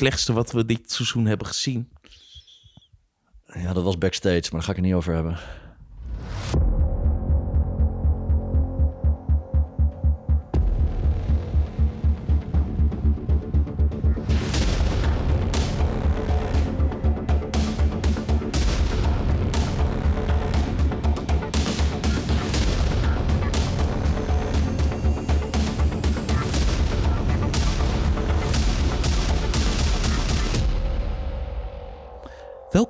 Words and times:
slechtste 0.00 0.32
wat 0.32 0.52
we 0.52 0.64
dit 0.64 0.92
seizoen 0.92 1.26
hebben 1.26 1.46
gezien? 1.46 1.88
Ja, 3.44 3.72
dat 3.72 3.84
was 3.84 3.98
backstage, 3.98 4.40
maar 4.40 4.50
daar 4.50 4.62
ga 4.62 4.70
ik 4.70 4.76
het 4.76 4.84
niet 4.86 4.94
over 4.94 5.14
hebben. 5.14 5.38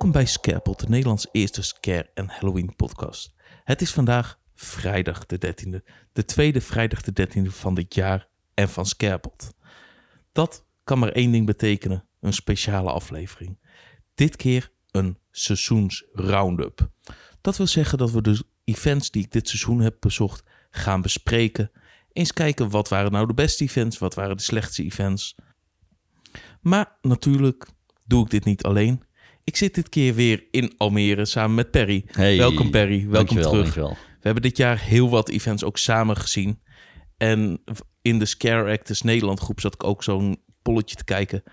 Welkom 0.01 0.21
bij 0.21 0.31
Scarepot, 0.31 0.79
de 0.79 0.89
Nederlands 0.89 1.27
eerste 1.31 1.61
scare- 1.61 2.09
en 2.13 2.29
Halloween 2.29 2.75
podcast. 2.75 3.33
Het 3.63 3.81
is 3.81 3.91
vandaag 3.91 4.39
vrijdag 4.55 5.25
de 5.25 5.37
13e, 5.37 5.83
de 6.13 6.25
tweede 6.25 6.61
vrijdag 6.61 7.01
de 7.01 7.27
13e 7.27 7.47
van 7.47 7.75
dit 7.75 7.95
jaar 7.95 8.27
en 8.53 8.69
van 8.69 8.85
Scarepot. 8.85 9.53
Dat 10.31 10.65
kan 10.83 10.99
maar 10.99 11.11
één 11.11 11.31
ding 11.31 11.45
betekenen, 11.45 12.05
een 12.19 12.33
speciale 12.33 12.91
aflevering. 12.91 13.59
Dit 14.13 14.35
keer 14.35 14.71
een 14.91 15.17
seizoens 15.31 16.05
roundup. 16.13 16.89
Dat 17.41 17.57
wil 17.57 17.67
zeggen 17.67 17.97
dat 17.97 18.11
we 18.11 18.21
de 18.21 18.43
events 18.63 19.11
die 19.11 19.23
ik 19.23 19.31
dit 19.31 19.47
seizoen 19.47 19.79
heb 19.79 19.95
bezocht 19.99 20.43
gaan 20.69 21.01
bespreken. 21.01 21.71
Eens 22.11 22.33
kijken 22.33 22.69
wat 22.69 22.89
waren 22.89 23.11
nou 23.11 23.27
de 23.27 23.33
beste 23.33 23.63
events, 23.63 23.97
wat 23.97 24.13
waren 24.13 24.37
de 24.37 24.43
slechtste 24.43 24.83
events. 24.83 25.35
Maar 26.61 26.97
natuurlijk 27.01 27.67
doe 28.05 28.23
ik 28.23 28.29
dit 28.29 28.45
niet 28.45 28.63
alleen. 28.63 29.09
Ik 29.51 29.57
zit 29.57 29.75
dit 29.75 29.89
keer 29.89 30.13
weer 30.13 30.43
in 30.51 30.73
Almere 30.77 31.25
samen 31.25 31.55
met 31.55 31.71
Perry. 31.71 32.03
Hey, 32.11 32.37
welkom 32.37 32.69
Perry, 32.69 32.97
welkom 32.97 33.11
dankjewel, 33.11 33.49
terug. 33.49 33.63
dankjewel. 33.63 33.89
We 33.89 34.19
hebben 34.21 34.41
dit 34.41 34.57
jaar 34.57 34.79
heel 34.79 35.09
wat 35.09 35.29
events 35.29 35.63
ook 35.63 35.77
samen 35.77 36.17
gezien. 36.17 36.59
En 37.17 37.61
in 38.01 38.19
de 38.19 38.25
Scare 38.25 38.71
Actors 38.71 39.01
Nederland 39.01 39.39
groep 39.39 39.59
zat 39.59 39.73
ik 39.73 39.83
ook 39.83 40.03
zo'n 40.03 40.37
polletje 40.61 40.95
te 40.95 41.03
kijken. 41.03 41.43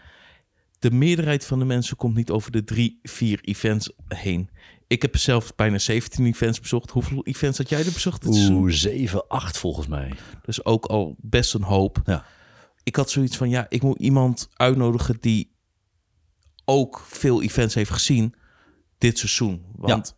De 0.79 0.91
meerderheid 0.91 1.45
van 1.47 1.59
de 1.59 1.65
mensen 1.65 1.97
komt 1.97 2.15
niet 2.15 2.31
over 2.31 2.51
de 2.53 2.65
drie, 2.65 2.99
vier 3.03 3.39
events 3.43 3.93
heen. 4.09 4.51
Ik 4.87 5.03
heb 5.03 5.17
zelf 5.17 5.55
bijna 5.55 5.79
17 5.79 6.27
events 6.27 6.61
bezocht. 6.61 6.91
Hoeveel 6.91 7.25
events 7.25 7.59
had 7.59 7.69
jij 7.69 7.85
er 7.85 7.93
bezocht? 7.93 8.27
Oeh, 8.27 8.71
7, 8.73 9.29
8 9.29 9.59
volgens 9.59 9.87
mij. 9.87 10.13
Dus 10.43 10.65
ook 10.65 10.85
al 10.85 11.17
best 11.21 11.55
een 11.55 11.63
hoop. 11.63 12.03
Ja. 12.05 12.25
Ik 12.83 12.97
had 12.97 13.11
zoiets 13.11 13.37
van, 13.37 13.51
ja, 13.51 13.67
ik 13.69 13.83
moet 13.83 13.99
iemand 13.99 14.49
uitnodigen 14.57 15.17
die 15.21 15.57
ook 16.69 17.05
veel 17.07 17.43
events 17.43 17.75
heeft 17.75 17.91
gezien 17.91 18.35
dit 18.99 19.19
seizoen. 19.19 19.65
Want 19.77 20.17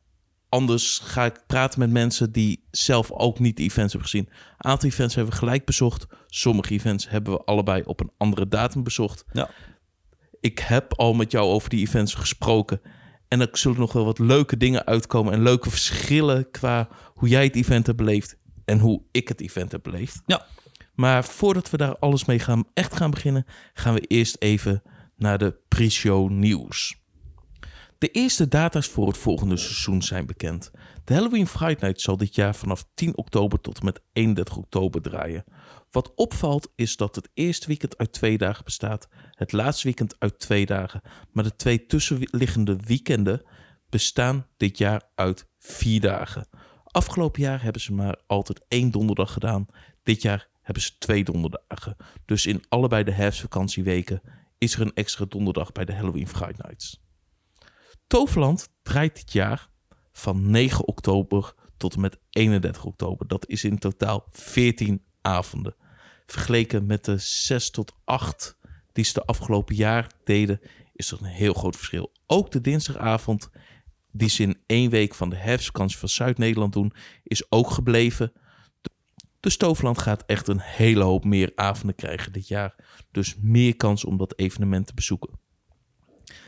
anders 0.49 0.99
ga 0.99 1.25
ik 1.25 1.43
praten 1.47 1.79
met 1.79 1.91
mensen 1.91 2.33
die 2.33 2.65
zelf 2.71 3.11
ook 3.11 3.39
niet 3.39 3.57
de 3.57 3.63
events 3.63 3.93
hebben 3.93 4.11
gezien. 4.11 4.29
Een 4.29 4.71
aantal 4.71 4.89
events 4.89 5.15
hebben 5.15 5.33
we 5.33 5.39
gelijk 5.39 5.65
bezocht. 5.65 6.07
Sommige 6.27 6.73
events 6.73 7.09
hebben 7.09 7.33
we 7.33 7.45
allebei 7.45 7.83
op 7.83 8.01
een 8.01 8.11
andere 8.17 8.49
datum 8.49 8.83
bezocht. 8.83 9.25
Ja. 9.33 9.51
Ik 10.41 10.59
heb 10.59 10.95
al 10.95 11.15
met 11.15 11.31
jou 11.31 11.47
over 11.47 11.71
die 11.71 11.87
events 11.87 12.15
gesproken. 12.15 12.81
En 13.29 13.41
er 13.41 13.49
zullen 13.53 13.79
nog 13.79 13.93
wel 13.93 14.05
wat 14.05 14.19
leuke 14.19 14.57
dingen 14.57 14.87
uitkomen. 14.87 15.33
En 15.33 15.43
leuke 15.43 15.71
verschillen 15.71 16.51
qua 16.51 16.89
hoe 17.15 17.29
jij 17.29 17.45
het 17.45 17.57
event 17.57 17.87
hebt 17.87 17.99
beleefd. 17.99 18.37
En 18.65 18.79
hoe 18.79 19.03
ik 19.11 19.29
het 19.29 19.41
event 19.41 19.73
heb 19.73 19.83
beleefd. 19.83 20.23
Ja. 20.27 20.47
Maar 20.95 21.25
voordat 21.25 21.71
we 21.71 21.77
daar 21.77 21.99
alles 21.99 22.25
mee 22.25 22.39
gaan, 22.39 22.65
echt 22.75 22.97
gaan 22.97 23.11
beginnen, 23.11 23.47
gaan 23.75 23.95
we 23.95 24.01
eerst 24.01 24.37
even 24.39 24.83
naar 25.21 25.39
de 25.39 25.57
pre-show 25.69 26.31
nieuws. 26.31 26.99
De 27.99 28.11
eerste 28.11 28.49
data's 28.49 28.87
voor 28.87 29.07
het 29.07 29.19
volgende 29.19 29.57
seizoen 29.57 30.03
zijn 30.03 30.27
bekend. 30.27 30.71
De 31.05 31.15
Halloween 31.15 31.47
Fright 31.47 31.81
Night 31.81 32.01
zal 32.01 32.17
dit 32.17 32.35
jaar 32.35 32.55
vanaf 32.55 32.85
10 32.95 33.17
oktober 33.17 33.61
tot 33.61 33.79
en 33.79 33.85
met 33.85 34.01
31 34.13 34.57
oktober 34.57 35.03
draaien. 35.03 35.45
Wat 35.91 36.15
opvalt 36.15 36.73
is 36.75 36.97
dat 36.97 37.15
het 37.15 37.29
eerste 37.35 37.67
weekend 37.67 37.99
uit 37.99 38.13
twee 38.13 38.39
dagen 38.39 38.65
bestaat, 38.65 39.09
het 39.31 39.53
laatste 39.53 39.87
weekend 39.87 40.15
uit 40.19 40.39
twee 40.39 40.67
dagen, 40.67 41.01
maar 41.33 41.45
de 41.45 41.57
twee 41.57 41.87
tussenliggende 41.87 42.77
weekenden 42.87 43.43
bestaan 43.89 44.47
dit 44.57 44.79
jaar 44.79 45.03
uit 45.15 45.47
vier 45.59 46.01
dagen. 46.01 46.49
Afgelopen 46.85 47.43
jaar 47.43 47.63
hebben 47.63 47.83
ze 47.83 47.93
maar 47.93 48.17
altijd 48.27 48.65
één 48.69 48.91
donderdag 48.91 49.33
gedaan. 49.33 49.67
Dit 50.03 50.23
jaar 50.23 50.49
hebben 50.63 50.83
ze 50.83 50.99
twee 50.99 51.25
donderdagen. 51.25 51.97
Dus 52.25 52.47
in 52.47 52.65
allebei 52.69 53.05
de 53.05 53.13
herfstvakantieweken 53.13 54.23
is 54.61 54.75
er 54.75 54.81
een 54.81 54.95
extra 54.95 55.25
donderdag 55.25 55.73
bij 55.73 55.85
de 55.85 55.95
Halloween 55.95 56.29
Fright 56.29 56.63
Nights. 56.63 57.03
Toverland 58.07 58.69
draait 58.83 59.15
dit 59.15 59.33
jaar 59.33 59.69
van 60.13 60.51
9 60.51 60.87
oktober 60.87 61.55
tot 61.77 61.95
en 61.95 62.01
met 62.01 62.19
31 62.31 62.85
oktober. 62.85 63.27
Dat 63.27 63.49
is 63.49 63.65
in 63.65 63.79
totaal 63.79 64.27
14 64.31 65.05
avonden. 65.21 65.77
Vergeleken 66.27 66.87
met 66.87 67.05
de 67.05 67.19
6 67.19 67.71
tot 67.71 67.93
8 68.05 68.59
die 68.93 69.05
ze 69.05 69.13
de 69.13 69.25
afgelopen 69.25 69.75
jaar 69.75 70.13
deden, 70.25 70.61
is 70.93 71.11
er 71.11 71.19
een 71.21 71.25
heel 71.25 71.55
groot 71.55 71.77
verschil. 71.77 72.13
Ook 72.27 72.51
de 72.51 72.61
dinsdagavond, 72.61 73.51
die 74.13 74.29
ze 74.29 74.43
in 74.43 74.59
één 74.67 74.91
week 74.91 75.15
van 75.15 75.31
de 75.31 75.37
herfstvakantie 75.37 75.99
van 75.99 76.09
Zuid-Nederland 76.09 76.73
doen, 76.73 76.93
is 77.23 77.51
ook 77.53 77.71
gebleven. 77.71 78.33
Dus 79.41 79.57
Toverland 79.57 79.99
gaat 79.99 80.25
echt 80.27 80.49
een 80.49 80.61
hele 80.61 81.03
hoop 81.03 81.25
meer 81.25 81.53
avonden 81.55 81.97
krijgen 81.97 82.33
dit 82.33 82.49
jaar. 82.49 82.75
Dus 83.11 83.37
meer 83.41 83.77
kans 83.77 84.05
om 84.05 84.17
dat 84.17 84.39
evenement 84.39 84.87
te 84.87 84.95
bezoeken. 84.95 85.39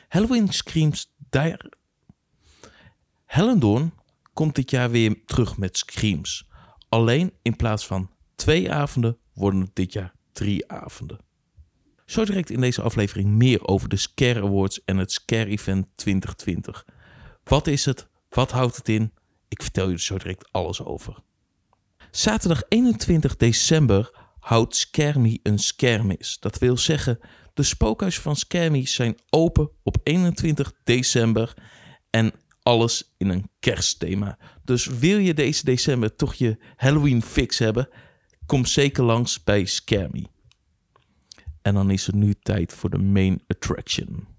Halloween 0.09 0.53
Screams 0.53 1.15
daar. 1.31 1.67
Hellendoorn 3.25 3.95
komt 4.33 4.55
dit 4.55 4.71
jaar 4.71 4.91
weer 4.91 5.25
terug 5.25 5.57
met 5.57 5.77
Screams. 5.77 6.49
Alleen 6.89 7.33
in 7.43 7.57
plaats 7.57 7.87
van 7.87 8.11
twee 8.35 8.73
avonden 8.73 9.19
worden 9.35 9.61
het 9.61 9.75
dit 9.75 9.93
jaar 9.93 10.15
drie 10.33 10.71
avonden. 10.71 11.19
Zo 12.07 12.25
direct 12.25 12.51
in 12.51 12.61
deze 12.61 12.83
aflevering 12.83 13.29
meer 13.29 13.67
over 13.67 13.89
de 13.89 13.97
Scare 13.97 14.43
Awards 14.43 14.85
en 14.85 14.97
het 14.97 15.13
Scare 15.13 15.47
Event 15.47 15.87
2020. 15.95 16.87
Wat 17.45 17.67
is 17.67 17.85
het? 17.85 18.09
Wat 18.29 18.51
houdt 18.51 18.77
het 18.77 18.89
in? 18.89 19.13
Ik 19.49 19.63
vertel 19.63 19.87
je 19.87 19.93
er 19.93 20.01
zo 20.01 20.19
direct 20.19 20.53
alles 20.53 20.85
over. 20.85 21.23
Zaterdag 22.13 22.63
21 22.69 23.37
december 23.37 24.11
houdt 24.39 24.77
Skermie 24.77 25.41
een 25.43 25.59
skermis. 25.59 26.37
Dat 26.41 26.59
wil 26.59 26.77
zeggen, 26.79 27.19
de 27.55 27.63
spookhuizen 27.63 28.23
van 28.23 28.37
Skermie 28.37 28.89
zijn 28.89 29.19
open 29.31 29.71
op 29.83 29.97
21 30.03 30.73
december 30.85 31.55
en 32.11 32.33
alles 32.63 33.13
in 33.17 33.29
een 33.29 33.51
kerstthema. 33.61 34.39
Dus 34.65 34.87
wil 34.87 35.19
je 35.19 35.35
deze 35.35 35.65
december 35.65 36.17
toch 36.17 36.35
je 36.35 36.59
Halloween 36.77 37.23
fix 37.23 37.59
hebben, 37.59 37.89
kom 38.47 38.67
zeker 38.67 39.05
langs 39.05 39.45
bij 39.45 39.65
Skermie. 39.65 40.31
En 41.63 41.75
dan 41.75 41.91
is 41.91 42.07
het 42.07 42.15
nu 42.15 42.35
tijd 42.35 42.73
voor 42.73 42.91
de 42.91 42.99
main 42.99 43.43
attraction. 43.47 44.32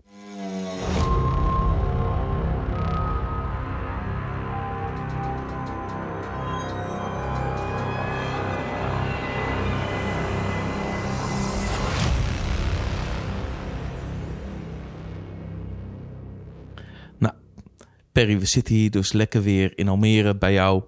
Perry, 18.14 18.40
we 18.40 18.46
zitten 18.46 18.76
hier 18.76 18.92
dus 18.92 19.12
lekker 19.12 19.42
weer 19.42 19.78
in 19.78 19.88
Almere 19.88 20.38
bij 20.38 20.54
jou. 20.54 20.84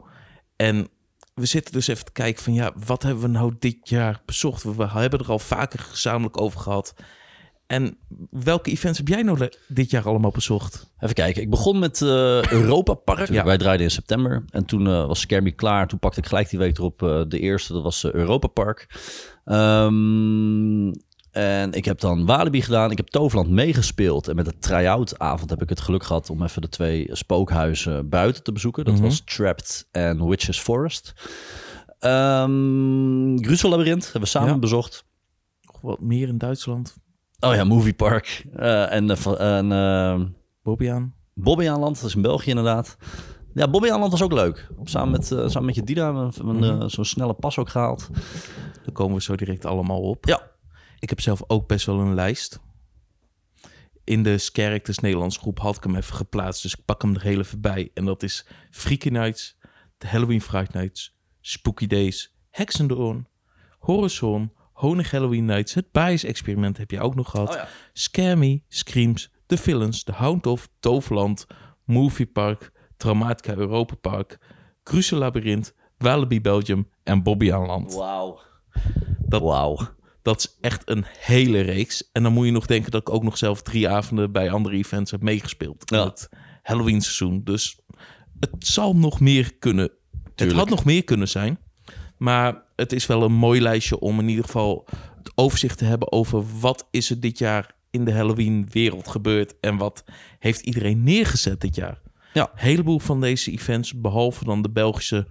En 0.55 0.87
we 1.33 1.45
zitten 1.45 1.73
dus 1.73 1.87
even 1.87 2.05
te 2.05 2.11
kijken 2.11 2.43
van 2.43 2.53
ja, 2.53 2.73
wat 2.85 3.03
hebben 3.03 3.23
we 3.23 3.29
nou 3.29 3.55
dit 3.59 3.89
jaar 3.89 4.21
bezocht? 4.25 4.63
We 4.63 4.87
hebben 4.87 5.19
er 5.19 5.29
al 5.29 5.39
vaker 5.39 5.79
gezamenlijk 5.79 6.41
over 6.41 6.59
gehad. 6.59 6.93
En 7.67 7.97
welke 8.29 8.71
events 8.71 8.97
heb 8.97 9.07
jij 9.07 9.21
nou 9.21 9.49
dit 9.67 9.89
jaar 9.89 10.05
allemaal 10.05 10.31
bezocht? 10.31 10.91
Even 10.99 11.15
kijken. 11.15 11.41
Ik 11.41 11.49
begon 11.49 11.79
met 11.79 12.01
eh, 12.01 12.51
Europa 12.51 12.93
Park. 12.93 13.29
Ja. 13.29 13.43
Wij 13.43 13.57
draaiden 13.57 13.85
in 13.85 13.91
september. 13.91 14.45
En 14.49 14.65
toen 14.65 14.87
eh, 14.87 15.07
was 15.07 15.25
Me 15.25 15.51
klaar. 15.51 15.87
Toen 15.87 15.99
pakte 15.99 16.19
ik 16.19 16.25
gelijk 16.25 16.49
die 16.49 16.59
week 16.59 16.77
erop 16.77 17.03
eh, 17.03 17.21
de 17.27 17.39
eerste. 17.39 17.73
Dat 17.73 17.83
was 17.83 18.03
Europa 18.03 18.47
Park. 18.47 18.87
Ehm, 19.45 20.91
en 21.35 21.71
ik 21.73 21.85
heb 21.85 21.99
dan 21.99 22.25
Walibi 22.25 22.61
gedaan. 22.61 22.91
Ik 22.91 22.97
heb 22.97 23.07
Toverland 23.07 23.49
meegespeeld. 23.49 24.27
En 24.27 24.35
met 24.35 24.45
de 24.45 24.57
try-out 24.59 25.19
avond 25.19 25.49
heb 25.49 25.61
ik 25.61 25.69
het 25.69 25.81
geluk 25.81 26.03
gehad 26.03 26.29
om 26.29 26.43
even 26.43 26.61
de 26.61 26.69
twee 26.69 27.07
spookhuizen 27.11 28.09
buiten 28.09 28.43
te 28.43 28.51
bezoeken. 28.51 28.85
Dat 28.85 28.93
Mhm. 28.93 29.03
was 29.03 29.21
Trapped 29.25 29.87
en 29.91 30.27
Witches 30.27 30.59
Forest. 30.59 31.13
Um, 31.99 33.43
Grusel 33.43 33.69
Labyrinth 33.69 34.03
hebben 34.03 34.21
we 34.21 34.27
samen 34.27 34.49
Ja. 34.49 34.57
bezocht. 34.59 35.05
Nog 35.61 35.81
wat 35.81 35.99
meer 35.99 36.27
in 36.27 36.37
Duitsland? 36.37 36.97
Oh 37.39 37.55
ja, 37.55 37.63
Movie 37.63 37.93
Park. 37.93 38.45
Eh, 38.55 38.91
en 38.93 39.05
Bobbiaan? 40.63 41.13
Bobbejaanland, 41.33 41.95
dat 41.99 42.09
is 42.09 42.15
in 42.15 42.21
België 42.21 42.49
inderdaad. 42.49 42.97
Ja, 43.53 43.67
Bobbejaanland 43.69 44.11
was 44.11 44.21
ook 44.21 44.33
leuk. 44.33 44.67
Samen 44.83 45.11
met, 45.11 45.31
eh, 45.31 45.47
samen 45.47 45.65
met 45.65 45.75
je 45.75 45.83
Dida 45.83 46.03
hebben 46.05 46.31
we 46.45 46.53
Mhm. 46.53 46.87
zo'n 46.87 47.05
snelle 47.05 47.33
pas 47.33 47.57
ook 47.57 47.69
gehaald. 47.69 48.09
Daar 48.83 48.93
komen 48.93 49.15
we 49.15 49.21
zo 49.21 49.35
direct 49.35 49.65
allemaal 49.65 50.01
op. 50.01 50.25
Ja. 50.25 50.41
Ik 51.05 51.11
heb 51.11 51.21
zelf 51.21 51.43
ook 51.47 51.67
best 51.67 51.85
wel 51.85 51.99
een 51.99 52.13
lijst. 52.13 52.59
in 54.03 54.23
de 54.23 54.37
Characters 54.37 54.99
Nederlands 54.99 55.37
groep 55.37 55.59
had 55.59 55.75
ik 55.75 55.83
hem 55.83 55.95
even 55.95 56.15
geplaatst. 56.15 56.61
Dus 56.61 56.73
ik 56.75 56.85
pak 56.85 57.01
hem 57.01 57.15
er 57.15 57.21
heel 57.21 57.39
even 57.39 57.61
bij. 57.61 57.91
En 57.93 58.05
dat 58.05 58.23
is 58.23 58.45
Freaky 58.71 59.09
Nights, 59.09 59.57
The 59.97 60.07
Halloween 60.07 60.41
Fright 60.41 60.73
Nights, 60.73 61.17
Spooky 61.41 61.87
Days, 61.87 62.35
Hexendoorn, 62.49 63.27
Horizon, 63.79 64.51
Honig 64.73 65.11
Halloween 65.11 65.45
Nights, 65.45 65.73
het 65.73 65.91
Bias 65.91 66.23
Experiment 66.23 66.77
heb 66.77 66.91
je 66.91 66.99
ook 66.99 67.15
nog 67.15 67.29
gehad. 67.29 67.49
Oh 67.49 67.61
ja. 68.15 68.35
Me, 68.35 68.61
Screams, 68.67 69.31
The 69.45 69.57
Villains, 69.57 70.03
The 70.03 70.11
Hound 70.11 70.45
of, 70.47 70.69
Toverland, 70.79 71.45
Movie 71.83 72.27
Park, 72.27 72.71
Traumatica 72.97 73.55
Europa 73.55 73.95
Park, 73.95 74.37
Cruise 74.83 75.15
Labyrinth, 75.15 75.73
Walibi 75.97 76.41
Belgium 76.41 76.89
en 77.03 77.23
Bobby 77.23 77.53
aan 77.53 77.65
Land. 77.65 77.93
Wauw. 77.93 78.39
Dat- 79.19 79.41
Wauw. 79.41 79.93
Dat 80.25 80.39
is 80.39 80.57
echt 80.61 80.89
een 80.89 81.05
hele 81.07 81.59
reeks. 81.61 82.09
En 82.11 82.23
dan 82.23 82.33
moet 82.33 82.45
je 82.45 82.51
nog 82.51 82.65
denken 82.65 82.91
dat 82.91 83.01
ik 83.01 83.09
ook 83.13 83.23
nog 83.23 83.37
zelf 83.37 83.61
drie 83.61 83.89
avonden 83.89 84.31
bij 84.31 84.51
andere 84.51 84.75
events 84.75 85.11
heb 85.11 85.21
meegespeeld. 85.21 85.91
In 85.91 85.97
Ja. 85.97 86.03
het 86.03 86.29
Halloween 86.63 87.01
seizoen. 87.01 87.41
Dus 87.43 87.79
het 88.39 88.49
zal 88.59 88.95
nog 88.95 89.19
meer 89.19 89.53
kunnen. 89.59 89.91
Het 90.35 90.51
had 90.51 90.69
nog 90.69 90.85
meer 90.85 91.03
kunnen 91.03 91.27
zijn. 91.27 91.57
Maar 92.17 92.63
het 92.75 92.93
is 92.93 93.05
wel 93.05 93.23
een 93.23 93.33
mooi 93.33 93.61
lijstje 93.61 93.99
om 93.99 94.19
in 94.19 94.29
ieder 94.29 94.45
geval 94.45 94.85
het 95.17 95.31
overzicht 95.35 95.77
te 95.77 95.85
hebben 95.85 96.11
over 96.11 96.43
wat 96.59 96.87
is 96.91 97.09
er 97.09 97.19
dit 97.19 97.37
jaar 97.37 97.75
in 97.91 98.05
de 98.05 98.13
Halloween 98.13 98.67
wereld 98.71 99.07
gebeurd. 99.07 99.55
En 99.59 99.77
wat 99.77 100.03
heeft 100.39 100.61
iedereen 100.61 101.03
neergezet 101.03 101.61
dit 101.61 101.75
jaar. 101.75 102.01
Ja. 102.33 102.41
Een 102.53 102.59
heleboel 102.59 102.99
van 102.99 103.21
deze 103.21 103.51
events, 103.51 104.01
behalve 104.01 104.43
dan 104.43 104.61
de 104.61 104.69
Belgische, 104.69 105.27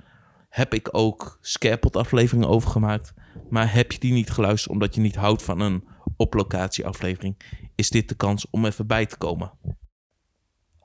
heb 0.55 0.75
ik 0.75 0.89
ook 0.93 1.39
Scarepot 1.41 1.97
afleveringen 1.97 2.49
over 2.49 2.71
gemaakt. 2.71 3.15
Maar 3.51 3.73
heb 3.73 3.93
je 3.93 3.99
die 3.99 4.13
niet 4.13 4.31
geluisterd 4.31 4.73
omdat 4.73 4.95
je 4.95 5.01
niet 5.01 5.15
houdt 5.15 5.43
van 5.43 5.61
een 5.61 5.85
op 6.17 6.35
locatie 6.35 6.87
aflevering, 6.87 7.41
is 7.75 7.91
dit 7.91 8.09
de 8.09 8.15
kans 8.15 8.51
om 8.51 8.65
even 8.65 8.87
bij 8.87 9.07
te 9.07 9.17
komen. 9.17 9.53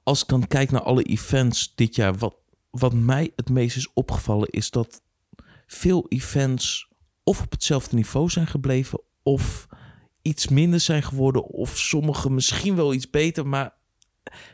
Als 0.03 0.21
ik 0.21 0.27
dan 0.27 0.47
kijk 0.47 0.71
naar 0.71 0.81
alle 0.81 1.03
events 1.03 1.75
dit 1.75 1.95
jaar, 1.95 2.17
wat, 2.17 2.35
wat 2.69 2.93
mij 2.93 3.31
het 3.35 3.49
meest 3.49 3.77
is 3.77 3.93
opgevallen 3.93 4.49
is 4.49 4.71
dat 4.71 5.01
veel 5.67 6.05
events 6.07 6.91
of 7.23 7.41
op 7.41 7.51
hetzelfde 7.51 7.95
niveau 7.95 8.29
zijn 8.29 8.47
gebleven 8.47 9.01
of 9.23 9.67
iets 10.21 10.47
minder 10.47 10.79
zijn 10.79 11.03
geworden 11.03 11.43
of 11.43 11.77
sommige 11.77 12.31
misschien 12.31 12.75
wel 12.75 12.93
iets 12.93 13.09
beter, 13.09 13.47
maar 13.47 13.73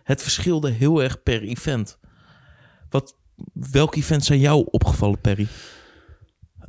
het 0.03 0.21
verschilde 0.21 0.69
heel 0.69 1.03
erg 1.03 1.23
per 1.23 1.41
event. 1.43 1.99
Wat, 2.89 3.17
welke 3.53 3.97
events 3.97 4.27
zijn 4.27 4.39
jou 4.39 4.67
opgevallen, 4.71 5.19
Perry? 5.21 5.47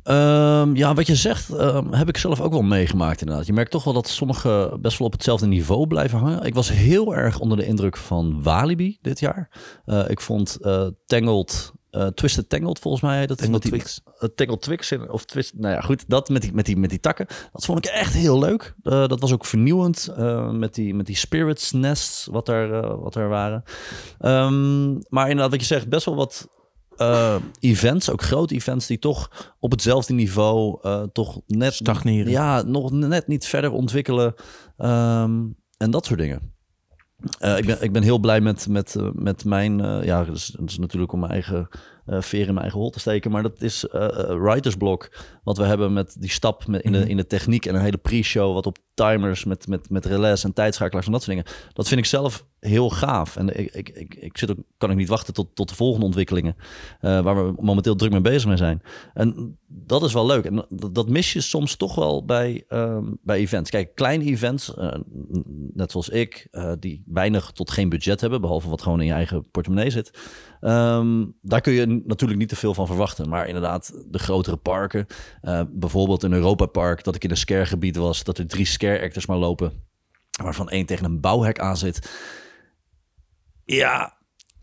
Ehm, 0.02 0.74
ja, 0.76 0.94
wat 0.94 1.06
je 1.06 1.14
zegt, 1.14 1.50
ehm, 1.50 1.92
heb 1.92 2.08
ik 2.08 2.16
zelf 2.16 2.40
ook 2.40 2.52
wel 2.52 2.62
meegemaakt 2.62 3.20
inderdaad. 3.20 3.46
Je 3.46 3.52
merkt 3.52 3.70
toch 3.70 3.84
wel 3.84 3.92
dat 3.92 4.08
sommige 4.08 4.76
best 4.80 4.98
wel 4.98 5.06
op 5.06 5.12
hetzelfde 5.12 5.46
niveau 5.46 5.86
blijven 5.86 6.18
hangen. 6.18 6.42
Ik 6.44 6.54
was 6.54 6.68
heel 6.72 7.14
erg 7.14 7.38
onder 7.38 7.56
de 7.58 7.66
indruk 7.66 7.96
van 7.96 8.42
Walibi 8.42 8.98
dit 9.00 9.20
jaar. 9.20 9.48
Eh, 9.84 10.08
ik 10.08 10.20
vond 10.20 10.56
eh, 10.60 10.86
Tangled, 11.06 11.72
eh, 11.90 12.06
Twisted 12.06 12.48
Tangled 12.48 12.78
volgens 12.78 13.02
mij. 13.02 13.26
Dat 13.26 13.38
Tangled 13.38 13.62
Twix. 13.62 14.00
Tangled 14.34 14.62
Twix, 14.62 14.92
in- 14.92 15.10
of 15.10 15.24
Twist, 15.24 15.52
nou 15.56 15.74
ja 15.74 15.80
goed, 15.80 16.04
dat 16.08 16.28
met 16.28 16.42
die, 16.42 16.52
met 16.54 16.66
die, 16.66 16.76
met 16.76 16.90
die 16.90 17.00
takken. 17.00 17.26
Dat 17.52 17.64
vond 17.64 17.78
ik 17.78 17.84
echt 17.92 18.12
heel 18.14 18.38
leuk. 18.38 18.74
Dat 18.82 19.20
was 19.20 19.32
ook 19.32 19.44
vernieuwend 19.44 20.14
met, 20.52 20.74
die, 20.74 20.94
met 20.94 21.06
die 21.06 21.16
spirits 21.16 21.72
nests 21.72 22.26
wat 22.30 22.48
er, 22.48 22.96
wat 23.00 23.14
er 23.14 23.28
waren. 23.28 23.62
Ehm, 24.18 24.92
maar 25.08 25.24
inderdaad, 25.28 25.50
wat 25.50 25.60
je 25.60 25.66
zegt, 25.66 25.88
best 25.88 26.04
wel 26.04 26.16
wat 26.16 26.48
eh, 26.96 27.36
events, 27.60 28.10
ook 28.10 28.22
grote 28.22 28.54
events, 28.54 28.86
die 28.86 28.98
toch 28.98 29.54
op 29.58 29.70
hetzelfde 29.70 30.12
niveau 30.12 30.78
eh, 30.82 31.02
toch 31.12 31.40
net 31.46 31.74
Stagneren. 31.74 32.30
Ja, 32.30 32.62
nog 32.62 32.90
net 32.90 33.26
niet 33.26 33.46
verder 33.46 33.70
ontwikkelen 33.70 34.34
ehm, 34.76 35.44
en 35.76 35.90
dat 35.90 36.06
soort 36.06 36.18
dingen. 36.18 36.54
Eh, 37.38 37.58
ik, 37.58 37.66
ben, 37.66 37.82
ik 37.82 37.92
ben 37.92 38.02
heel 38.02 38.18
blij 38.18 38.40
met, 38.40 38.68
met, 38.68 38.96
met 39.12 39.44
mijn, 39.44 39.78
ja, 40.04 40.24
dat 40.24 40.36
is, 40.36 40.46
dat 40.58 40.70
is 40.70 40.78
natuurlijk 40.78 41.12
om 41.12 41.20
mijn 41.20 41.32
eigen 41.32 41.68
veer 42.06 42.40
in 42.40 42.46
mijn 42.46 42.58
eigen 42.58 42.78
hol 42.78 42.90
te 42.90 43.00
steken, 43.00 43.30
maar 43.30 43.42
dat 43.42 43.62
is 43.62 43.86
Writers 44.28 44.76
Block, 44.76 45.10
wat 45.44 45.56
we 45.56 45.64
hebben 45.64 45.92
met 45.92 46.16
die 46.18 46.30
stap 46.30 46.66
met, 46.66 46.82
in, 46.82 46.92
de, 46.92 47.08
in 47.08 47.16
de 47.16 47.26
techniek 47.26 47.66
en 47.66 47.74
een 47.74 47.80
hele 47.80 47.96
pre-show, 47.96 48.54
wat 48.54 48.66
op 48.66 48.78
timers 48.94 49.44
met, 49.44 49.68
met, 49.68 49.90
met 49.90 50.04
relais 50.04 50.44
en 50.44 50.52
tijdschakelaars 50.52 51.06
en 51.06 51.12
dat 51.12 51.22
soort 51.22 51.36
dingen. 51.36 51.52
Dat 51.72 51.88
vind 51.88 52.00
ik 52.00 52.06
zelf 52.06 52.44
heel 52.60 52.90
gaaf. 52.90 53.36
En 53.36 53.58
ik, 53.58 53.74
ik, 53.74 53.88
ik, 53.88 54.14
ik 54.14 54.38
zit 54.38 54.50
ook, 54.50 54.58
kan 54.78 54.90
ik 54.90 54.96
niet 54.96 55.08
wachten 55.08 55.34
tot, 55.34 55.48
tot 55.54 55.68
de 55.68 55.74
volgende 55.74 56.06
ontwikkelingen, 56.06 56.56
eh, 57.00 57.20
waar 57.20 57.46
we 57.46 57.62
momenteel 57.62 57.96
druk 57.96 58.10
mee 58.10 58.20
bezig 58.20 58.46
mee 58.46 58.56
zijn. 58.56 58.82
En 59.14 59.58
dat 59.66 60.02
is 60.02 60.12
wel 60.12 60.26
leuk. 60.26 60.44
En 60.44 60.66
dat, 60.92 61.08
mis 61.08 61.32
je 61.32 61.40
soms 61.40 61.76
toch 61.76 61.94
wel 61.94 62.24
bij, 62.24 62.64
ehm, 62.68 63.04
bij 63.22 63.38
events. 63.38 63.70
Kijk, 63.70 63.94
kleine 63.94 64.24
events, 64.24 64.74
eh, 64.74 64.98
net 65.72 65.90
zoals 65.90 66.08
ik, 66.08 66.48
eh, 66.50 66.72
die 66.78 67.02
weinig 67.06 67.50
tot 67.50 67.70
geen 67.70 67.88
budget 67.88 68.20
hebben, 68.20 68.40
behalve 68.40 68.68
wat 68.68 68.82
gewoon 68.82 69.00
in 69.00 69.06
je 69.06 69.12
eigen 69.12 69.50
portemonnee 69.50 69.90
zit. 69.90 70.10
Ehm, 70.60 71.24
daar 71.42 71.60
kun 71.60 71.72
je 71.72 72.02
natuurlijk 72.04 72.40
niet 72.40 72.48
te 72.48 72.56
veel 72.56 72.74
van 72.74 72.86
verwachten. 72.86 73.28
Maar 73.28 73.46
inderdaad, 73.46 74.04
de 74.10 74.18
grotere 74.18 74.56
parken, 74.56 75.06
bijvoorbeeld 75.68 76.22
een 76.22 76.32
Europa 76.32 76.66
Park, 76.66 77.04
dat 77.04 77.14
ik 77.14 77.24
in 77.24 77.30
een 77.30 77.36
scare-gebied 77.36 77.96
was, 77.96 78.24
dat 78.24 78.38
er 78.38 78.46
drie 78.46 78.66
scare-actors 78.66 79.26
maar 79.26 79.36
lopen, 79.36 79.72
waarvan 80.42 80.68
één 80.68 80.86
tegen 80.86 81.04
een 81.04 81.20
bouwhek 81.20 81.58
aan 81.58 81.76
zit. 81.76 82.08
Ja, 83.66 84.16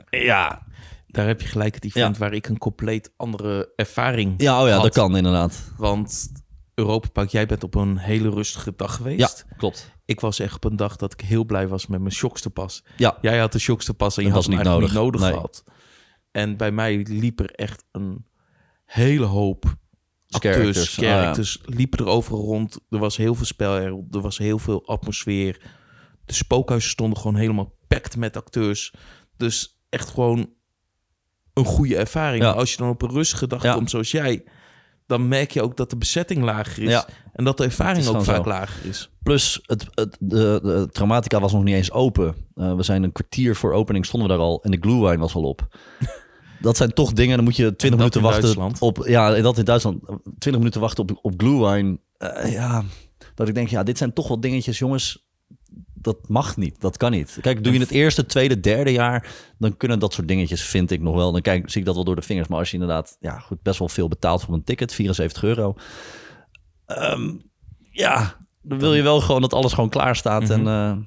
ja. 0.10 0.66
Daar 1.08 1.28
heb 1.28 1.42
je 1.42 1.48
gelijk 1.48 1.76
het 1.76 1.86
event 1.86 2.18
waar 2.18 2.34
ik 2.34 2.48
een 2.48 2.58
compleet 2.58 3.14
andere 3.18 3.72
ervaring 3.76 4.34
Ja, 4.42 4.62
oh 4.62 4.68
ja, 4.68 4.74
had. 4.74 4.84
dat 4.84 4.94
kan 4.94 5.18
inderdaad. 5.18 5.72
Want 5.78 6.32
Europa 6.74 7.08
Park, 7.10 7.30
jij 7.30 7.46
bent 7.46 7.64
op 7.64 7.76
een 7.76 7.98
hele 7.98 8.30
rustige 8.30 8.74
dag 8.76 8.90
Ja, 8.90 8.96
geweest. 8.96 9.46
klopt. 9.58 9.92
Ik 10.06 10.20
was 10.20 10.40
echt 10.40 10.56
op 10.56 10.64
een 10.64 10.76
dag 10.76 10.96
dat 10.96 11.14
ik 11.14 11.22
heel 11.22 11.46
blij 11.46 11.68
was 11.68 11.88
met 11.88 12.00
mijn 12.00 12.14
shockste 12.14 12.50
pas. 12.50 12.84
Ja, 12.98 13.18
Jij 13.22 13.40
had 13.40 13.52
de 13.52 13.60
shockste 13.60 13.94
pas 13.94 14.18
en 14.18 14.24
je 14.24 14.30
Dat 14.30 14.38
had 14.38 14.46
hem 14.48 14.56
niet 14.56 14.66
nodig. 14.68 14.90
niet 14.90 14.98
nodig 14.98 15.22
Nee. 15.22 15.32
gehad. 15.34 15.64
En 16.32 16.58
bij 16.58 16.72
mij 16.72 16.98
liep 17.10 17.40
er 17.40 17.52
echt 17.52 17.86
een 17.92 18.26
hele 18.86 19.26
hoop 19.26 19.76
acteurs, 20.30 20.98
Oh, 20.98 21.04
ja. 21.06 21.28
actors 21.28 21.62
liepen 21.66 22.00
er 22.00 22.06
overal 22.12 22.42
rond. 22.42 22.80
Er 22.90 23.00
was 23.00 23.18
heel 23.18 23.36
veel 23.36 23.46
spel, 23.46 23.76
er, 23.76 24.04
er 24.12 24.22
was 24.22 24.38
heel 24.38 24.60
veel 24.60 24.88
atmosfeer. 24.88 25.62
De 26.26 26.34
spookhuizen 26.34 26.90
stonden 26.90 27.18
gewoon 27.18 27.36
helemaal 27.36 27.74
packed 27.88 28.18
met 28.18 28.38
acteurs. 28.38 28.94
Dus 29.38 29.80
echt 29.90 30.10
gewoon 30.10 30.50
een 31.54 31.66
goede 31.66 31.98
ervaring. 31.98 32.44
Ja. 32.44 32.52
Als 32.52 32.72
je 32.72 32.78
dan 32.78 32.90
op 32.90 33.02
een 33.02 33.12
rustige 33.12 33.48
dag 33.48 33.64
Ja. 33.64 33.74
komt 33.74 33.90
zoals 33.90 34.12
jij... 34.12 34.44
dan 35.08 35.28
merk 35.28 35.52
je 35.52 35.62
ook 35.62 35.78
dat 35.78 35.90
de 35.90 35.98
bezetting 35.98 36.44
lager 36.44 36.84
is. 36.84 36.90
Ja. 36.90 37.08
En 37.34 37.44
dat 37.44 37.58
de 37.58 37.64
ervaring 37.64 38.08
ook 38.08 38.24
vaak 38.24 38.44
zo. 38.44 38.50
lager 38.50 38.86
is. 38.86 39.10
Plus, 39.24 39.60
het, 39.66 39.86
het, 39.92 40.18
de, 40.20 40.60
de 40.64 40.88
Traumatica 40.92 41.40
was 41.40 41.54
nog 41.54 41.64
niet 41.64 41.76
eens 41.76 41.92
open. 41.92 42.36
Eh, 42.56 42.76
we 42.76 42.84
zijn 42.84 43.04
een 43.04 43.12
kwartier 43.12 43.56
voor 43.56 43.74
opening, 43.74 44.06
stonden 44.06 44.30
we 44.30 44.36
daar 44.36 44.44
al. 44.44 44.64
En 44.64 44.72
de 44.72 44.78
glue 44.82 45.02
wine 45.02 45.18
was 45.18 45.36
al 45.36 45.44
op. 45.44 45.68
Dat 46.62 46.78
zijn 46.78 46.94
toch 46.94 47.14
dingen, 47.14 47.36
dan 47.36 47.44
moet 47.46 47.56
je 47.56 47.76
20 47.76 47.90
dat 47.90 47.98
minuten 47.98 48.20
in 48.20 48.26
wachten 48.26 48.44
Duitsland? 48.44 48.80
op... 48.80 49.08
Ja, 49.08 49.42
dat 49.42 49.58
in 49.58 49.66
Duitsland. 49.66 50.00
20 50.06 50.52
minuten 50.52 50.82
wachten 50.82 51.04
op, 51.04 51.20
op 51.22 51.34
glue 51.38 51.66
wine. 51.66 52.00
Eh, 52.18 52.52
ja, 52.52 52.84
dat 53.36 53.48
ik 53.48 53.56
denk, 53.56 53.70
ja, 53.70 53.84
dit 53.84 53.98
zijn 53.98 54.14
toch 54.14 54.28
wel 54.28 54.40
dingetjes, 54.40 54.78
jongens. 54.78 55.26
Dat 56.04 56.18
mag 56.28 56.58
niet, 56.58 56.82
dat 56.82 56.98
kan 56.98 57.12
niet. 57.12 57.38
Kijk, 57.42 57.64
doe 57.64 57.74
je 57.74 57.80
het 57.80 57.92
eerste, 57.92 58.26
tweede, 58.26 58.60
derde 58.60 58.92
jaar... 58.92 59.28
dan 59.58 59.78
kunnen 59.78 60.00
dat 60.00 60.14
soort 60.14 60.28
dingetjes, 60.28 60.62
vind 60.62 60.92
ik 60.92 61.02
nog 61.02 61.16
wel. 61.16 61.32
Dan 61.32 61.42
kijk, 61.42 61.70
zie 61.70 61.80
ik 61.80 61.86
dat 61.86 61.96
wel 61.96 62.04
door 62.04 62.16
de 62.16 62.22
vingers. 62.22 62.48
Maar 62.48 62.60
als 62.60 62.68
je 62.72 62.78
inderdaad 62.78 63.18
ja, 63.20 63.40
goed, 63.40 63.62
best 63.62 63.80
wel 63.80 63.90
veel 63.90 64.08
betaalt 64.08 64.42
voor 64.44 64.54
een 64.54 64.64
ticket... 64.64 64.94
74 64.94 65.44
euro... 65.44 65.76
ehm, 66.86 67.32
ja, 67.92 68.38
dan 68.62 68.80
wil 68.80 68.94
je 68.94 69.02
wel 69.02 69.22
gewoon 69.22 69.42
dat 69.42 69.54
alles 69.54 69.74
gewoon 69.74 69.90
klaar 69.90 70.16
staat. 70.16 70.50
En, 70.50 70.68
eh, 70.68 70.98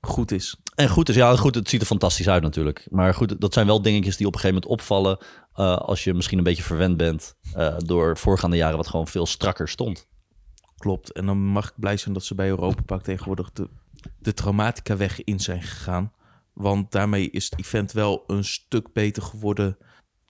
Goed 0.00 0.32
is. 0.32 0.56
en 0.74 0.88
goed 0.88 1.08
is, 1.08 1.14
ja, 1.14 1.36
goed, 1.36 1.54
het 1.54 1.68
ziet 1.68 1.80
er 1.80 1.86
fantastisch 1.86 2.28
uit 2.28 2.42
natuurlijk. 2.42 2.86
Maar 2.90 3.14
goed, 3.14 3.40
dat 3.40 3.52
zijn 3.54 3.66
wel 3.66 3.82
dingetjes 3.82 4.16
die 4.16 4.26
op 4.26 4.34
een 4.34 4.40
gegeven 4.40 4.62
moment 4.62 4.80
opvallen... 4.80 5.18
eh, 5.54 5.76
als 5.76 6.04
je 6.04 6.14
misschien 6.14 6.38
een 6.38 6.44
beetje 6.44 6.62
verwend 6.62 6.96
bent... 6.96 7.36
eh, 7.52 7.74
door 7.78 8.16
voorgaande 8.16 8.56
jaren 8.56 8.76
wat 8.76 8.86
gewoon 8.88 9.06
veel 9.06 9.26
strakker 9.26 9.68
stond. 9.68 10.06
Klopt. 10.78 11.12
En 11.12 11.26
dan 11.26 11.38
mag 11.38 11.68
ik 11.68 11.74
blij 11.76 11.96
zijn 11.96 12.14
dat 12.14 12.24
ze 12.24 12.34
bij 12.34 12.48
Europa 12.48 12.82
Park 12.82 13.02
tegenwoordig 13.02 13.52
de, 13.52 13.68
de 14.18 14.34
traumatica 14.34 14.96
weg 14.96 15.24
in 15.24 15.40
zijn 15.40 15.62
gegaan. 15.62 16.12
Want 16.52 16.92
daarmee 16.92 17.30
is 17.30 17.44
het 17.44 17.58
event 17.58 17.92
wel 17.92 18.24
een 18.26 18.44
stuk 18.44 18.92
beter 18.92 19.22
geworden 19.22 19.76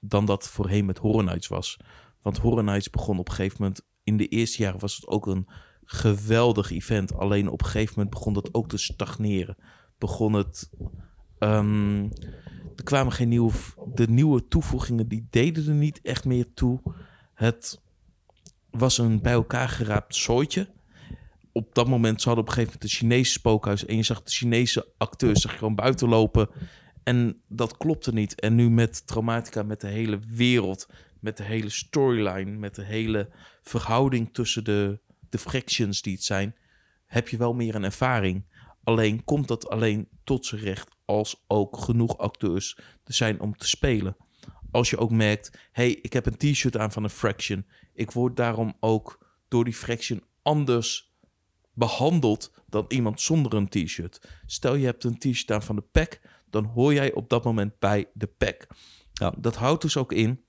dan 0.00 0.24
dat 0.24 0.48
voorheen 0.48 0.84
met 0.84 0.98
Horror 0.98 1.24
Nights 1.24 1.48
was. 1.48 1.80
Want 2.22 2.38
Horror 2.38 2.64
Nights 2.64 2.90
begon 2.90 3.18
op 3.18 3.28
een 3.28 3.34
gegeven 3.34 3.56
moment... 3.60 3.84
In 4.02 4.16
de 4.16 4.28
eerste 4.28 4.62
jaren 4.62 4.80
was 4.80 4.96
het 4.96 5.06
ook 5.06 5.26
een 5.26 5.48
geweldig 5.84 6.70
event. 6.70 7.14
Alleen 7.14 7.48
op 7.48 7.60
een 7.60 7.66
gegeven 7.66 7.94
moment 7.96 8.14
begon 8.14 8.32
dat 8.32 8.54
ook 8.54 8.68
te 8.68 8.76
stagneren. 8.76 9.56
Begon 9.98 10.32
het... 10.32 10.70
ehm, 11.38 12.04
er 12.76 12.84
kwamen 12.84 13.12
geen 13.12 13.28
nieuwe... 13.28 13.52
De 13.94 14.08
nieuwe 14.08 14.48
toevoegingen, 14.48 15.08
die 15.08 15.26
deden 15.30 15.66
er 15.66 15.74
niet 15.74 16.00
echt 16.02 16.24
meer 16.24 16.52
toe. 16.54 16.80
Het 17.34 17.82
was 18.70 18.98
een 18.98 19.22
bij 19.22 19.32
elkaar 19.32 19.68
geraapt 19.68 20.14
zooitje. 20.14 20.74
Op 21.56 21.74
dat 21.74 21.88
moment 21.88 22.20
ze 22.20 22.26
hadden 22.26 22.44
op 22.44 22.50
een 22.50 22.56
gegeven 22.56 22.78
moment 22.78 22.92
een 22.92 22.98
Chinese 22.98 23.32
spookhuis. 23.32 23.84
En 23.84 23.96
je 23.96 24.02
zag 24.02 24.22
de 24.22 24.30
Chinese 24.30 24.92
acteurs 24.98 25.40
zich 25.40 25.58
gewoon 25.58 25.74
buiten 25.74 26.08
lopen. 26.08 26.48
En 27.02 27.42
dat 27.48 27.76
klopte 27.76 28.12
niet. 28.12 28.40
En 28.40 28.54
nu 28.54 28.70
met 28.70 29.06
Traumatica, 29.06 29.62
met 29.62 29.80
de 29.80 29.86
hele 29.86 30.18
wereld, 30.28 30.88
met 31.20 31.36
de 31.36 31.42
hele 31.42 31.68
storyline, 31.68 32.50
met 32.50 32.74
de 32.74 32.84
hele 32.84 33.30
verhouding 33.62 34.34
tussen 34.34 34.64
de, 34.64 35.00
de 35.28 35.38
fractions 35.38 36.02
die 36.02 36.12
het 36.12 36.24
zijn, 36.24 36.56
heb 37.06 37.28
je 37.28 37.36
wel 37.36 37.54
meer 37.54 37.74
een 37.74 37.84
ervaring. 37.84 38.44
Alleen 38.84 39.24
komt 39.24 39.48
dat 39.48 39.68
alleen 39.68 40.08
tot 40.24 40.46
zijn 40.46 40.60
recht 40.60 40.96
als 41.04 41.44
ook 41.46 41.78
genoeg 41.78 42.18
acteurs 42.18 42.78
er 43.04 43.14
zijn 43.14 43.40
om 43.40 43.56
te 43.56 43.68
spelen. 43.68 44.16
Als 44.70 44.90
je 44.90 44.98
ook 44.98 45.10
merkt, 45.10 45.58
hey, 45.72 45.90
ik 45.90 46.12
heb 46.12 46.26
een 46.26 46.36
t-shirt 46.36 46.76
aan 46.76 46.92
van 46.92 47.04
een 47.04 47.10
Fraction. 47.10 47.66
Ik 47.94 48.10
word 48.10 48.36
daarom 48.36 48.76
ook 48.80 49.26
door 49.48 49.64
die 49.64 49.74
Fraction 49.74 50.22
anders 50.42 51.05
behandeld 51.76 52.52
dan 52.68 52.84
iemand 52.88 53.20
zonder 53.20 53.54
een 53.54 53.68
t-shirt. 53.68 54.28
Stel 54.46 54.74
je 54.74 54.84
hebt 54.84 55.04
een 55.04 55.18
t-shirt 55.18 55.50
aan 55.50 55.62
van 55.62 55.76
de 55.76 55.82
pack, 55.82 56.20
dan 56.50 56.64
hoor 56.64 56.94
jij 56.94 57.12
op 57.12 57.28
dat 57.28 57.44
moment 57.44 57.78
bij 57.78 58.06
de 58.12 58.26
pack. 58.26 58.66
Ja. 59.12 59.34
Dat 59.38 59.56
houdt 59.56 59.82
dus 59.82 59.96
ook 59.96 60.12
in 60.12 60.44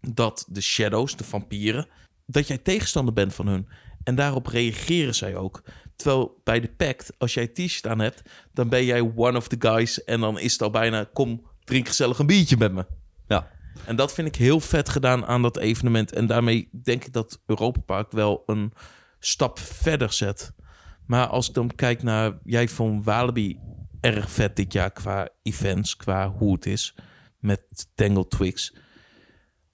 dat 0.00 0.46
de 0.48 0.60
shadows, 0.60 1.16
de 1.16 1.24
vampieren, 1.24 1.88
dat 2.26 2.46
jij 2.46 2.58
tegenstander 2.58 3.14
bent 3.14 3.34
van 3.34 3.46
hun. 3.46 3.68
En 4.04 4.14
daarop 4.14 4.46
reageren 4.46 5.14
zij 5.14 5.36
ook. 5.36 5.62
Terwijl 5.96 6.40
bij 6.44 6.60
de 6.60 6.68
pact, 6.68 7.12
als 7.18 7.34
jij 7.34 7.46
t-shirt 7.46 7.86
aan 7.86 7.98
hebt, 7.98 8.22
dan 8.52 8.68
ben 8.68 8.84
jij 8.84 9.00
one 9.00 9.36
of 9.36 9.48
the 9.48 9.56
guys. 9.58 10.04
En 10.04 10.20
dan 10.20 10.38
is 10.38 10.52
het 10.52 10.62
al 10.62 10.70
bijna, 10.70 11.08
kom, 11.12 11.46
drink 11.64 11.88
gezellig 11.88 12.18
een 12.18 12.26
biertje 12.26 12.56
met 12.56 12.72
me. 12.72 12.86
Ja. 13.26 13.50
En 13.84 13.96
dat 13.96 14.12
vind 14.12 14.28
ik 14.28 14.36
heel 14.36 14.60
vet 14.60 14.88
gedaan 14.88 15.26
aan 15.26 15.42
dat 15.42 15.56
evenement. 15.56 16.12
En 16.12 16.26
daarmee 16.26 16.68
denk 16.82 17.04
ik 17.04 17.12
dat 17.12 17.40
Europa 17.46 17.80
Park 17.80 18.12
wel 18.12 18.42
een 18.46 18.72
stap 19.18 19.58
verder 19.58 20.12
zet. 20.12 20.52
Maar 21.08 21.26
als 21.26 21.48
ik 21.48 21.54
dan 21.54 21.74
kijk 21.74 22.02
naar... 22.02 22.38
Jij 22.44 22.68
vond 22.68 23.04
Walibi 23.04 23.60
erg 24.00 24.30
vet 24.30 24.56
dit 24.56 24.72
jaar 24.72 24.90
qua 24.90 25.28
events, 25.42 25.96
qua 25.96 26.30
hoe 26.30 26.52
het 26.52 26.66
is. 26.66 26.94
Met 27.38 27.88
Tangle 27.94 28.26
Twigs. 28.26 28.76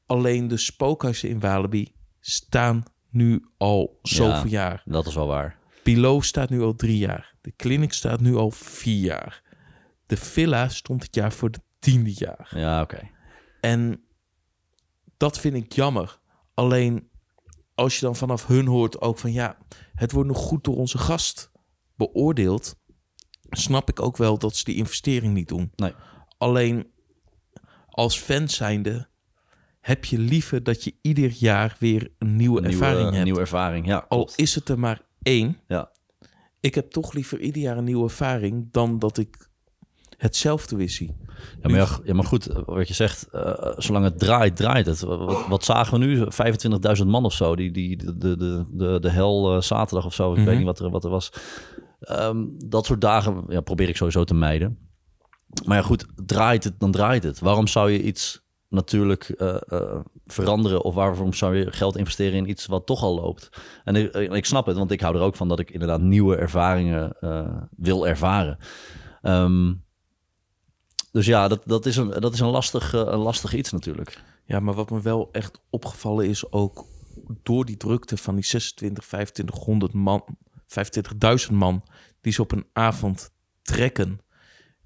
Alleen 0.07 0.49
de 0.49 0.57
spookhuizen 0.57 1.29
in 1.29 1.41
Walibi 1.41 1.95
staan 2.21 2.83
nu 3.11 3.45
al 3.57 3.99
zoveel 4.03 4.50
jaar. 4.50 4.83
Dat 4.85 5.07
is 5.07 5.14
wel 5.14 5.26
waar. 5.26 5.59
Below 5.83 6.23
staat 6.23 6.50
nu 6.50 6.61
al 6.62 6.75
drie 6.75 6.99
jaar. 6.99 7.35
De 7.41 7.53
clinic 7.57 7.93
staat 7.93 8.21
nu 8.21 8.35
al 8.35 8.50
vier 8.50 9.05
jaar. 9.05 9.43
De 10.07 10.17
villa 10.17 10.69
stond 10.69 11.03
het 11.03 11.14
jaar 11.14 11.33
voor 11.33 11.50
de 11.50 11.61
tiende 11.79 12.12
jaar. 12.14 12.53
Ja, 12.55 12.81
oké. 12.81 13.11
En 13.61 14.05
dat 15.17 15.41
vind 15.41 15.55
ik 15.55 15.73
jammer. 15.73 16.19
Alleen 16.55 17.09
als 17.75 17.95
je 17.95 18.00
dan 18.00 18.16
vanaf 18.16 18.47
hun 18.47 18.66
hoort 18.66 19.00
ook 19.00 19.19
van 19.19 19.33
ja, 19.33 19.57
het 19.95 20.12
wordt 20.12 20.28
nog 20.28 20.38
goed 20.38 20.64
door 20.64 20.76
onze 20.76 20.99
gast 20.99 21.50
beoordeeld, 21.97 22.76
snap 23.50 23.88
ik 23.88 24.00
ook 24.00 24.16
wel 24.16 24.38
dat 24.38 24.57
ze 24.57 24.64
die 24.64 24.76
investering 24.76 25.35
niet 25.35 25.49
doen. 25.49 25.73
Nee. 25.76 25.95
Alleen 26.38 26.90
als 27.88 28.19
fan 28.19 28.49
zijnde 28.49 29.09
heb 29.81 30.04
je 30.04 30.19
liever 30.19 30.62
dat 30.62 30.85
je 30.85 30.95
ieder 31.00 31.31
jaar 31.31 31.76
weer 31.78 32.12
een 32.19 32.37
nieuwe, 32.37 32.62
ervaring 32.62 33.11
hebt. 33.11 33.25
nieuwe 33.25 33.40
ervaring, 33.40 33.87
ja. 33.87 34.04
Al 34.09 34.31
is 34.37 34.54
het 34.54 34.69
er 34.69 34.78
maar 34.78 35.02
één. 35.23 35.61
Ja. 35.69 35.90
Ik 36.61 36.75
heb 36.75 36.90
toch 36.90 37.12
liever 37.12 37.40
ieder 37.40 37.62
jaar 37.62 37.76
een 37.76 37.85
nieuwe 37.85 38.04
ervaring 38.04 38.69
dan 38.71 38.99
dat 38.99 39.19
ik 39.19 39.49
hetzelfde 40.16 40.76
weer 40.76 40.90
zie. 40.90 41.16
Ja, 41.62 41.69
maar, 41.71 41.79
ja, 41.81 41.87
ja, 42.05 42.14
maar 42.14 42.25
goed, 42.25 42.49
wat 42.67 42.88
je 42.88 42.95
zegt, 42.95 43.29
eh, 43.33 43.53
zolang 43.76 44.05
het 44.05 44.19
draait, 44.19 44.57
draait 44.57 44.87
het. 44.87 45.00
Wat, 45.00 45.47
wat 45.47 45.64
zagen 45.64 45.99
we 45.99 46.05
nu? 46.07 46.26
25.000 47.00 47.07
man 47.07 47.25
of 47.25 47.33
zo, 47.33 47.57
die, 47.57 47.71
die, 47.71 47.97
de, 47.97 48.17
de, 48.37 48.64
de, 48.71 48.99
de 49.00 49.11
hel 49.11 49.55
eh, 49.55 49.61
zaterdag 49.61 50.07
of 50.07 50.14
zo, 50.14 50.31
ik 50.33 50.37
Mhm. 50.38 50.47
weet 50.47 50.57
niet 50.57 50.67
wat 50.67 50.79
er, 50.79 50.91
wat 50.91 51.05
er 51.05 51.11
was. 51.11 51.33
Ehm, 52.00 52.45
dat 52.67 52.87
soort 52.87 53.00
dagen 53.00 53.45
ja, 53.49 53.61
probeer 53.61 53.88
ik 53.88 53.97
sowieso 53.97 54.25
te 54.25 54.35
mijden. 54.35 54.79
Maar 55.64 55.76
ja, 55.76 55.83
goed, 55.83 56.07
draait 56.26 56.64
het, 56.64 56.81
dan 56.81 56.91
draait 56.91 57.23
het. 57.23 57.38
Waarom 57.41 57.67
zou 57.67 57.91
je 57.91 58.03
iets 58.03 58.43
natuurlijk 58.69 59.29
eh, 59.29 59.57
eh, 59.69 59.81
veranderen 60.26 60.83
of 60.85 60.95
waarom 60.95 61.33
zou 61.33 61.57
je 61.57 61.73
geld 61.73 61.97
investeren 61.97 62.38
in 62.38 62.49
iets 62.49 62.67
wat 62.67 62.87
toch 62.87 63.03
al 63.03 63.14
loopt? 63.14 63.49
En 63.85 63.97
ik, 63.97 64.14
ik 64.14 64.45
snap 64.45 64.67
het, 64.67 64.76
want 64.76 64.91
ik 64.91 65.00
hou 65.00 65.17
er 65.17 65.23
ook 65.23 65.37
van 65.37 65.49
dat 65.49 65.59
ik 65.59 65.71
inderdaad 65.71 66.00
nieuwe 66.00 66.37
ervaringen 66.37 67.17
eh, 67.21 67.47
wil 67.76 68.07
ervaren. 68.09 68.57
Ehm, 69.23 69.73
dus 71.14 71.26
ja, 71.26 71.49
dat, 71.49 71.62
dat 71.64 71.87
is, 71.87 71.97
een, 71.97 72.11
dat 72.21 72.33
is 72.33 72.40
een, 72.40 72.49
lastig, 72.49 72.94
eh, 72.94 73.00
een 73.00 73.18
lastig 73.18 73.54
iets 73.54 73.73
natuurlijk. 73.73 74.23
Ja, 74.44 74.61
maar 74.61 74.75
wat 74.75 74.90
me 74.90 75.00
wel 75.00 75.28
echt 75.33 75.61
opgevallen 75.71 76.28
is 76.28 76.52
ook 76.52 76.87
door 77.42 77.64
die 77.64 77.76
drukte 77.76 78.16
van 78.16 78.35
die 78.35 78.44
26, 78.44 79.04
2500 79.04 79.92
man, 79.92 80.25
25.000 81.49 81.52
man 81.52 81.83
die 82.21 82.33
ze 82.33 82.42
op 82.42 82.52
een 82.52 82.66
avond 82.73 83.30
trekken, 83.62 84.21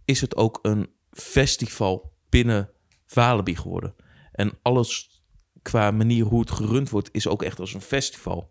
is 0.05 0.21
het 0.21 0.37
ook 0.37 0.59
een 0.63 0.91
festival 1.11 2.13
binnen 2.29 2.71
Walibi 3.15 3.57
geworden. 3.57 3.95
En 4.33 4.59
alles 4.63 5.23
qua 5.63 5.91
manier 5.91 6.25
hoe 6.25 6.41
het 6.41 6.51
gerund 6.51 6.91
wordt 6.91 7.09
is 7.13 7.29
ook 7.29 7.43
echt 7.43 7.61
als 7.61 7.75
een 7.75 7.81
festival. 7.81 8.51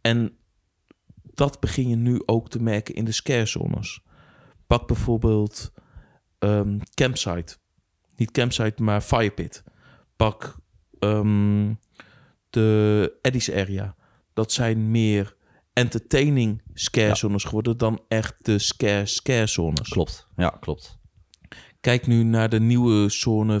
En 0.00 0.36
dat 1.22 1.60
begin 1.60 1.88
je 1.88 1.96
nu 1.96 2.22
ook 2.26 2.48
te 2.48 2.62
merken 2.62 2.94
in 2.94 3.04
de 3.04 3.12
scarezones. 3.12 4.00
Pak 4.66 4.86
bijvoorbeeld 4.86 5.72
ehm, 6.38 6.78
Campsite. 6.94 7.56
Niet 8.16 8.30
Campsite, 8.30 8.82
maar 8.82 9.00
Firepit. 9.00 9.62
Pak 10.16 10.56
ehm, 10.98 11.74
de 12.50 13.18
Eddie's 13.22 13.50
Area. 13.50 13.94
Dat 14.32 14.52
zijn 14.52 14.90
meer 14.90 15.36
entertaining 15.72 16.62
scare 16.74 17.14
zones 17.14 17.44
geworden 17.44 17.76
dan 17.76 18.04
echt 18.08 18.34
de 18.42 18.58
scare 18.58 19.06
scare 19.06 19.46
zones. 19.46 19.88
Klopt, 19.88 20.28
ja, 20.36 20.48
klopt. 20.60 20.98
Kijk 21.80 22.06
nu 22.06 22.22
naar 22.22 22.48
de 22.48 22.60
nieuwe 22.60 23.08
zone 23.08 23.60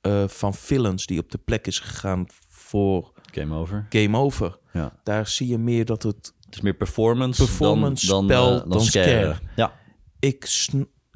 eh, 0.00 0.28
van 0.28 0.54
villains 0.54 1.06
die 1.06 1.18
op 1.18 1.30
de 1.30 1.38
plek 1.38 1.66
is 1.66 1.78
gegaan 1.78 2.26
voor 2.48 3.12
Game 3.32 3.54
over. 3.54 3.86
Game 3.88 4.18
Over. 4.18 4.58
Ja. 4.72 5.00
Daar 5.04 5.26
zie 5.26 5.48
je 5.48 5.58
meer 5.58 5.84
dat 5.84 6.02
het 6.02 6.34
Het 6.44 6.54
is 6.54 6.60
meer 6.60 6.74
performance, 6.74 7.44
Performance, 7.44 8.06
dan, 8.06 8.26
dan, 8.26 8.36
spel, 8.36 8.54
eh, 8.54 8.60
dan, 8.60 8.68
dan 8.68 8.80
scare. 8.80 9.08
scare. 9.08 9.38
Ja, 9.56 9.72
ik 10.18 10.44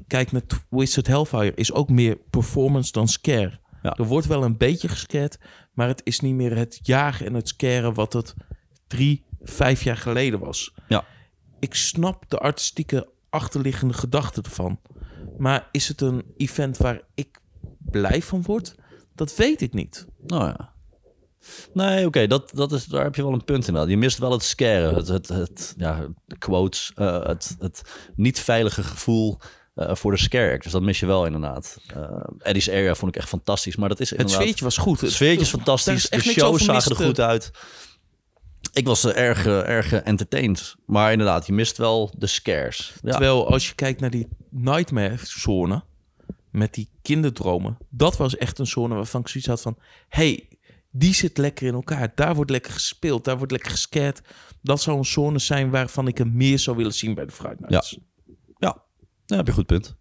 kijk 0.07 0.33
naar 0.33 0.43
Twisted 0.47 1.07
Hellfire 1.07 1.55
is 1.55 1.73
ook 1.73 1.89
meer 1.89 2.17
performance 2.31 2.93
dan 2.93 3.09
scare. 3.09 3.61
Ja. 3.83 3.97
Er 3.97 4.05
wordt 4.05 4.27
wel 4.27 4.45
een 4.45 4.57
beetje 4.57 4.89
gescared, 4.89 5.39
maar 5.73 5.89
het 5.89 6.01
is 6.05 6.21
niet 6.21 6.35
meer 6.35 6.57
het 6.57 6.79
jagen 6.83 7.27
en 7.27 7.35
het 7.35 7.49
scaren 7.49 7.95
wat 7.95 8.13
het 8.13 8.35
drie, 8.87 9.25
vijf 9.43 9.83
jaar 9.83 9.97
geleden 9.97 10.41
was. 10.41 10.75
ja. 10.89 11.05
Ik 11.59 11.75
snap 11.75 12.25
de 12.29 12.39
artistieke 12.39 13.09
achterliggende 13.31 13.95
gedachte 13.95 14.43
ervan. 14.43 14.81
Maar 15.39 15.69
is 15.71 15.89
het 15.89 16.01
een 16.01 16.25
event 16.37 16.77
waar 16.77 17.01
ik 17.15 17.41
blij 17.79 18.23
van 18.23 18.43
word? 18.43 18.75
Dat 19.15 19.37
weet 19.37 19.61
ik 19.61 19.73
niet. 19.73 20.07
Nou 20.27 20.45
ja. 20.45 20.73
Nee, 21.73 22.07
oké, 22.07 22.27
dat, 22.27 22.51
dat 22.55 22.73
is, 22.73 22.85
daar 22.85 23.03
heb 23.03 23.15
je 23.15 23.23
wel 23.23 23.33
een 23.33 23.45
punt 23.45 23.69
in. 23.69 23.89
Je 23.89 23.97
mist 23.97 24.19
wel 24.19 24.33
het 24.33 24.43
scaren, 24.43 24.95
het, 24.95 25.09
het, 25.09 25.29
het 25.29 25.75
ja, 25.77 26.07
quotes, 26.39 26.93
eh, 26.95 27.27
het, 27.27 27.57
het 27.59 27.83
niet 28.17 28.41
veilige 28.41 28.83
gevoel 28.83 29.39
voor 29.75 30.11
de 30.11 30.19
scare. 30.19 30.59
Dus 30.59 30.73
dat 30.73 30.83
mis 30.83 31.01
je 31.01 31.07
wel 31.07 31.27
inderdaad. 31.27 31.79
Eh 31.87 32.03
Eddie's 32.39 32.69
Area 32.69 32.95
vond 32.95 33.15
ik 33.15 33.21
echt 33.21 33.29
fantastisch, 33.29 33.77
maar 33.77 33.89
dat 33.89 34.01
is 34.01 34.11
Het 34.11 34.31
sfeertje 34.31 34.65
was 34.65 34.77
goed. 34.77 35.01
Het 35.01 35.13
sfeertje 35.13 35.41
is 35.41 35.49
fantastisch, 35.51 36.09
is 36.09 36.23
de 36.25 36.31
shows 36.31 36.65
zagen 36.65 36.91
er 36.91 37.05
goed 37.05 37.21
uit. 37.21 37.51
Ik 38.73 38.87
was 38.87 39.05
er 39.05 39.15
erg, 39.15 39.47
eh, 39.47 39.69
erg 39.69 39.93
eh, 39.93 40.07
entertained. 40.07 40.75
Maar 40.87 41.13
inderdaad, 41.13 41.47
je 41.47 41.53
mist 41.53 41.77
wel 41.77 42.13
de 42.19 42.27
scares. 42.27 42.93
Ja, 43.03 43.11
Terwijl 43.11 43.51
als 43.51 43.69
je 43.69 43.75
kijkt 43.75 44.01
naar 44.01 44.11
die 44.11 44.29
nightmare 44.51 45.19
zone 45.23 45.83
met 46.51 46.75
die 46.75 46.89
kinderdromen, 47.03 47.79
dat 47.91 48.17
was 48.17 48.37
echt 48.37 48.59
een 48.59 48.67
zone 48.67 48.95
waarvan 48.95 49.21
ik 49.21 49.29
zoiets 49.29 49.49
had 49.49 49.61
van, 49.61 49.79
hey, 50.09 50.49
die 50.91 51.15
zit 51.15 51.39
lekker 51.39 51.67
in 51.67 51.75
elkaar. 51.75 52.13
Daar 52.15 52.35
wordt 52.35 52.51
lekker 52.51 52.73
gespeeld, 52.73 53.25
daar 53.25 53.37
wordt 53.37 53.53
lekker 53.53 53.71
gescared. 53.71 54.23
Dat 54.63 54.83
zou 54.83 54.99
een 54.99 55.05
zone 55.05 55.39
zijn 55.39 55.71
waarvan 55.71 56.09
ik 56.09 56.19
er 56.19 56.29
meer 56.29 56.59
zou 56.59 56.77
willen 56.77 56.95
zien 56.95 57.15
bij 57.15 57.27
de 57.27 57.33
Friday 57.33 57.57
Nights. 57.59 57.91
ja. 57.91 57.99
Ja, 59.27 59.37
heb 59.37 59.47
je 59.47 59.53
goed 59.53 59.67
punt. 59.67 59.97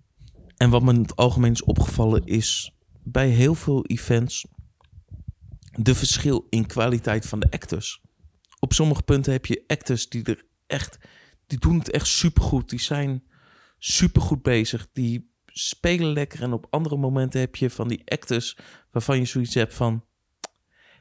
En 0.58 0.70
wat 0.70 0.84
me 0.84 0.94
in 0.94 1.02
het 1.02 1.16
algemeen 1.16 1.52
is 1.52 1.64
opgevallen 1.64 2.26
is 2.26 2.76
bij 3.04 3.30
heel 3.30 3.56
veel 3.56 3.86
events 3.86 4.46
de 5.72 5.96
verschil 5.96 6.48
in 6.50 6.66
kwaliteit 6.66 7.26
van 7.26 7.40
de 7.40 7.52
actors. 7.52 8.02
Op 8.60 8.74
sommige 8.74 9.04
punten 9.04 9.32
heb 9.32 9.46
je 9.46 9.64
actors 9.68 10.10
die 10.10 10.24
er 10.24 10.46
echt, 10.68 10.98
die 11.48 11.60
doen 11.60 11.78
het 11.78 11.92
echt 11.92 12.08
supergoed. 12.08 12.70
Die 12.70 12.80
zijn 12.80 13.24
supergoed 13.78 14.42
bezig. 14.42 14.88
Die 14.94 15.32
spelen 15.46 16.14
lekker. 16.14 16.42
En 16.42 16.54
op 16.54 16.68
andere 16.70 16.98
momenten 16.98 17.40
heb 17.40 17.56
je 17.56 17.70
van 17.70 17.88
die 17.88 18.02
actors 18.06 18.58
waarvan 18.92 19.18
je 19.18 19.26
zoiets 19.26 19.54
hebt 19.54 19.74
van, 19.74 20.06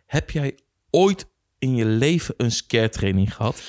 heb 0.06 0.30
jij 0.30 0.58
ooit 0.90 1.26
in 1.58 1.74
je 1.74 1.84
leven 1.84 2.34
een 2.36 2.50
scare 2.50 2.88
training 2.88 3.34
gehad? 3.34 3.62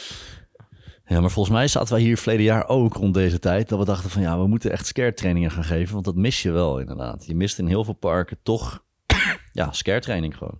Ja, 1.05 1.19
maar 1.22 1.31
volgens 1.31 1.55
mij 1.55 1.67
zaten 1.67 1.93
wij 1.93 2.03
hier 2.03 2.17
verleden 2.17 2.45
jaar 2.45 2.67
ook 2.67 2.93
rond 2.93 3.13
deze 3.13 3.39
tijd. 3.39 3.69
Dat 3.69 3.79
we 3.79 3.86
dachten 3.86 4.10
van 4.10 4.22
ja, 4.22 4.39
we 4.39 4.48
moeten 4.48 4.72
echt 4.72 4.86
scare 4.86 5.13
trainingen 5.13 5.51
gaan 5.51 5.63
geven. 5.63 5.93
Want 5.93 6.05
dat 6.05 6.15
mis 6.15 6.41
je 6.41 6.51
wel 6.51 6.79
inderdaad. 6.79 7.25
Je 7.25 7.36
mist 7.36 7.60
in 7.60 7.67
heel 7.67 7.83
veel 7.83 7.93
parken 7.93 8.38
toch 8.43 8.83
ja, 9.51 9.72
scare 9.72 10.00
training 10.00 10.38
gewoon. 10.38 10.60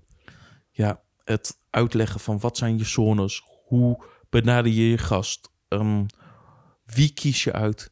ja, 0.72 1.02
het 1.24 1.62
uitleggen 1.70 2.20
van 2.20 2.40
wat 2.40 2.58
zijn 2.58 2.78
je 2.78 2.84
zones, 2.84 3.44
hoe 3.66 4.06
benader 4.30 4.72
je 4.72 4.90
je 4.90 4.98
gast, 4.98 5.52
ehm, 5.68 6.06
wie 6.86 7.14
kies 7.14 7.44
je 7.44 7.52
uit. 7.52 7.92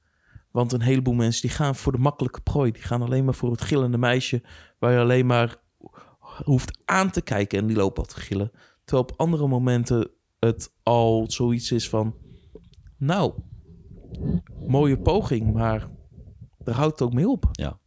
Want 0.52 0.72
een 0.72 0.82
heleboel 0.82 1.14
mensen 1.14 1.42
die 1.42 1.58
gaan 1.58 1.76
voor 1.76 1.92
de 1.92 1.98
makkelijke 1.98 2.42
prooi, 2.42 2.72
die 2.72 2.82
gaan 2.82 3.02
alleen 3.02 3.26
maar 3.26 3.34
voor 3.34 3.52
het 3.52 3.62
gillende 3.62 3.98
meisje, 3.98 4.44
waar 4.80 4.92
je 4.92 5.00
alleen 5.00 5.26
maar 5.26 5.56
hoeft 6.44 6.80
aan 6.86 7.12
te 7.12 7.22
kijken 7.22 7.60
en 7.60 7.68
die 7.68 7.76
lopen 7.76 8.04
al 8.04 8.10
te 8.10 8.20
gillen. 8.20 8.52
Terwijl 8.86 9.10
op 9.10 9.20
andere 9.20 9.48
momenten 9.48 10.10
het 10.40 10.74
al 10.84 11.26
zoiets 11.28 11.72
is 11.72 11.90
van, 11.90 12.16
nou, 13.02 13.34
mooie 14.68 14.98
poging, 15.00 15.54
maar 15.54 15.90
daar 16.58 16.76
houdt 16.76 17.00
het 17.00 17.02
ook 17.02 17.14
mee 17.14 17.30
op. 17.30 17.50
Ja, 17.52 17.80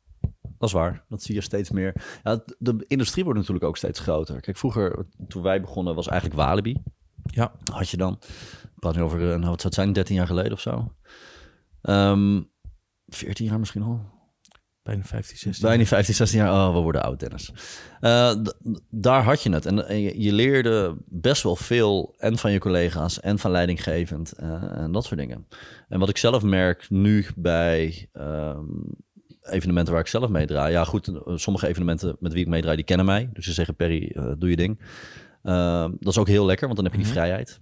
dat 0.59 0.69
is 0.69 0.73
waar. 0.73 1.05
Dat 1.09 1.23
zie 1.23 1.35
je 1.35 1.41
steeds 1.41 1.71
meer. 1.71 2.21
Ja, 2.23 2.45
de 2.59 2.85
industrie 2.89 3.25
wordt 3.25 3.39
natuurlijk 3.39 3.67
ook 3.67 3.77
steeds 3.77 4.01
groter. 4.01 4.41
Kijk, 4.41 4.57
vroeger, 4.57 5.07
toen 5.29 5.43
wij 5.43 5.61
begonnen, 5.61 5.95
was 5.95 6.09
eigenlijk 6.09 6.41
Walibi. 6.41 6.83
Ja, 7.25 7.53
Had 7.73 7.89
je 7.89 7.97
dan. 7.97 8.19
Ik 8.63 8.79
praat 8.79 8.97
nu 8.97 9.03
over, 9.03 9.21
eh, 9.21 9.27
nou, 9.27 9.41
wat 9.41 9.61
zou 9.61 9.63
het 9.63 9.75
zijn, 9.75 9.93
13 9.93 10.15
jaar 10.15 10.27
geleden 10.27 10.53
of 10.53 10.61
zo. 10.61 10.93
Ehm 11.81 12.43
14 13.07 13.47
jaar 13.47 13.59
misschien 13.59 13.83
al. 13.83 14.01
Bijna 14.85 15.03
15, 15.03 15.37
16. 15.37 15.69
Bijna 15.69 15.85
15, 15.85 16.15
16 16.15 16.39
jaar. 16.39 16.53
Oh, 16.69 16.75
we 16.75 16.81
worden 16.81 17.03
oud, 17.03 17.21
Dennis. 17.21 17.53
Eh, 18.01 18.35
daar 18.91 19.23
had 19.23 19.43
je 19.43 19.51
het. 19.51 19.67
En, 19.67 19.89
en 19.89 20.01
je, 20.01 20.21
je 20.21 20.33
leerde 20.33 20.97
best 21.07 21.43
wel 21.43 21.57
veel. 21.57 22.15
En 22.19 22.39
van 22.39 22.53
je 22.53 22.59
collega's 22.59 23.21
en 23.21 23.39
van 23.39 23.51
leidinggevend. 23.51 24.33
eh, 24.33 24.63
en 24.77 24.93
dat 24.93 25.05
soort 25.05 25.21
dingen. 25.21 25.47
En 25.89 25.99
wat 25.99 26.09
ik 26.09 26.17
zelf 26.17 26.43
merk 26.43 26.87
nu 26.91 27.27
bij 27.37 28.09
ehm, 28.13 28.65
evenementen 29.43 29.93
waar 29.93 30.03
ik 30.03 30.09
zelf 30.09 30.29
meedraai. 30.31 30.73
Ja, 30.73 30.85
goed. 30.85 31.09
eh, 31.09 31.15
Sommige 31.37 31.67
evenementen 31.67 32.17
met 32.21 32.33
wie 32.33 32.43
ik 32.43 32.49
meedraai, 32.49 32.77
die 32.77 32.85
kennen 32.85 33.07
mij. 33.07 33.31
Dus 33.33 33.45
ze 33.45 33.53
zeggen, 33.53 33.77
Perry, 33.77 34.11
eh, 34.15 34.33
doe 34.39 34.51
je 34.51 34.57
ding. 34.57 34.81
Ehm, 35.43 35.91
dat 35.99 36.13
is 36.13 36.19
ook 36.19 36.29
heel 36.29 36.47
lekker, 36.47 36.65
want 36.67 36.77
dan 36.77 36.85
heb 36.91 36.95
je 36.95 37.03
die 37.03 37.13
Mhm. 37.13 37.21
vrijheid. 37.21 37.61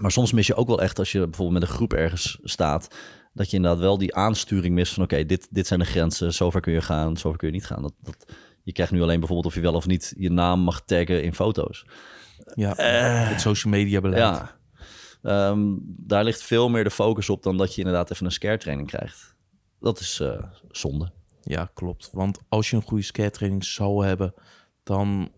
Maar 0.00 0.10
soms 0.12 0.32
mis 0.32 0.46
je 0.46 0.54
ook 0.54 0.66
wel 0.68 0.82
echt 0.82 0.98
als 0.98 1.12
je 1.12 1.18
bijvoorbeeld 1.18 1.60
met 1.60 1.68
een 1.68 1.74
groep 1.74 1.92
ergens 1.92 2.38
staat. 2.42 2.88
Dat 3.34 3.50
je 3.50 3.56
inderdaad 3.56 3.80
wel 3.80 3.98
die 3.98 4.14
aansturing 4.14 4.74
mist 4.74 4.92
van 4.92 5.02
oké, 5.02 5.26
dit, 5.26 5.48
dit 5.50 5.66
zijn 5.66 5.80
de 5.80 5.86
grenzen. 5.86 6.34
Zover 6.34 6.60
kun 6.60 6.72
je 6.72 6.80
gaan, 6.80 7.16
zover 7.16 7.38
kun 7.38 7.48
je 7.48 7.54
niet 7.54 7.66
gaan. 7.66 7.82
Dat, 7.82 7.94
dat, 8.02 8.26
je 8.62 8.72
krijgt 8.72 8.92
nu 8.92 9.02
alleen 9.02 9.18
bijvoorbeeld 9.18 9.46
of 9.46 9.54
je 9.54 9.60
wel 9.60 9.74
of 9.74 9.86
niet 9.86 10.14
je 10.18 10.30
naam 10.30 10.60
mag 10.60 10.84
taggen 10.84 11.22
in 11.22 11.34
foto's. 11.34 11.86
Ja, 12.54 12.74
het 13.28 13.40
social 13.40 13.72
media 13.72 14.00
beleid. 14.00 14.22
Ja, 14.22 14.58
Ehm, 15.24 15.74
daar 15.82 16.24
ligt 16.24 16.42
veel 16.42 16.68
meer 16.68 16.84
de 16.84 16.90
focus 16.90 17.30
op 17.30 17.42
dan 17.42 17.56
dat 17.56 17.74
je 17.74 17.80
inderdaad 17.80 18.10
even 18.10 18.26
een 18.26 18.32
scare 18.32 18.58
training 18.58 18.88
krijgt. 18.88 19.34
Dat 19.80 20.00
is 20.00 20.20
eh, 20.20 20.42
zonde. 20.70 21.12
Ja, 21.42 21.70
klopt. 21.74 22.10
Want 22.12 22.38
als 22.48 22.70
je 22.70 22.76
een 22.76 22.82
goede 22.82 23.02
skatetraining 23.02 23.64
zou 23.64 24.06
hebben, 24.06 24.34
dan 24.82 25.32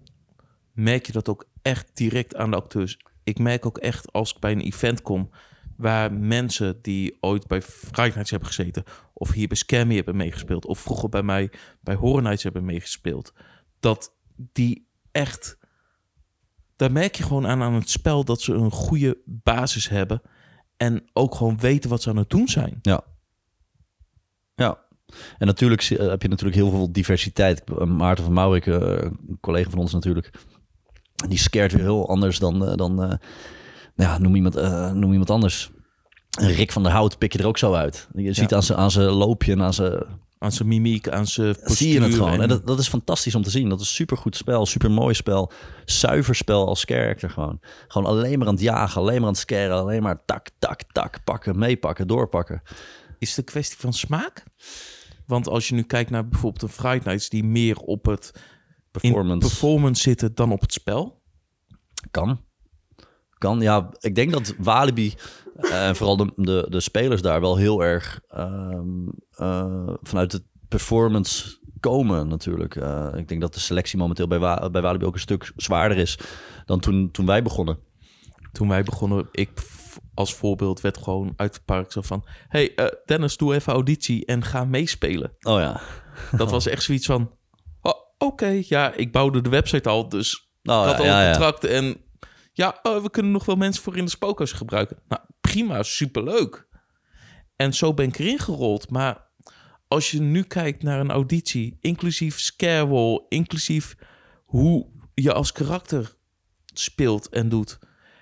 merk 0.72 1.06
je 1.06 1.12
dat 1.12 1.28
ook 1.28 1.44
echt 1.62 1.90
direct 1.94 2.36
aan 2.36 2.50
de 2.50 2.56
acteurs. 2.56 2.98
Ik 3.24 3.38
merk 3.38 3.66
ook 3.66 3.78
echt 3.78 4.12
als 4.12 4.32
ik 4.32 4.38
bij 4.38 4.52
een 4.52 4.60
event 4.60 5.02
kom 5.02 5.30
waar 5.76 6.12
mensen 6.12 6.78
die 6.82 7.16
ooit 7.20 7.46
bij 7.46 7.62
Friday 7.62 8.24
hebben 8.24 8.48
gezeten 8.48 8.84
of 9.12 9.32
hier 9.32 9.48
bij 9.48 9.56
Scammy 9.56 9.94
hebben 9.94 10.16
meegespeeld 10.16 10.66
of 10.66 10.78
vroeger 10.78 11.08
bij 11.08 11.22
mij 11.22 11.50
bij 11.80 11.94
Horror 11.94 12.36
hebben 12.42 12.64
meegespeeld, 12.64 13.32
dat 13.80 14.14
die 14.36 14.88
echt 15.12 15.58
daar 16.76 16.92
merk 16.92 17.14
je 17.14 17.22
gewoon 17.22 17.46
aan 17.46 17.62
aan 17.62 17.74
het 17.74 17.90
spel 17.90 18.24
dat 18.24 18.40
ze 18.40 18.52
een 18.52 18.70
goede 18.70 19.18
basis 19.24 19.88
hebben 19.88 20.22
en 20.76 21.04
ook 21.12 21.34
gewoon 21.34 21.58
weten 21.58 21.90
wat 21.90 22.02
ze 22.02 22.10
aan 22.10 22.16
het 22.16 22.30
doen 22.30 22.48
zijn. 22.48 22.78
Ja. 22.82 23.04
Ja. 24.54 24.84
En 25.38 25.46
natuurlijk 25.46 25.82
heb 25.82 26.22
je 26.22 26.28
natuurlijk 26.28 26.56
heel 26.56 26.70
veel 26.70 26.92
diversiteit. 26.92 27.68
Maarten 27.86 28.24
van 28.24 28.32
Maurik, 28.32 28.66
eh, 28.66 28.76
een 28.78 29.38
collega 29.40 29.70
van 29.70 29.78
ons 29.78 29.92
natuurlijk, 29.92 30.30
die 31.28 31.38
scared 31.38 31.72
weer 31.72 31.82
heel 31.82 32.08
anders 32.08 32.38
dan, 32.38 32.66
eh, 32.66 32.76
dan 32.76 33.02
eh, 33.02 33.18
ja, 33.96 34.18
noem, 34.18 34.34
iemand, 34.34 34.56
eh, 34.56 34.92
noem 34.92 35.10
iemand 35.10 35.30
anders. 35.30 35.70
Rick 36.40 36.72
van 36.72 36.82
der 36.82 36.92
Hout 36.92 37.18
pik 37.18 37.32
je 37.32 37.38
er 37.38 37.46
ook 37.46 37.58
zo 37.58 37.72
uit. 37.74 38.08
Je 38.14 38.32
ziet 38.32 38.54
aan 38.54 38.62
zijn 38.62 38.78
aan 38.78 38.90
zijn 38.90 39.08
loopje 39.08 39.52
en 39.52 39.62
aan 39.62 39.74
zijn... 39.74 40.24
Aan 40.38 40.52
zijn 40.52 40.68
mimiek, 40.68 41.08
aan 41.08 41.26
zijn 41.26 41.56
Zie 41.62 41.92
je 41.92 42.00
het 42.02 42.14
gewoon. 42.14 42.32
En 42.32 42.40
en- 42.40 42.48
dat, 42.48 42.66
dat 42.66 42.78
is 42.78 42.88
fantastisch 42.88 43.34
om 43.34 43.42
te 43.42 43.50
zien. 43.50 43.68
Dat 43.68 43.80
is 43.80 43.94
super 43.94 44.16
goed 44.16 44.36
spel, 44.36 44.66
super 44.66 44.90
mooi 44.90 45.14
spel. 45.14 45.52
Zuiver 45.84 46.34
spel 46.34 46.66
als 46.66 46.84
character 46.84 47.30
gewoon. 47.30 47.60
Gewoon 47.88 48.06
alleen 48.08 48.38
maar 48.38 48.48
aan 48.48 48.54
het 48.54 48.62
jagen, 48.62 49.00
alleen 49.00 49.14
maar 49.14 49.22
aan 49.26 49.32
het 49.32 49.38
scaren. 49.38 49.76
Alleen 49.76 50.02
maar 50.02 50.24
tak, 50.24 50.48
tak, 50.58 50.82
tak, 50.92 51.24
pakken, 51.24 51.58
meepakken, 51.58 52.06
doorpakken. 52.06 52.62
Is 53.18 53.28
het 53.28 53.38
een 53.38 53.44
kwestie 53.44 53.78
van 53.78 53.92
smaak? 53.92 54.44
Want 55.26 55.48
als 55.48 55.68
je 55.68 55.74
nu 55.74 55.82
kijkt 55.82 56.10
naar 56.10 56.28
bijvoorbeeld 56.28 56.62
een 56.62 56.68
Friday 56.68 57.00
Nights 57.04 57.28
die 57.28 57.44
meer 57.44 57.76
op 57.76 58.04
het 58.04 58.32
Performance. 58.90 59.48
performance 59.48 60.02
zitten 60.02 60.34
dan 60.34 60.52
op 60.52 60.60
het 60.60 60.72
spel. 60.72 61.22
Kan. 62.10 62.40
Kan, 63.38 63.60
ja. 63.60 63.90
Ik 64.00 64.14
denk 64.14 64.32
dat 64.32 64.54
Walibi 64.58 65.14
eh, 65.56 65.88
en 65.88 65.96
vooral 65.96 66.16
de, 66.16 66.32
de, 66.36 66.66
de 66.68 66.80
spelers 66.80 67.22
daar 67.22 67.40
wel 67.40 67.56
heel 67.56 67.82
erg 67.84 68.20
ehm, 68.28 69.08
eh, 69.30 69.88
vanuit 70.02 70.32
het 70.32 70.42
performance 70.68 71.58
komen 71.80 72.28
natuurlijk. 72.28 72.76
Eh, 72.76 73.08
ik 73.16 73.28
denk 73.28 73.40
dat 73.40 73.54
de 73.54 73.60
selectie 73.60 73.98
momenteel 73.98 74.26
bij, 74.26 74.38
Wa- 74.38 74.70
bij 74.70 74.82
Walibi 74.82 75.04
ook 75.04 75.14
een 75.14 75.20
stuk 75.20 75.52
zwaarder 75.56 75.98
is 75.98 76.18
dan 76.64 76.80
toen, 76.80 77.10
toen 77.10 77.26
wij 77.26 77.42
begonnen. 77.42 77.78
Toen 78.52 78.68
wij 78.68 78.82
begonnen, 78.82 79.28
ik 79.32 79.50
als 80.14 80.34
voorbeeld 80.34 80.80
werd 80.80 80.96
gewoon 80.98 81.32
uit 81.36 81.54
het 81.54 81.64
park 81.64 81.92
zo 81.92 82.00
van... 82.02 82.24
hey, 82.48 82.74
Dennis, 83.04 83.36
doe 83.36 83.54
even 83.54 83.72
auditie 83.72 84.24
en 84.26 84.44
ga 84.44 84.64
meespelen. 84.64 85.36
Oh 85.42 85.60
ja. 85.60 85.80
Dat 86.36 86.50
was 86.50 86.66
echt 86.66 86.82
zoiets 86.82 87.06
van... 87.06 87.30
oh, 87.82 87.92
Oké, 88.18 88.60
ja, 88.62 88.92
ik 88.92 89.12
bouwde 89.12 89.40
de 89.40 89.48
website 89.48 89.88
al, 89.88 90.08
dus 90.08 90.46
Oh, 90.62 90.86
ik 90.88 90.94
had 90.96 91.04
ja, 91.04 91.12
al 91.12 91.18
een 91.18 91.24
ja. 91.24 91.30
contract 91.30 91.64
en... 91.64 91.96
Ja, 92.56 92.78
oh, 92.82 93.02
we 93.02 93.10
kunnen 93.10 93.32
nog 93.32 93.44
wel 93.44 93.56
mensen 93.56 93.82
voor 93.82 93.96
in 93.96 94.04
de 94.04 94.10
spookhuis 94.10 94.52
gebruiken. 94.52 94.98
Nou, 95.08 95.22
prima, 95.40 95.82
superleuk. 95.82 96.66
En 97.56 97.74
zo 97.74 97.94
ben 97.94 98.06
ik 98.08 98.18
erin 98.18 98.38
gerold. 98.38 98.90
Maar 98.90 99.26
als 99.88 100.10
je 100.10 100.20
nu 100.20 100.42
kijkt 100.42 100.82
naar 100.82 101.00
een 101.00 101.10
auditie, 101.10 101.78
inclusief 101.80 102.38
scarewall, 102.38 103.24
inclusief 103.28 103.96
hoe 104.44 104.86
je 105.14 105.32
als 105.32 105.52
karakter 105.52 106.16
speelt 106.64 107.28
en 107.28 107.48
doet. 107.48 107.78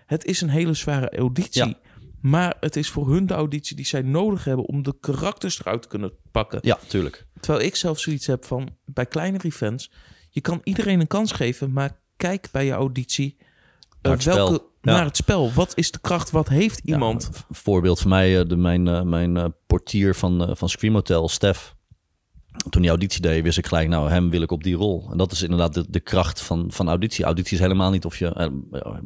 Het 0.07 0.25
is 0.25 0.41
een 0.41 0.49
hele 0.49 0.75
zware 0.75 1.17
auditie. 1.17 1.67
Ja. 1.67 1.79
Maar 2.21 2.57
het 2.61 2.77
is 2.77 2.91
voor 2.91 3.11
hun 3.11 3.27
de 3.27 3.35
auditie 3.35 3.77
die 3.77 3.87
zij 3.87 4.03
nodig 4.03 4.45
hebben 4.45 4.65
om 4.65 4.83
de 4.83 4.97
karakters 5.01 5.61
eruit 5.61 5.83
te 5.83 5.89
kunnen 5.89 6.13
pakken. 6.31 6.59
Ja, 6.63 6.79
tuurlijk. 6.89 7.27
Terwijl 7.41 7.65
ik 7.65 7.77
zelf 7.77 7.99
zoiets 7.99 8.27
heb 8.27 8.45
van 8.45 8.77
bij 8.85 9.07
kleinere 9.07 9.47
events, 9.47 9.91
je 10.31 10.41
kan 10.41 10.61
iedereen 10.65 11.01
een 11.01 11.07
kans 11.07 11.33
geven, 11.33 11.73
maar 11.73 12.01
kijk 12.17 12.49
bij 12.53 12.65
je 12.65 12.73
auditie 12.73 13.37
Naar 14.09 14.17
het 14.17 14.25
welke 14.25 14.55
spel. 14.55 14.71
Ja. 14.83 14.93
naar 14.93 15.05
het 15.05 15.17
spel. 15.17 15.53
Wat 15.53 15.73
is 15.75 15.91
de 15.91 15.99
kracht? 16.01 16.31
Wat 16.31 16.49
heeft 16.49 16.81
iemand? 16.85 17.29
Ja, 17.33 17.41
voorbeeld 17.51 18.01
van 18.01 18.11
mij, 18.11 18.41
eh, 18.41 18.49
de, 18.49 18.57
mijn, 18.57 18.89
eh, 18.89 19.03
mijn 19.03 19.37
eh, 19.37 19.45
portier 19.67 20.15
van, 20.15 20.49
eh, 20.49 20.55
van 20.55 20.69
Scream 20.69 20.95
Hotel, 20.95 21.29
Stef. 21.29 21.75
Toen 22.71 22.81
die 22.83 22.91
auditie 22.91 23.21
deed, 23.21 23.43
wist 23.43 23.59
ik 23.59 23.67
gelijk, 23.67 23.89
nou, 23.89 24.11
hem 24.11 24.31
wil 24.31 24.43
ik 24.43 24.51
op 24.51 24.63
die 24.63 24.75
rol. 24.77 25.09
En 25.11 25.17
dat 25.19 25.33
is 25.33 25.43
inderdaad 25.43 25.75
de, 25.75 25.85
de 25.89 26.01
kracht 26.01 26.41
van, 26.43 26.65
van 26.69 26.89
auditie. 26.89 27.25
Auditie 27.25 27.55
is 27.57 27.63
helemaal 27.63 27.91
niet 27.91 28.05
of 28.05 28.19
je, 28.19 28.29
eh, 28.29 28.49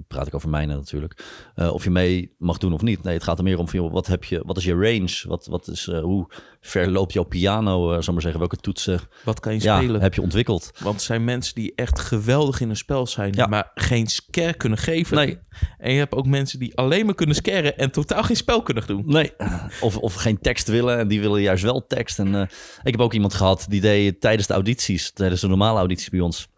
praat 0.08 0.26
ik 0.26 0.34
over 0.34 0.48
mijne 0.48 0.74
natuurlijk, 0.74 1.24
eh, 1.54 1.72
of 1.72 1.84
je 1.84 1.90
mee 1.90 2.34
mag 2.38 2.58
doen 2.58 2.72
of 2.72 2.82
niet. 2.82 3.02
Nee, 3.02 3.14
het 3.14 3.22
gaat 3.22 3.38
er 3.38 3.44
meer 3.44 3.58
om 3.58 3.68
van, 3.68 3.90
wat, 3.90 4.06
heb 4.06 4.24
je, 4.24 4.42
wat 4.46 4.56
is 4.56 4.64
je 4.64 4.72
range? 4.74 5.24
Wat, 5.28 5.46
wat 5.46 5.68
is, 5.68 5.88
eh, 5.88 6.00
hoe 6.00 6.26
ver 6.60 6.90
loopt 6.90 7.12
jouw 7.12 7.22
piano, 7.24 7.92
eh 7.92 8.00
zal 8.02 8.12
maar 8.12 8.22
zeggen? 8.22 8.40
Welke 8.40 8.56
toetsen 8.56 9.00
Wat 9.24 9.40
kan 9.40 9.54
je 9.54 9.62
ja, 9.62 9.76
spelen? 9.76 10.00
heb 10.00 10.14
je 10.14 10.22
ontwikkeld? 10.22 10.70
Want 10.82 10.94
er 10.96 11.00
zijn 11.06 11.24
mensen 11.24 11.54
die 11.54 11.72
echt 11.74 11.98
geweldig 12.00 12.60
in 12.60 12.70
een 12.70 12.76
spel 12.76 13.06
zijn, 13.06 13.32
Ja. 13.36 13.46
maar 13.46 13.70
geen 13.74 14.06
scare 14.06 14.54
kunnen 14.54 14.78
geven. 14.78 15.16
Nee. 15.16 15.38
En 15.78 15.92
je 15.92 15.98
hebt 15.98 16.14
ook 16.14 16.26
mensen 16.26 16.58
die 16.58 16.76
alleen 16.76 17.04
maar 17.06 17.14
kunnen 17.14 17.34
scaren 17.36 17.78
en 17.78 17.90
totaal 17.90 18.22
geen 18.22 18.36
spel 18.36 18.62
kunnen 18.62 18.86
doen. 18.86 19.02
Nee. 19.06 19.32
Of, 19.80 19.96
of 19.96 20.14
geen 20.14 20.38
tekst 20.40 20.68
willen 20.68 20.98
en 20.98 21.08
die 21.08 21.20
willen 21.20 21.40
juist 21.40 21.62
wel 21.62 21.86
tekst. 21.86 22.18
En 22.18 22.34
ik 22.82 22.92
heb 22.92 23.00
ook 23.00 23.12
iemand 23.14 23.34
gehad 23.38 23.66
die 23.68 23.80
deed 23.80 24.20
tijdens 24.20 24.46
de 24.46 24.54
audities, 24.54 25.12
tijdens 25.12 25.40
de 25.40 25.48
normale 25.48 25.78
audities 25.78 26.08
bij 26.08 26.20
ons, 26.20 26.48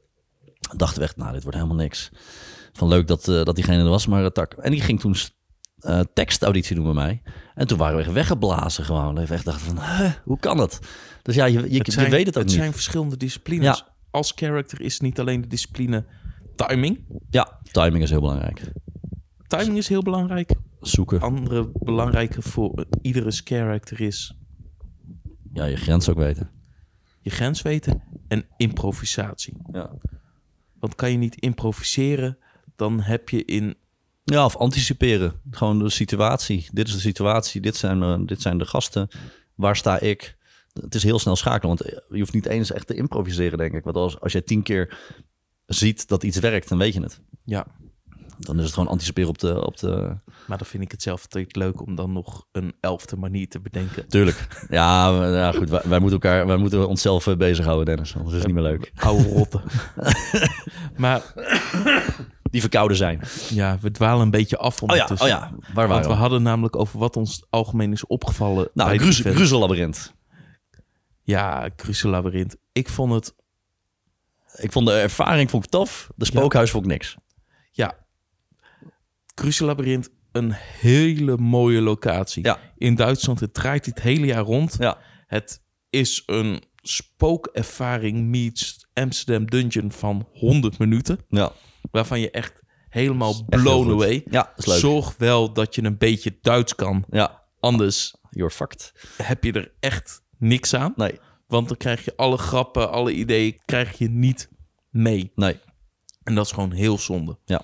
dachten 0.76 0.98
we 0.98 1.04
echt, 1.04 1.16
nou, 1.16 1.32
dit 1.32 1.42
wordt 1.42 1.56
helemaal 1.58 1.78
niks. 1.78 2.10
Van 2.72 2.88
leuk 2.88 3.06
dat, 3.06 3.28
eh, 3.28 3.44
dat 3.44 3.54
diegene 3.54 3.82
er 3.82 3.88
was, 3.88 4.06
maar 4.06 4.22
het 4.22 4.34
tak. 4.34 4.52
En 4.52 4.70
die 4.70 4.80
ging 4.80 5.00
toen 5.00 5.14
eh 5.80 6.00
tekstauditie 6.14 6.74
doen 6.76 6.84
bij 6.84 6.94
mij. 6.94 7.22
En 7.54 7.66
toen 7.66 7.78
waren 7.78 7.96
we 7.96 8.02
echt 8.02 8.12
weggeblazen 8.12 8.84
gewoon. 8.84 9.14
We 9.14 9.34
echt 9.34 9.44
dachten 9.44 9.66
van, 9.66 9.76
huh, 9.76 10.12
hoe 10.24 10.38
kan 10.38 10.56
dat? 10.56 10.78
Dus 11.22 11.34
ja, 11.34 11.44
je, 11.44 11.72
je, 11.72 11.78
Het 11.78 11.92
je 11.92 12.08
weet 12.08 12.26
het 12.26 12.36
ook 12.36 12.42
het 12.42 12.52
niet. 12.52 12.60
zijn 12.60 12.72
verschillende 12.72 13.16
disciplines. 13.16 13.64
Ja. 13.64 13.88
Als 14.10 14.32
character 14.36 14.80
is 14.80 15.00
niet 15.00 15.20
alleen 15.20 15.40
de 15.40 15.46
discipline 15.46 16.04
timing. 16.56 17.04
Ja, 17.30 17.60
timing 17.72 18.02
is 18.02 18.10
heel 18.10 18.20
belangrijk. 18.20 18.72
Timing 19.46 19.76
is 19.76 19.88
heel 19.88 20.02
belangrijk. 20.02 20.54
Zoeken. 20.80 21.20
Andere 21.20 21.70
belangrijke 21.72 22.42
voor 22.42 22.84
iedere 23.02 23.30
character 23.30 24.00
is 24.00 24.36
Ja, 25.52 25.64
je 25.64 25.76
grens 25.76 26.08
ook 26.08 26.16
weten. 26.16 26.50
Je 27.20 27.30
grens 27.30 27.62
weten 27.62 28.02
en 28.28 28.46
improvisatie. 28.56 29.56
Ja. 29.72 29.90
Want 30.78 30.94
kan 30.94 31.10
je 31.10 31.18
niet 31.18 31.36
improviseren, 31.36 32.38
dan 32.76 33.00
heb 33.00 33.28
je 33.28 33.44
in 33.44 33.76
Ja, 34.24 34.44
of 34.44 34.56
anticiperen. 34.56 35.40
Gewoon 35.50 35.78
de 35.78 35.90
situatie. 35.90 36.68
Dit 36.72 36.88
is 36.88 36.94
de 36.94 37.00
situatie. 37.00 37.60
Dit 37.60 37.76
zijn, 37.76 38.02
eh, 38.02 38.18
dit 38.26 38.40
zijn 38.42 38.58
de 38.58 38.66
gasten. 38.66 39.08
Waar 39.54 39.76
sta 39.76 40.00
ik? 40.00 40.36
Het 40.72 40.94
is 40.94 41.02
heel 41.02 41.18
snel 41.18 41.36
schakelen. 41.36 41.76
Want 41.76 42.04
je 42.08 42.18
hoeft 42.18 42.32
niet 42.32 42.46
eens 42.46 42.72
echt 42.72 42.86
te 42.86 42.94
improviseren, 42.94 43.58
denk 43.58 43.72
ik. 43.72 43.84
Want 43.84 43.96
als, 43.96 44.20
als 44.20 44.32
je 44.32 44.42
tien 44.42 44.62
keer 44.62 44.98
ziet 45.66 46.08
dat 46.08 46.22
iets 46.22 46.38
werkt, 46.38 46.68
dan 46.68 46.78
weet 46.78 46.94
je 46.94 47.00
het. 47.00 47.20
ja, 47.44 47.66
Dan 48.40 48.58
is 48.58 48.64
het 48.64 48.72
gewoon 48.74 48.88
anticiperen 48.88 49.28
op 49.28 49.38
de... 49.38 49.66
Op 49.66 49.76
de... 49.78 50.16
maar 50.46 50.58
dan 50.58 50.66
vind 50.66 50.82
ik 50.82 50.90
het 50.90 51.02
zelf 51.02 51.22
altijd 51.22 51.56
leuk 51.56 51.80
om 51.86 51.94
dan 51.94 52.12
nog 52.12 52.46
een 52.52 52.74
elfde 52.80 53.16
manier 53.16 53.48
te 53.48 53.60
bedenken. 53.60 54.08
Tuurlijk. 54.08 54.66
Ja, 54.68 55.24
ja 55.26 55.52
goed. 55.52 55.68
Wij, 55.70 55.80
wij 55.84 55.98
moeten 55.98 56.20
elkaar, 56.20 56.46
wij 56.46 56.56
moeten 56.56 56.88
onszelf 56.88 57.26
eh, 57.26 57.36
bezighouden, 57.36 57.86
Dennis. 57.86 58.16
Anders 58.16 58.34
is 58.36 58.42
het 58.42 58.46
niet 58.52 58.62
meer 58.62 58.70
leuk. 58.70 58.92
Oude 58.96 59.28
rotten. 59.28 59.62
maar 60.96 61.22
die 62.42 62.60
verkouden 62.60 62.96
zijn. 62.96 63.20
Ja, 63.50 63.78
we 63.80 63.90
dwalen 63.90 64.22
een 64.22 64.30
beetje 64.30 64.56
af 64.58 64.82
Oh 64.82 64.88
ja, 64.88 64.94
ondertussen. 64.94 65.26
oh 65.26 65.32
ja, 65.32 65.72
waar 65.74 65.88
waren 65.88 66.02
we 66.08 66.14
we? 66.14 66.20
hadden 66.20 66.42
namelijk 66.42 66.76
over 66.76 66.98
wat 66.98 67.16
ons 67.16 67.46
algemeen 67.50 67.92
is 67.92 68.06
opgevallen. 68.06 68.68
Nou, 68.74 68.88
bij 68.88 68.98
de 68.98 69.02
Gruzel- 69.04 69.20
event. 69.24 69.36
Gruzellabyrint. 69.36 70.14
Ja, 71.22 71.70
Cruiselabyrinth. 71.76 72.56
Ik 72.72 72.88
vond 72.88 73.12
het... 73.12 73.34
Ik 74.56 74.72
vond 74.72 74.86
de 74.86 74.92
ervaring 74.92 75.50
vond 75.50 75.64
ik 75.64 75.70
tof. 75.70 76.10
De 76.16 76.24
spookhuis 76.24 76.70
vond 76.70 76.84
ik 76.84 76.90
niks. 76.90 77.16
Ja, 79.40 79.46
Cruiselabyrinth, 79.46 80.10
een 80.32 80.52
hele 80.52 81.36
mooie 81.36 81.80
locatie. 81.80 82.44
Ja. 82.44 82.58
In 82.76 82.94
Duitsland, 82.94 83.40
het 83.40 83.54
draait 83.54 83.84
dit 83.84 84.00
hele 84.00 84.26
jaar 84.26 84.42
rond. 84.44 84.76
Ja. 84.78 84.98
Het 85.26 85.62
is 85.90 86.22
een 86.26 86.62
spookervaring 86.82 88.26
meets 88.26 88.86
Amsterdam 88.92 89.46
Dungeon 89.46 89.92
van 89.92 90.28
100 90.32 90.78
minuten. 90.78 91.18
Ja, 91.28 91.52
Waarvan 91.90 92.20
je 92.20 92.30
echt 92.30 92.62
helemaal 92.88 93.30
echt 93.48 93.62
blown 93.62 93.90
away. 93.90 94.22
Ja. 94.30 94.52
Zorg 94.56 95.14
wel 95.18 95.52
dat 95.52 95.74
je 95.74 95.84
een 95.84 95.98
beetje 95.98 96.38
Duits 96.40 96.74
kan. 96.74 97.04
Ja, 97.10 97.42
Anders 97.60 98.14
you're 98.30 98.50
fucked. 98.50 98.92
heb 99.22 99.44
je 99.44 99.52
er 99.52 99.72
echt 99.80 100.22
niks 100.38 100.74
aan. 100.74 100.92
Nee, 100.96 101.18
Want 101.46 101.68
dan 101.68 101.76
krijg 101.76 102.04
je 102.04 102.12
alle 102.16 102.36
grappen, 102.36 102.90
alle 102.90 103.12
ideeën, 103.12 103.60
krijg 103.64 103.98
je 103.98 104.08
niet 104.08 104.48
mee. 104.90 105.32
nee. 105.34 105.58
En 106.22 106.34
dat 106.34 106.46
is 106.46 106.52
gewoon 106.52 106.72
heel 106.72 106.98
zonde. 106.98 107.38
Ja. 107.44 107.62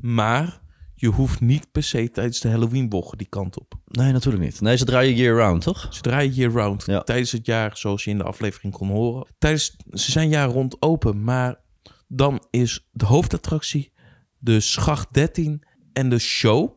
Maar 0.00 0.61
je 1.02 1.08
hoeft 1.08 1.40
niet 1.40 1.72
per 1.72 1.82
se 1.82 2.10
tijdens 2.10 2.40
de 2.40 2.48
Halloween-bochten 2.48 3.18
die 3.18 3.26
kant 3.26 3.60
op. 3.60 3.74
Nee, 3.84 4.12
natuurlijk 4.12 4.44
niet. 4.44 4.60
Nee, 4.60 4.76
ze 4.76 4.84
draaien 4.84 5.14
year-round, 5.14 5.62
toch? 5.62 5.86
Ze 5.90 6.00
draaien 6.00 6.32
year-round. 6.32 6.86
Ja. 6.86 7.00
Tijdens 7.00 7.32
het 7.32 7.46
jaar, 7.46 7.76
zoals 7.76 8.04
je 8.04 8.10
in 8.10 8.18
de 8.18 8.24
aflevering 8.24 8.72
kon 8.72 8.88
horen. 8.88 9.26
Tijdens, 9.38 9.76
ze 9.90 10.10
zijn 10.10 10.28
jaar 10.28 10.48
rond 10.48 10.82
open, 10.82 11.24
maar 11.24 11.60
dan 12.08 12.42
is 12.50 12.88
de 12.92 13.04
hoofdattractie, 13.04 13.92
de 14.38 14.60
schacht 14.60 15.14
13 15.14 15.62
en 15.92 16.08
de 16.08 16.18
show, 16.18 16.70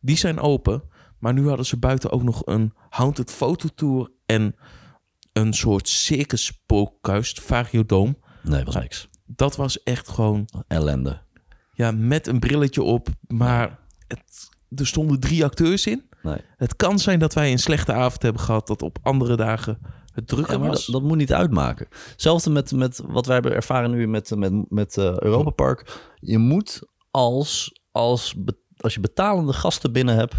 die 0.00 0.16
zijn 0.16 0.40
open. 0.40 0.82
Maar 1.18 1.32
nu 1.32 1.48
hadden 1.48 1.66
ze 1.66 1.78
buiten 1.78 2.10
ook 2.10 2.22
nog 2.22 2.42
een 2.46 2.72
haunted 2.88 3.30
fototour 3.30 4.10
en 4.26 4.54
een 5.32 5.52
soort 5.52 5.88
circus 5.88 6.44
spookhuis, 6.44 7.32
Variodome. 7.32 8.16
Nee, 8.42 8.64
was 8.64 8.74
niks. 8.74 9.08
Dat 9.26 9.56
was 9.56 9.82
echt 9.82 10.08
gewoon 10.08 10.48
Ellende. 10.68 11.26
Ja, 11.78 11.90
met 11.90 12.26
een 12.26 12.38
brilletje 12.38 12.82
op, 12.82 13.08
maar 13.26 13.78
het, 14.06 14.48
er 14.74 14.86
stonden 14.86 15.20
drie 15.20 15.44
acteurs 15.44 15.86
in. 15.86 16.08
Nee. 16.22 16.40
Het 16.56 16.76
kan 16.76 16.98
zijn 16.98 17.18
dat 17.18 17.34
wij 17.34 17.52
een 17.52 17.58
slechte 17.58 17.92
avond 17.92 18.22
hebben 18.22 18.42
gehad, 18.42 18.66
dat 18.66 18.82
op 18.82 18.98
andere 19.02 19.36
dagen 19.36 19.78
het 20.12 20.28
drukker 20.28 20.52
Ja, 20.52 20.58
maar 20.58 20.68
was. 20.68 20.86
dat, 20.86 20.94
dat 20.94 21.02
moet 21.02 21.16
niet 21.16 21.32
uitmaken. 21.32 21.86
Hetzelfde 22.10 22.50
met, 22.50 22.72
met 22.72 23.00
wat 23.06 23.26
wij 23.26 23.34
hebben 23.34 23.54
ervaren 23.54 23.90
nu 23.90 24.08
met, 24.08 24.36
met, 24.36 24.70
met 24.70 24.96
eh, 24.96 25.18
Europa 25.18 25.50
Park. 25.50 26.10
Je 26.14 26.38
moet 26.38 26.80
als, 27.10 27.80
als, 27.90 28.34
als 28.76 28.94
je 28.94 29.00
betalende 29.00 29.52
gasten 29.52 29.92
binnen 29.92 30.14
hebt, 30.14 30.34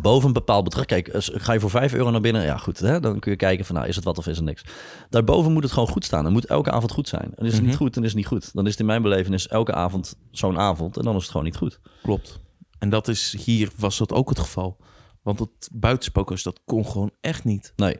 boven 0.00 0.26
een 0.26 0.32
bepaald 0.32 0.64
bedrag. 0.64 0.84
Kijk, 0.84 1.10
ga 1.14 1.52
je 1.52 1.60
voor 1.60 1.70
5 1.70 1.92
euro 1.94 2.10
naar 2.10 2.20
binnen, 2.20 2.42
ja 2.44 2.56
goed, 2.56 2.78
hè, 2.78 3.00
dan 3.00 3.18
kun 3.18 3.30
je 3.30 3.36
kijken 3.36 3.64
van 3.64 3.74
nou 3.74 3.88
is 3.88 3.96
het 3.96 4.04
wat 4.04 4.18
of 4.18 4.26
is 4.26 4.36
het 4.36 4.44
niks. 4.44 4.64
Daarboven 5.10 5.52
moet 5.52 5.62
het 5.62 5.72
gewoon 5.72 5.88
goed 5.88 6.04
staan. 6.04 6.24
Het 6.24 6.32
moet 6.32 6.46
elke 6.46 6.70
avond 6.70 6.92
goed 6.92 7.08
zijn. 7.08 7.32
En 7.34 7.46
is 7.46 7.52
het 7.52 7.62
niet 7.62 7.76
goed, 7.76 7.94
dan 7.94 8.02
is 8.02 8.08
het 8.08 8.18
niet 8.18 8.26
goed. 8.28 8.54
Dan 8.54 8.64
is 8.64 8.70
het 8.70 8.80
in 8.80 8.86
mijn 8.86 9.02
belevenis 9.02 9.48
elke 9.48 9.72
avond 9.74 10.14
zo'n 10.30 10.58
avond 10.58 10.96
en 10.96 11.04
dan 11.04 11.14
is 11.16 11.22
het 11.22 11.30
gewoon 11.30 11.46
niet 11.46 11.56
goed. 11.56 11.80
Klopt. 12.02 12.40
En 12.78 12.88
dat 12.90 13.08
is 13.08 13.36
hier 13.44 13.70
was 13.76 13.98
dat 13.98 14.12
ook 14.12 14.28
het 14.28 14.38
geval. 14.38 14.76
Want 15.22 15.38
het 15.38 15.68
buitenspookhuis, 15.72 16.42
dat 16.42 16.60
kon 16.64 16.86
gewoon 16.86 17.10
echt 17.20 17.44
niet. 17.44 17.72
Nee, 17.76 17.96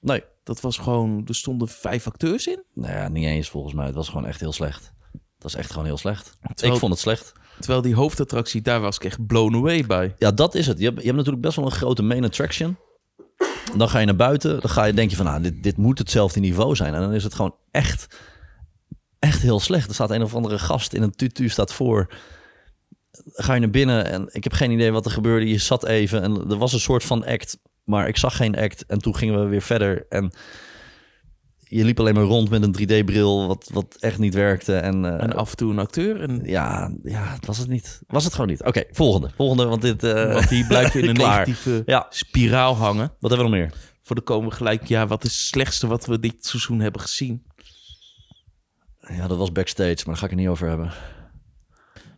nee. 0.00 0.22
Dat 0.44 0.60
was 0.60 0.78
gewoon, 0.78 1.22
er 1.26 1.34
stonden 1.34 1.68
vijf 1.68 2.06
acteurs 2.06 2.46
in. 2.46 2.62
Nou 2.74 2.92
ja, 2.94 3.08
niet 3.08 3.24
eens 3.26 3.48
volgens 3.48 3.74
mij. 3.74 3.86
Het 3.86 3.94
was 3.94 4.08
gewoon 4.08 4.26
echt 4.26 4.40
heel 4.40 4.52
slecht. 4.52 4.92
Het 5.12 5.42
was 5.42 5.54
echt 5.54 5.70
gewoon 5.70 5.84
heel 5.86 5.96
slecht. 5.96 6.36
Terwijl- 6.40 6.72
Ik 6.74 6.78
vond 6.80 6.92
het 6.92 7.00
slecht. 7.02 7.32
Terwijl 7.58 7.82
die 7.82 7.94
hoofdattractie, 7.94 8.62
daar 8.62 8.80
was 8.80 8.96
ik 8.96 9.04
echt 9.04 9.26
blown 9.26 9.54
away 9.54 9.86
bij. 9.86 10.14
Ja, 10.18 10.30
dat 10.30 10.54
is 10.54 10.66
het. 10.66 10.78
Je 10.78 10.84
hebt, 10.84 10.96
je 10.96 11.04
hebt 11.04 11.16
natuurlijk 11.16 11.42
best 11.42 11.56
wel 11.56 11.64
een 11.64 11.70
grote 11.70 12.02
main 12.02 12.24
attraction. 12.24 12.76
Dan 13.76 13.88
ga 13.88 13.98
je 13.98 14.06
naar 14.06 14.16
buiten. 14.16 14.60
Dan 14.60 14.70
ga 14.70 14.84
je, 14.84 14.92
denk 14.92 15.10
je 15.10 15.16
van, 15.16 15.24
nou, 15.24 15.42
dit, 15.42 15.62
dit 15.62 15.76
moet 15.76 15.98
hetzelfde 15.98 16.40
niveau 16.40 16.76
zijn. 16.76 16.94
En 16.94 17.00
dan 17.00 17.12
is 17.12 17.24
het 17.24 17.34
gewoon 17.34 17.54
echt, 17.70 18.18
echt 19.18 19.42
heel 19.42 19.60
slecht. 19.60 19.88
Er 19.88 19.94
staat 19.94 20.10
een 20.10 20.22
of 20.22 20.34
andere 20.34 20.58
gast 20.58 20.92
in 20.92 21.02
een 21.02 21.16
tutu, 21.16 21.48
staat 21.48 21.72
voor. 21.72 22.14
Ga 23.32 23.54
je 23.54 23.60
naar 23.60 23.70
binnen 23.70 24.04
en 24.04 24.28
ik 24.32 24.44
heb 24.44 24.52
geen 24.52 24.70
idee 24.70 24.92
wat 24.92 25.04
er 25.04 25.10
gebeurde. 25.10 25.48
Je 25.48 25.58
zat 25.58 25.84
even 25.84 26.22
en 26.22 26.50
er 26.50 26.58
was 26.58 26.72
een 26.72 26.80
soort 26.80 27.04
van 27.04 27.24
act. 27.24 27.58
Maar 27.84 28.08
ik 28.08 28.16
zag 28.16 28.36
geen 28.36 28.56
act. 28.56 28.86
En 28.86 28.98
toen 28.98 29.16
gingen 29.16 29.40
we 29.40 29.46
weer 29.46 29.62
verder. 29.62 30.06
En 30.08 30.32
je 31.68 31.84
liep 31.84 32.00
alleen 32.00 32.14
maar 32.14 32.22
rond 32.22 32.50
met 32.50 32.62
een 32.62 32.74
3D-bril, 33.02 33.46
wat, 33.46 33.70
wat 33.72 33.96
echt 34.00 34.18
niet 34.18 34.34
werkte. 34.34 34.76
En, 34.76 35.04
eh, 35.04 35.22
En 35.22 35.32
af 35.32 35.50
en 35.50 35.56
toe 35.56 35.70
een 35.72 35.78
acteur. 35.78 36.20
En, 36.22 36.40
ja, 36.44 36.92
ja, 37.02 37.32
het 37.34 37.46
was 37.46 37.58
het 37.58 37.68
niet. 37.68 38.00
Was 38.06 38.24
het 38.24 38.32
gewoon 38.34 38.48
niet. 38.50 38.62
Oké, 38.64 38.84
volgende. 38.90 39.30
Volgende, 39.36 39.64
want 39.66 39.82
dit... 39.82 40.04
eh, 40.04 40.32
want 40.32 40.48
die 40.48 40.66
blijft 40.66 40.94
in 40.94 41.08
een 41.08 41.14
negatieve 41.14 41.82
Ja. 41.86 42.06
spiraal 42.10 42.76
hangen. 42.76 43.12
Wat 43.20 43.30
hebben 43.30 43.50
we 43.50 43.56
nog 43.56 43.60
meer? 43.68 43.72
Voor 44.02 44.16
de 44.16 44.22
komen 44.22 44.48
we 44.48 44.54
gelijk, 44.54 44.84
ja, 44.86 45.06
wat 45.06 45.24
is 45.24 45.30
het 45.32 45.40
slechtste 45.40 45.86
wat 45.86 46.06
we 46.06 46.20
dit 46.20 46.46
seizoen 46.46 46.80
hebben 46.80 47.00
gezien? 47.00 47.42
Ja, 48.98 49.26
dat 49.26 49.38
was 49.38 49.52
backstage, 49.52 49.94
maar 49.96 50.04
daar 50.04 50.16
ga 50.16 50.24
ik 50.24 50.30
het 50.30 50.40
niet 50.40 50.48
over 50.48 50.68
hebben. 50.68 50.92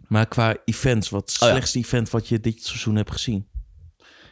Maar 0.08 0.26
qua 0.26 0.56
events, 0.64 1.08
wat 1.08 1.30
het 1.32 1.42
Oh 1.42 1.48
ja. 1.48 1.54
slechtste 1.54 1.78
event 1.78 2.10
wat 2.10 2.28
je 2.28 2.40
dit 2.40 2.64
seizoen 2.64 2.96
hebt 2.96 3.10
gezien? 3.10 3.48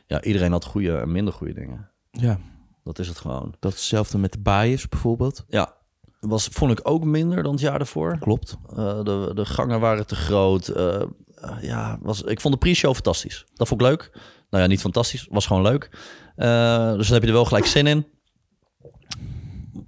Ja, 0.07 0.23
iedereen 0.23 0.53
had 0.53 0.65
goede 0.65 0.97
en 0.97 1.13
minder 1.13 1.33
goede 1.35 1.55
dingen. 1.55 1.91
Ja, 2.11 2.39
Dat 2.89 2.99
is 2.99 3.09
het 3.09 3.19
gewoon. 3.19 3.55
dat 3.61 3.73
is 3.73 3.79
hetzelfde 3.79 4.19
met 4.19 4.33
de 4.33 4.39
bias 4.39 4.89
bijvoorbeeld. 4.89 5.45
Ja, 5.49 5.75
was, 6.21 6.49
vond 6.53 6.73
ik 6.73 6.81
ook 6.83 7.05
minder 7.05 7.43
dan 7.43 7.53
het 7.53 7.61
jaar 7.61 7.81
ervoor. 7.81 8.19
Klopt. 8.19 8.57
Eh, 8.71 9.03
de, 9.03 9.31
de 9.35 9.45
gangen 9.47 9.81
waren 9.81 10.07
te 10.07 10.15
groot. 10.15 10.69
Eh, 10.69 10.95
eh, 10.95 11.03
ja, 11.61 11.99
was, 12.03 12.23
ik 12.23 12.41
vond 12.41 12.55
de 12.55 12.61
pre-show 12.61 12.95
fantastisch. 12.95 13.47
Dat 13.55 13.69
vond 13.69 13.81
ik 13.81 13.87
leuk. 13.87 14.11
Nou 14.51 14.63
ja, 14.63 14.69
niet 14.69 14.81
fantastisch. 14.81 15.27
Was 15.31 15.47
gewoon 15.47 15.63
leuk. 15.63 15.89
Dus 16.97 17.07
dan 17.07 17.13
heb 17.15 17.23
je 17.23 17.27
er 17.29 17.33
wel 17.33 17.45
gelijk 17.45 17.67
zin 17.67 17.87
in. 17.87 18.07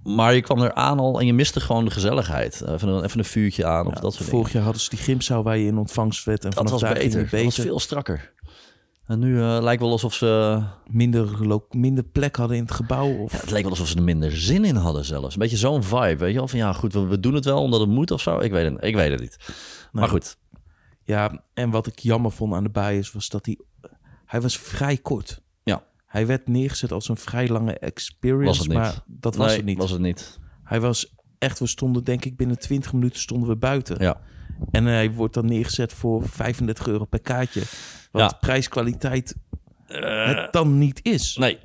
Maar 0.03 0.33
je 0.33 0.41
kwam 0.41 0.61
er 0.61 0.73
aan 0.73 0.99
al 0.99 1.19
en 1.19 1.25
je 1.25 1.33
miste 1.33 1.59
gewoon 1.59 1.85
de 1.85 1.91
gezelligheid. 1.91 2.61
Even 2.67 2.87
een, 2.87 3.03
even 3.03 3.19
een 3.19 3.25
vuurtje 3.25 3.65
aan 3.65 3.87
of 3.87 3.93
Ja, 3.93 3.99
dat 4.01 4.13
soort 4.13 4.17
dingen. 4.25 4.31
vorig 4.39 4.53
jaar 4.53 4.63
hadden 4.63 4.81
ze 4.81 4.89
die 4.89 4.99
gymzaal 4.99 5.43
waar 5.43 5.57
je 5.57 5.65
in 5.67 5.77
ontvangst 5.77 6.25
werd. 6.25 6.43
En 6.43 6.49
Dat 6.49 6.57
vanaf 6.63 6.71
was 6.71 6.81
beter. 6.81 7.01
ging 7.01 7.13
het 7.13 7.31
Dat 7.31 7.41
was 7.43 7.47
beter. 7.55 7.63
veel 7.63 7.79
strakker. 7.79 8.33
En 9.05 9.19
nu 9.19 9.41
eh, 9.41 9.57
lijkt 9.61 9.81
wel 9.81 9.91
alsof 9.91 10.13
ze... 10.13 10.61
Minder, 10.89 11.47
lo- 11.47 11.65
minder 11.69 12.03
plek 12.03 12.35
hadden 12.35 12.57
in 12.57 12.63
het 12.63 12.71
gebouw. 12.71 13.17
Of... 13.17 13.31
Ja, 13.31 13.37
het 13.39 13.49
leek 13.51 13.61
wel 13.61 13.69
alsof 13.71 13.87
ze 13.87 13.95
er 13.95 14.03
minder 14.03 14.37
zin 14.37 14.65
in 14.65 14.75
hadden 14.75 15.05
zelfs. 15.05 15.33
Een 15.33 15.39
beetje 15.39 15.57
zo'n 15.57 15.83
vibe, 15.83 16.15
weet 16.17 16.31
je 16.31 16.37
wel? 16.37 16.47
Van 16.47 16.59
ja, 16.59 16.73
goed, 16.73 16.93
we, 16.93 16.99
we 17.05 17.19
doen 17.19 17.33
het 17.33 17.45
wel 17.45 17.61
omdat 17.61 17.79
het 17.79 17.89
moet 17.89 18.11
of 18.11 18.21
zo. 18.21 18.39
Ik 18.39 18.51
weet 18.51 18.71
het, 18.71 18.83
ik 18.83 18.95
weet 18.95 19.11
het 19.11 19.19
niet. 19.19 19.37
Maar 19.91 20.07
goed, 20.07 20.37
Ja, 21.03 21.43
en 21.53 21.69
wat 21.69 21.87
ik 21.87 21.99
jammer 21.99 22.31
vond 22.31 22.53
aan 22.53 22.63
de 22.63 22.69
bias 22.69 23.11
was 23.11 23.29
dat 23.29 23.45
hij... 23.45 23.59
Hij 24.25 24.41
was 24.41 24.57
vrij 24.57 24.97
kort. 24.97 25.41
ja, 25.63 25.83
Hij 26.05 26.27
werd 26.27 26.47
neergezet 26.47 26.91
als 26.91 27.09
een 27.09 27.17
vrij 27.17 27.47
lange 27.47 27.73
experience, 27.79 28.45
Was 28.45 28.57
het 28.57 28.67
niet. 28.67 28.77
maar 28.77 29.03
dat 29.05 29.35
was 29.35 29.47
nee, 29.47 29.55
het 29.57 29.65
niet. 29.65 29.77
was 29.77 29.91
het 29.91 30.01
niet. 30.01 30.39
Hij 30.63 30.79
was 30.79 31.13
echt, 31.37 31.59
we 31.59 31.67
stonden 31.67 32.03
denk 32.03 32.25
ik 32.25 32.37
binnen 32.37 32.59
20 32.59 32.93
minuten 32.93 33.19
stonden 33.19 33.49
we 33.49 33.55
buiten. 33.55 33.97
Ja, 33.99 34.21
En 34.71 34.85
hij 34.85 35.11
wordt 35.11 35.33
dan 35.33 35.45
neergezet 35.45 35.93
voor 35.93 36.27
35 36.29 36.87
euro 36.87 37.05
per 37.05 37.21
kaartje. 37.21 37.61
Wat 38.11 38.31
Ja. 38.31 38.37
prijskwaliteit 38.39 39.35
het 39.85 40.53
dan 40.53 40.77
niet 40.77 40.99
is. 41.03 41.35
nee. 41.35 41.59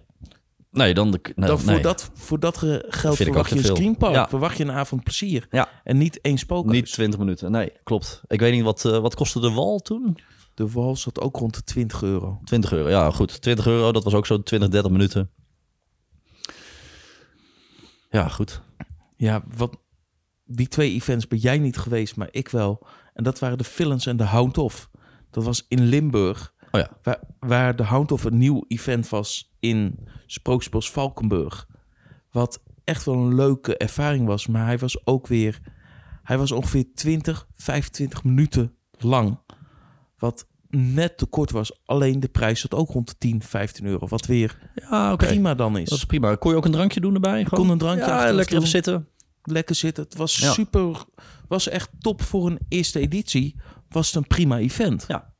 Nee, 0.70 0.94
dan... 0.94 1.11
De, 1.11 1.20
nee, 1.35 1.48
dan 1.48 1.59
voor, 1.61 1.72
nee. 1.72 1.82
dat, 1.82 2.11
voor 2.14 2.40
dat 2.40 2.56
ge- 2.59 2.85
geld 2.88 3.16
verwacht 3.16 3.50
je 3.50 3.56
een 3.56 3.64
screenpark. 3.64 4.14
Ja. 4.14 4.28
Verwacht 4.28 4.56
je 4.56 4.64
een 4.64 4.70
avond 4.72 5.02
plezier. 5.04 5.46
Ja, 5.50 5.68
En 5.85 5.98
niet 5.98 6.20
één 6.20 6.38
spookhuis. 6.38 6.76
niet 6.76 6.92
20 6.92 7.18
minuten. 7.18 7.50
Nee, 7.50 7.72
klopt. 7.85 8.20
Ik 8.26 8.40
weet 8.40 8.52
niet, 8.52 8.62
wat, 8.62 8.85
eh, 8.85 8.98
wat 8.98 9.14
kostte 9.14 9.40
de 9.40 9.50
wal 9.50 9.78
toen? 9.78 10.18
De 10.54 10.70
wal 10.70 10.96
zat 10.96 11.20
ook 11.20 11.37
rond 11.37 11.54
de 11.54 11.62
20 11.64 12.02
euro. 12.02 12.40
20 12.44 12.72
euro, 12.72 12.88
ja 12.88 13.11
goed. 13.11 13.40
20 13.42 13.66
euro, 13.66 13.92
dat 13.92 14.04
was 14.04 14.14
ook 14.14 14.26
zo 14.26 14.42
20, 14.42 14.68
30 14.68 14.90
minuten. 14.90 15.30
Ja, 18.11 18.28
goed. 18.28 18.61
Ja, 19.16 19.44
wat, 19.56 19.76
die 20.46 20.68
twee 20.68 20.92
events 20.92 21.28
ben 21.28 21.38
jij 21.38 21.59
niet 21.59 21.76
geweest, 21.76 22.16
maar 22.16 22.28
ik 22.30 22.48
wel. 22.48 22.87
En 23.14 23.24
dat 23.24 23.38
waren 23.38 23.59
de 23.59 23.64
Villains 23.64 24.06
en 24.06 24.16
de 24.16 24.24
Hound 24.24 24.59
Off. 24.59 24.90
Dat 25.30 25.44
was 25.44 25.64
in 25.68 25.82
Limburg. 25.85 26.54
Oh 26.70 26.80
ja, 26.80 26.90
Waar, 27.02 27.20
waar 27.38 27.76
de 27.76 27.85
Hound 27.85 28.12
of 28.12 28.24
een 28.24 28.38
nieuw 28.38 28.64
event 28.68 29.09
was 29.09 29.54
in 29.61 29.98
Sprookjesbos 30.26 30.90
Valkenburg. 30.90 31.66
Wat 32.30 32.62
echt 32.85 33.04
wel 33.04 33.14
een 33.14 33.35
leuke 33.35 33.76
ervaring 33.76 34.26
was. 34.26 34.46
Maar 34.46 34.64
hij 34.64 34.78
was 34.78 35.06
ook 35.06 35.26
weer... 35.26 35.61
Hij 36.22 36.38
was 36.38 36.52
ongeveer 36.52 36.85
20, 36.94 37.48
25 37.54 38.24
minuten 38.24 38.74
lang. 38.98 39.38
Wat 40.18 40.46
net 40.68 41.18
te 41.18 41.26
kort 41.26 41.50
was. 41.50 41.80
Alleen 41.85 42.20
de 42.20 42.28
prijs 42.28 42.61
zat 42.61 42.74
ook 42.74 42.90
rond 42.90 43.09
de 43.09 43.14
10, 43.18 43.42
15 43.42 43.87
euro. 43.87 44.06
Wat 44.06 44.26
weer 44.26 44.59
ja 44.74 45.16
prima 45.16 45.54
dan 45.54 45.78
is. 45.78 45.88
Dat 45.88 45.98
is 45.98 46.04
prima. 46.04 46.35
Kon 46.35 46.50
je 46.50 46.56
ook 46.56 46.64
een 46.64 46.72
drankje 46.72 47.00
doen 47.00 47.14
erbij? 47.14 47.44
Gewoon? 47.44 47.64
kon 47.64 47.70
een 47.70 47.78
drankje 47.78 48.06
Ja, 48.06 48.32
lekker 48.32 48.56
even 48.56 48.68
zitten. 48.68 49.09
Lekker 49.46 49.74
zitten. 49.74 50.04
Het 50.04 50.16
was 50.16 50.37
Ja. 50.37 50.52
super... 50.52 51.04
Was 51.48 51.68
echt 51.68 51.90
top 51.98 52.22
voor 52.22 52.46
een 52.46 52.59
eerste 52.68 52.98
editie. 53.00 53.56
Was 53.88 54.06
het 54.06 54.16
een 54.16 54.26
prima 54.26 54.59
event. 54.59 55.04
Ja. 55.09 55.35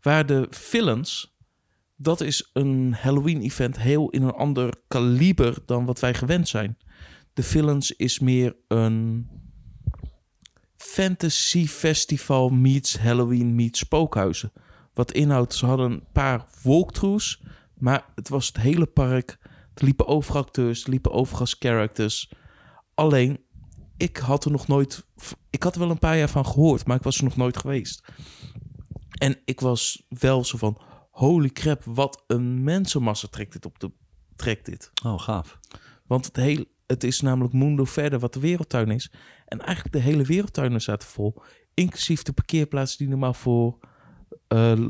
Waar 0.00 0.26
de 0.26 0.46
Villains, 0.50 1.36
dat 1.96 2.20
is 2.20 2.50
een 2.52 2.94
Halloween-event 3.00 3.78
heel 3.78 4.10
in 4.10 4.22
een 4.22 4.32
ander 4.32 4.74
kaliber 4.88 5.56
dan 5.66 5.84
wat 5.84 6.00
wij 6.00 6.14
gewend 6.14 6.48
zijn. 6.48 6.78
De 7.32 7.42
Villains 7.42 7.90
is 7.92 8.18
meer 8.18 8.56
een 8.68 9.28
fantasy 10.76 11.66
festival 11.66 12.48
meets 12.48 12.98
Halloween 12.98 13.54
meets 13.54 13.78
spookhuizen. 13.78 14.52
Wat 14.94 15.12
inhoudt, 15.12 15.54
ze 15.54 15.66
hadden 15.66 15.90
een 15.90 16.04
paar 16.12 16.46
walkthroughs, 16.62 17.42
maar 17.74 18.04
het 18.14 18.28
was 18.28 18.46
het 18.46 18.56
hele 18.56 18.86
park. 18.86 19.38
Er 19.74 19.84
liepen 19.84 20.06
overal 20.06 20.42
acteurs, 20.42 20.84
er 20.84 20.90
liepen 20.90 21.12
overal 21.12 21.46
characters. 21.58 22.30
Alleen, 22.98 23.44
ik 23.96 24.16
had 24.16 24.44
er 24.44 24.50
nog 24.50 24.66
nooit... 24.66 25.06
Ik 25.50 25.62
had 25.62 25.74
er 25.74 25.80
wel 25.80 25.90
een 25.90 25.98
paar 25.98 26.18
jaar 26.18 26.28
van 26.28 26.46
gehoord, 26.46 26.86
maar 26.86 26.96
ik 26.96 27.02
was 27.02 27.18
er 27.18 27.24
nog 27.24 27.36
nooit 27.36 27.56
geweest. 27.56 28.08
En 29.18 29.40
ik 29.44 29.60
was 29.60 30.04
wel 30.08 30.44
zo 30.44 30.58
van... 30.58 30.80
Holy 31.10 31.48
crap, 31.48 31.82
wat 31.84 32.24
een 32.26 32.62
mensenmassa 32.62 33.28
trekt 33.30 33.52
dit 33.52 33.66
op 33.66 33.78
de... 33.78 33.92
Trekt 34.36 34.64
dit. 34.64 34.90
Oh, 35.04 35.20
gaaf. 35.20 35.58
Want 36.06 36.26
het, 36.26 36.36
heel, 36.36 36.64
het 36.86 37.04
is 37.04 37.20
namelijk 37.20 37.54
Mundo 37.54 37.84
Verder 37.84 38.18
wat 38.18 38.32
de 38.32 38.40
wereldtuin 38.40 38.90
is. 38.90 39.12
En 39.46 39.60
eigenlijk 39.60 39.94
de 39.96 40.02
hele 40.02 40.24
wereldtuinen 40.24 40.80
zaten 40.80 41.08
vol. 41.08 41.42
Inclusief 41.74 42.22
de 42.22 42.32
parkeerplaatsen 42.32 42.98
die 42.98 43.08
normaal 43.08 43.34
voor 43.34 43.78
uh, 44.48 44.88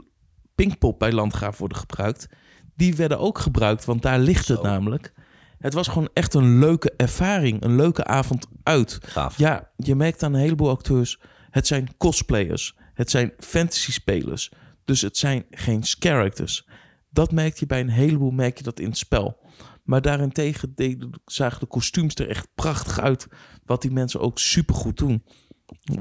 Pinkpop 0.55 0.99
bij 0.99 1.13
Landgraaf 1.13 1.59
worden 1.59 1.79
gebruikt. 1.79 2.29
Die 2.75 2.97
werden 2.97 3.19
ook 3.19 3.39
gebruikt, 3.39 3.85
want 3.85 4.03
daar 4.03 4.19
ligt 4.19 4.49
het 4.49 4.57
Zo. 4.57 4.63
namelijk. 4.63 5.13
Het 5.59 5.75
was 5.75 5.89
gewoon 5.89 6.09
echt 6.13 6.35
een 6.35 6.59
leuke 6.59 6.93
ervaring. 6.97 7.63
Een 7.63 7.77
leuke 7.77 8.05
avond 8.05 8.47
uit. 8.63 8.99
Gaaf. 9.03 9.39
Ja, 9.39 9.71
je 9.77 9.95
merkt 9.95 10.23
aan 10.23 10.35
een 10.35 10.41
heleboel 10.41 10.71
acteurs. 10.71 11.21
Het 11.51 11.67
zijn 11.67 11.97
cosplayers. 11.97 12.77
Het 12.95 13.11
zijn 13.11 13.33
fantasy 13.39 13.93
spelers. 13.93 14.53
Dus 14.85 15.01
het 15.01 15.17
zijn 15.17 15.45
geen 15.51 15.85
characters. 15.85 16.69
Dat 17.11 17.33
merk 17.33 17.57
je 17.57 17.67
bij 17.67 17.81
een 17.81 17.89
heleboel, 17.89 18.31
merk 18.31 18.59
je 18.59 18.65
dat 18.65 18.81
in 18.81 18.89
het 18.89 18.99
spel. 18.99 19.39
Maar 19.85 20.03
daarentegen 20.03 20.73
deden, 20.75 21.11
zagen 21.25 21.61
de 21.61 21.67
kostuums 21.67 22.15
er 22.15 22.29
echt 22.29 22.49
prachtig 22.55 23.01
uit. 23.01 23.27
Wat 23.65 23.83
die 23.83 23.91
mensen 23.91 24.21
ook 24.21 24.39
supergoed 24.39 24.97
doen. 24.97 25.25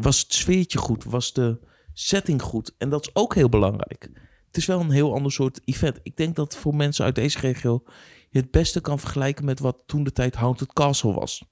Was 0.01 0.19
het 0.19 0.33
sfeertje 0.33 0.77
goed? 0.77 1.03
Was 1.03 1.33
de 1.33 1.59
setting 1.93 2.41
goed? 2.41 2.75
En 2.77 2.89
dat 2.89 3.01
is 3.01 3.15
ook 3.15 3.35
heel 3.35 3.49
belangrijk. 3.49 4.09
Het 4.47 4.57
is 4.57 4.65
wel 4.65 4.79
een 4.79 4.91
heel 4.91 5.13
ander 5.13 5.31
soort 5.31 5.59
event. 5.65 5.99
Ik 6.03 6.17
denk 6.17 6.35
dat 6.35 6.57
voor 6.57 6.75
mensen 6.75 7.05
uit 7.05 7.15
deze 7.15 7.39
regio 7.39 7.83
je 8.29 8.39
het 8.39 8.51
beste 8.51 8.81
kan 8.81 8.99
vergelijken 8.99 9.45
met 9.45 9.59
wat 9.59 9.83
toen 9.85 10.03
de 10.03 10.11
tijd 10.11 10.35
Haunted 10.35 10.73
Castle 10.73 11.13
was. 11.13 11.45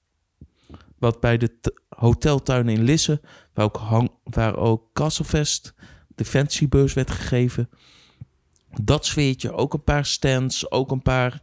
Wat 0.98 1.20
bij 1.20 1.36
de 1.36 1.80
hoteltuin 1.88 2.68
in 2.68 2.82
Lisse, 2.82 3.20
waar 3.54 3.64
ook, 3.64 3.76
hang, 3.76 4.10
waar 4.22 4.56
ook 4.56 4.92
Castlefest, 4.92 5.74
de 6.08 6.24
fantasybeurs 6.24 6.92
werd 6.92 7.10
gegeven. 7.10 7.70
Dat 8.82 9.06
sfeertje, 9.06 9.52
ook 9.52 9.74
een 9.74 9.84
paar 9.84 10.06
stands, 10.06 10.70
ook 10.70 10.90
een 10.90 11.02
paar, 11.02 11.42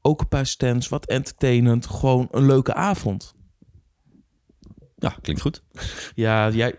ook 0.00 0.20
een 0.20 0.28
paar 0.28 0.46
stands, 0.46 0.88
wat 0.88 1.06
entertainend. 1.06 1.86
Gewoon 1.86 2.28
een 2.30 2.46
leuke 2.46 2.74
avond. 2.74 3.34
Ja, 4.96 5.16
klinkt 5.20 5.42
goed. 5.42 5.62
Ja, 6.14 6.50
jij, 6.50 6.78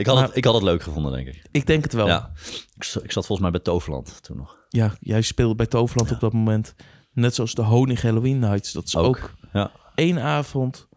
Ik 0.00 0.06
had, 0.06 0.14
Maar- 0.14 0.24
het, 0.26 0.36
ik 0.36 0.44
had 0.44 0.54
het 0.54 0.62
leuk 0.62 0.82
gevonden, 0.82 1.12
denk 1.12 1.26
ik. 1.26 1.42
ik 1.50 1.66
denk 1.66 1.82
het 1.84 1.92
wel. 1.92 2.06
Ja, 2.06 2.12
Ja. 2.12 2.30
Ik, 2.76 2.84
ik 3.02 3.12
zat 3.12 3.26
volgens 3.26 3.40
mij 3.40 3.50
bij 3.50 3.60
Toverland 3.60 4.22
toen 4.22 4.36
nog. 4.36 4.58
jij 5.00 5.22
speelde 5.22 5.54
bij 5.54 5.66
Toverland 5.66 6.10
op 6.12 6.20
dat 6.20 6.32
moment. 6.32 6.74
Net 7.12 7.34
zoals 7.34 7.54
de 7.54 7.62
Honig 7.62 8.02
Halloween 8.02 8.38
Nights. 8.38 8.72
Dat 8.72 8.84
is 8.86 8.96
ook, 8.96 9.06
Ook. 9.06 9.34
Ja. 9.52 9.70
één 9.94 10.18
avond. 10.22 10.88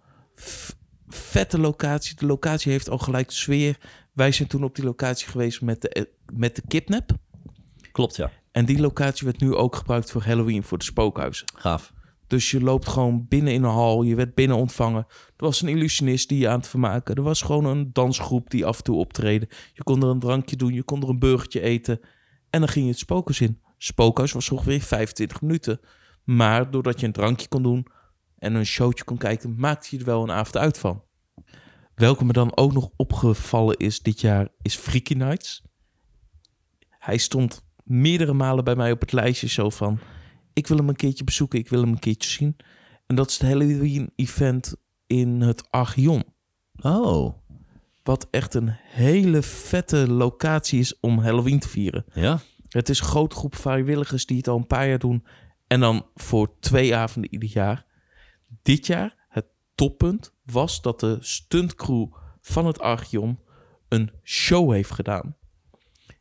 Vette 1.07 1.59
locatie. 1.59 2.15
De 2.15 2.25
locatie 2.25 2.71
heeft 2.71 2.89
al 2.89 2.97
gelijk 2.97 3.27
de 3.27 3.33
sfeer. 3.33 3.77
Wij 4.13 4.31
zijn 4.31 4.47
toen 4.47 4.63
op 4.63 4.75
die 4.75 4.85
locatie 4.85 5.27
geweest 5.27 5.61
met 5.61 5.81
de, 5.81 5.89
eh, 5.89 6.03
met 6.33 6.55
de 6.55 6.61
kidnap. 6.67 7.11
Klopt, 7.91 8.15
ja. 8.15 8.31
En 8.51 8.65
die 8.65 8.79
locatie 8.79 9.25
werd 9.27 9.39
nu 9.39 9.55
ook 9.55 9.75
gebruikt 9.75 10.11
voor 10.11 10.23
Halloween, 10.23 10.63
voor 10.63 10.77
de 10.77 10.83
spookhuizen. 10.83 11.45
Gaaf. 11.55 11.93
Dus 12.33 12.51
je 12.51 12.61
loopt 12.61 12.87
gewoon 12.87 13.25
binnen 13.27 13.53
in 13.53 13.63
een 13.63 13.69
hal. 13.69 14.03
Je 14.03 14.15
werd 14.15 14.35
binnen 14.35 14.57
ontvangen. 14.57 15.05
Er 15.09 15.45
was 15.45 15.61
een 15.61 15.67
illusionist 15.67 16.29
die 16.29 16.39
je 16.39 16.47
aan 16.47 16.57
het 16.57 16.67
vermaken. 16.67 17.15
Er 17.15 17.21
was 17.21 17.41
gewoon 17.41 17.65
een 17.65 17.93
dansgroep 17.93 18.49
die 18.49 18.65
af 18.65 18.77
en 18.77 18.83
toe 18.83 18.95
optreden. 18.95 19.47
Je 19.73 19.83
kon 19.83 20.03
er 20.03 20.09
een 20.09 20.19
drankje 20.19 20.55
doen. 20.55 20.73
Je 20.73 20.83
kon 20.83 21.01
er 21.01 21.09
een 21.09 21.19
burgertje 21.19 21.61
eten. 21.61 21.99
En 22.49 22.59
dan 22.59 22.69
ging 22.69 22.85
je 22.85 22.91
het 22.91 22.99
spookhuis 22.99 23.41
in. 23.41 23.61
Spookhuis 23.77 24.31
was 24.31 24.51
ongeveer 24.51 24.81
25 24.81 25.41
minuten. 25.41 25.79
Maar 26.23 26.71
doordat 26.71 26.99
je 26.99 27.05
een 27.05 27.11
drankje 27.11 27.47
kon 27.47 27.63
doen 27.63 27.87
en 28.37 28.53
een 28.53 28.65
showtje 28.65 29.03
kon 29.03 29.17
kijken, 29.17 29.55
maakte 29.57 29.87
je 29.91 29.97
er 29.97 30.05
wel 30.05 30.23
een 30.23 30.31
avond 30.31 30.57
uit 30.57 30.77
van. 30.77 31.03
Welke 31.95 32.25
me 32.25 32.33
dan 32.33 32.57
ook 32.57 32.73
nog 32.73 32.89
opgevallen 32.95 33.77
is 33.77 33.99
dit 33.99 34.21
jaar, 34.21 34.47
is 34.61 34.75
Freaky 34.75 35.13
Nights. 35.13 35.63
Hij 36.89 37.17
stond 37.17 37.65
meerdere 37.83 38.33
malen 38.33 38.63
bij 38.63 38.75
mij 38.75 38.91
op 38.91 39.01
het 39.01 39.11
lijstje 39.11 39.47
zo 39.47 39.69
van... 39.69 39.99
ik 40.53 40.67
wil 40.67 40.77
hem 40.77 40.89
een 40.89 40.95
keertje 40.95 41.23
bezoeken, 41.23 41.59
ik 41.59 41.69
wil 41.69 41.81
hem 41.81 41.91
een 41.91 41.99
keertje 41.99 42.29
zien. 42.29 42.55
En 43.05 43.15
dat 43.15 43.29
is 43.29 43.37
het 43.37 43.47
Halloween-event 43.47 44.75
in 45.07 45.41
het 45.41 45.71
Archeon. 45.71 46.23
Oh. 46.81 47.33
Wat 48.03 48.27
echt 48.31 48.53
een 48.53 48.69
hele 48.69 49.41
vette 49.41 50.07
locatie 50.07 50.79
is 50.79 50.99
om 50.99 51.19
Halloween 51.19 51.59
te 51.59 51.69
vieren. 51.69 52.05
Ja? 52.13 52.39
Het 52.67 52.89
is 52.89 52.99
een 52.99 53.05
grote 53.05 53.35
groep 53.35 53.55
vrijwilligers 53.55 54.25
die 54.25 54.37
het 54.37 54.47
al 54.47 54.57
een 54.57 54.67
paar 54.67 54.87
jaar 54.87 54.99
doen. 54.99 55.25
En 55.67 55.79
dan 55.79 56.05
voor 56.15 56.59
twee 56.59 56.95
avonden 56.95 57.33
ieder 57.33 57.49
jaar. 57.49 57.85
Dit 58.61 58.87
jaar, 58.87 59.15
het 59.29 59.45
toppunt, 59.75 60.33
was 60.45 60.81
dat 60.81 60.99
de 60.99 61.17
stuntcrew 61.19 62.05
van 62.41 62.65
het 62.65 62.79
Archeon 62.79 63.39
een 63.89 64.11
show 64.23 64.71
heeft 64.71 64.91
gedaan. 64.91 65.35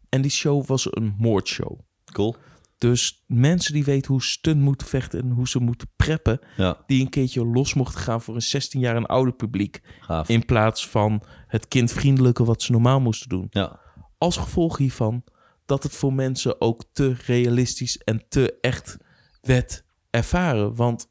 En 0.08 0.22
die 0.22 0.30
show 0.30 0.66
was 0.66 0.96
een 0.96 1.14
moordshow. 1.18 1.78
Cool. 2.12 2.36
Dus 2.82 3.24
mensen 3.26 3.72
die 3.72 3.84
weten 3.84 4.12
hoe 4.12 4.22
stunt 4.22 4.60
moeten 4.60 4.86
vechten 4.86 5.20
en 5.22 5.30
hoe 5.30 5.48
ze 5.48 5.58
moeten 5.58 5.88
preppen, 5.96 6.40
Ja, 6.56 6.82
die 6.86 7.00
een 7.00 7.08
keertje 7.08 7.44
los 7.46 7.74
mochten 7.74 8.00
gaan 8.00 8.22
voor 8.22 8.34
een 8.34 8.42
16 8.42 8.80
jaar 8.80 8.96
en 8.96 9.06
ouder 9.06 9.34
publiek. 9.34 9.80
gaaf. 10.00 10.28
In 10.28 10.44
plaats 10.44 10.88
van 10.88 11.22
het 11.46 11.68
kindvriendelijke 11.68 12.44
wat 12.44 12.62
ze 12.62 12.72
normaal 12.72 13.00
moesten 13.00 13.28
doen. 13.28 13.46
Ja, 13.50 13.80
Als 14.18 14.36
gevolg 14.36 14.78
hiervan 14.78 15.24
dat 15.66 15.82
het 15.82 15.92
voor 15.92 16.12
mensen 16.12 16.60
ook 16.60 16.84
te 16.92 17.16
realistisch 17.26 17.98
en 17.98 18.24
te 18.28 18.58
echt 18.60 18.96
werd 19.40 19.84
ervaren. 20.10 20.74
Want 20.74 21.08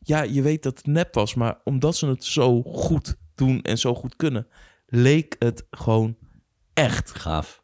ja, 0.00 0.22
je 0.22 0.42
weet 0.42 0.62
dat 0.62 0.76
het 0.76 0.86
nep 0.86 1.14
was, 1.14 1.34
maar 1.34 1.60
omdat 1.64 1.96
ze 1.96 2.06
het 2.06 2.24
zo 2.24 2.62
goed 2.62 3.16
doen 3.34 3.60
en 3.62 3.78
zo 3.78 3.94
goed 3.94 4.16
kunnen, 4.16 4.46
leek 4.86 5.36
het 5.38 5.66
gewoon 5.70 6.16
echt. 6.74 7.10
gaaf. 7.14 7.61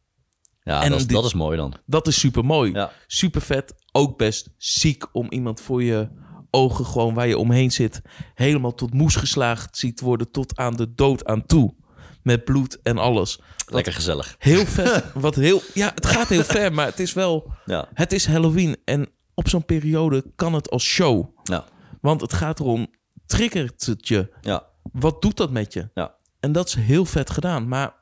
Ja, 0.69 0.83
En 0.83 0.91
dat, 0.91 0.99
is, 0.99 1.07
dit- 1.07 1.17
dat 1.17 1.25
is 1.25 1.35
mooi 1.35 1.57
dan. 1.57 1.75
Dat 1.87 2.07
is 2.07 2.19
super 2.19 2.45
mooi. 2.45 2.73
Ja, 2.73 2.93
Super 3.07 3.41
vet. 3.41 3.75
Ook 3.93 4.19
best 4.19 4.51
ziek 4.57 5.07
om 5.13 5.27
iemand 5.31 5.61
voor 5.61 5.83
je 5.83 6.09
ogen, 6.51 6.85
gewoon 6.87 7.15
waar 7.15 7.27
je 7.27 7.39
omheen 7.39 7.73
zit, 7.73 8.01
helemaal 8.35 8.75
tot 8.75 8.93
moes 8.95 9.17
geslagen 9.17 9.69
ziet 9.73 10.01
worden, 10.01 10.31
tot 10.31 10.57
aan 10.57 10.77
de 10.77 10.95
dood 10.95 11.25
aan 11.25 11.47
toe. 11.47 11.75
Met 12.23 12.45
bloed 12.45 12.83
en 12.83 12.99
alles. 12.99 13.41
lekker 13.67 13.93
gezellig. 13.93 14.35
Heel 14.39 14.67
vet. 14.67 15.05
wat 15.15 15.35
heel, 15.35 15.61
ja, 15.75 15.91
het 15.95 16.07
gaat 16.07 16.29
heel 16.29 16.45
ver, 16.45 16.73
maar 16.73 16.87
het 16.87 16.99
is 17.01 17.13
wel. 17.13 17.53
Ja, 17.65 17.89
Het 17.95 18.13
is 18.13 18.27
Halloween 18.27 18.77
en 18.85 19.09
op 19.35 19.49
zo'n 19.49 19.65
periode 19.65 20.25
kan 20.37 20.53
het 20.55 20.71
als 20.71 20.85
show. 20.85 21.39
ja, 21.43 21.65
Want 22.01 22.21
het 22.21 22.33
gaat 22.33 22.61
erom, 22.61 22.87
triggert 23.27 23.87
het 23.87 24.09
je? 24.09 24.35
ja, 24.41 24.67
Wat 24.93 25.23
doet 25.23 25.37
dat 25.37 25.51
met 25.51 25.73
je? 25.73 25.89
ja, 25.95 26.15
En 26.41 26.53
dat 26.53 26.67
is 26.69 26.75
heel 26.75 27.05
vet 27.05 27.31
gedaan. 27.31 27.69
Maar 27.69 27.95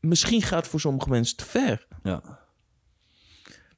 misschien 0.00 0.42
gaat 0.42 0.58
het 0.58 0.68
voor 0.68 0.80
sommige 0.80 1.08
mensen 1.08 1.36
te 1.36 1.44
ver. 1.44 1.86
Ja. 2.02 2.46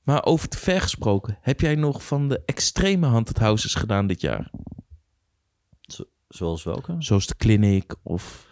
Maar 0.03 0.25
over 0.25 0.49
te 0.49 0.59
ver 0.59 0.81
gesproken, 0.81 1.39
heb 1.41 1.61
jij 1.61 1.75
nog 1.75 2.07
van 2.07 2.29
de 2.29 2.43
extreme 2.47 3.07
haunted 3.07 3.39
houses 3.39 3.75
gedaan 3.75 4.07
dit 4.07 4.21
jaar? 4.21 4.51
Zo- 5.81 6.09
zoals 6.29 6.63
welke? 6.65 6.95
Zoals 6.99 7.27
de 7.27 7.37
Clinic 7.37 7.95
of... 8.03 8.49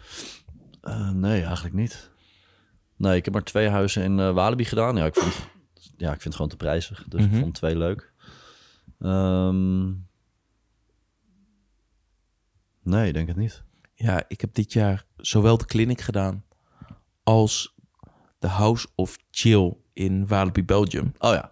Eh, 0.81 1.09
nee, 1.11 1.43
eigenlijk 1.43 1.75
niet. 1.75 2.11
Nee, 2.95 3.15
ik 3.17 3.25
heb 3.25 3.33
maar 3.33 3.43
twee 3.43 3.67
huizen 3.69 4.03
in 4.03 4.19
eh, 4.19 4.33
Walibi 4.33 4.65
gedaan. 4.65 4.95
Ja, 4.95 5.05
ik 5.05 5.15
vond, 5.15 5.33
ja, 5.97 6.07
ik 6.13 6.21
vind 6.21 6.23
het 6.23 6.33
gewoon 6.35 6.49
te 6.49 6.57
prijzig. 6.57 7.05
Dus 7.07 7.25
Mhm. 7.25 7.33
ik 7.35 7.41
vond 7.41 7.53
twee 7.55 7.77
leuk. 7.77 8.13
Ehm, 8.99 9.87
nee, 12.83 13.07
ik 13.07 13.13
denk 13.13 13.27
het 13.27 13.37
niet. 13.37 13.63
Ja, 13.93 14.23
ik 14.27 14.41
heb 14.41 14.53
dit 14.53 14.73
jaar 14.73 15.05
zowel 15.17 15.57
de 15.57 15.65
Clinic 15.65 16.01
gedaan 16.01 16.45
als 17.23 17.75
de 18.39 18.47
House 18.47 18.87
of 18.95 19.17
Chill 19.31 19.77
in 19.93 20.27
Walibi, 20.27 20.63
Belgium. 20.65 21.13
Oh 21.17 21.33
ja, 21.33 21.51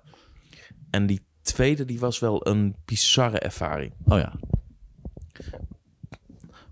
En 0.90 1.06
die 1.06 1.26
tweede, 1.42 1.86
die 1.86 2.00
was 2.00 2.20
wel 2.20 2.48
een 2.48 2.76
bizarre 2.86 3.40
ervaring. 3.40 3.94
oh 4.06 4.18
ja. 4.18 4.34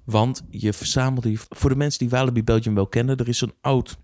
Want 0.03 0.43
je 0.49 0.73
verzamelde... 0.73 1.31
je- 1.31 1.45
Voor 1.49 1.69
de 1.69 1.75
mensen 1.75 1.99
die 1.99 2.09
Walibi 2.09 2.43
Belgium 2.43 2.75
wel 2.75 2.87
kennen... 2.87 3.17
er 3.17 3.27
is 3.27 3.41
een 3.41 3.53
oud 3.61 3.97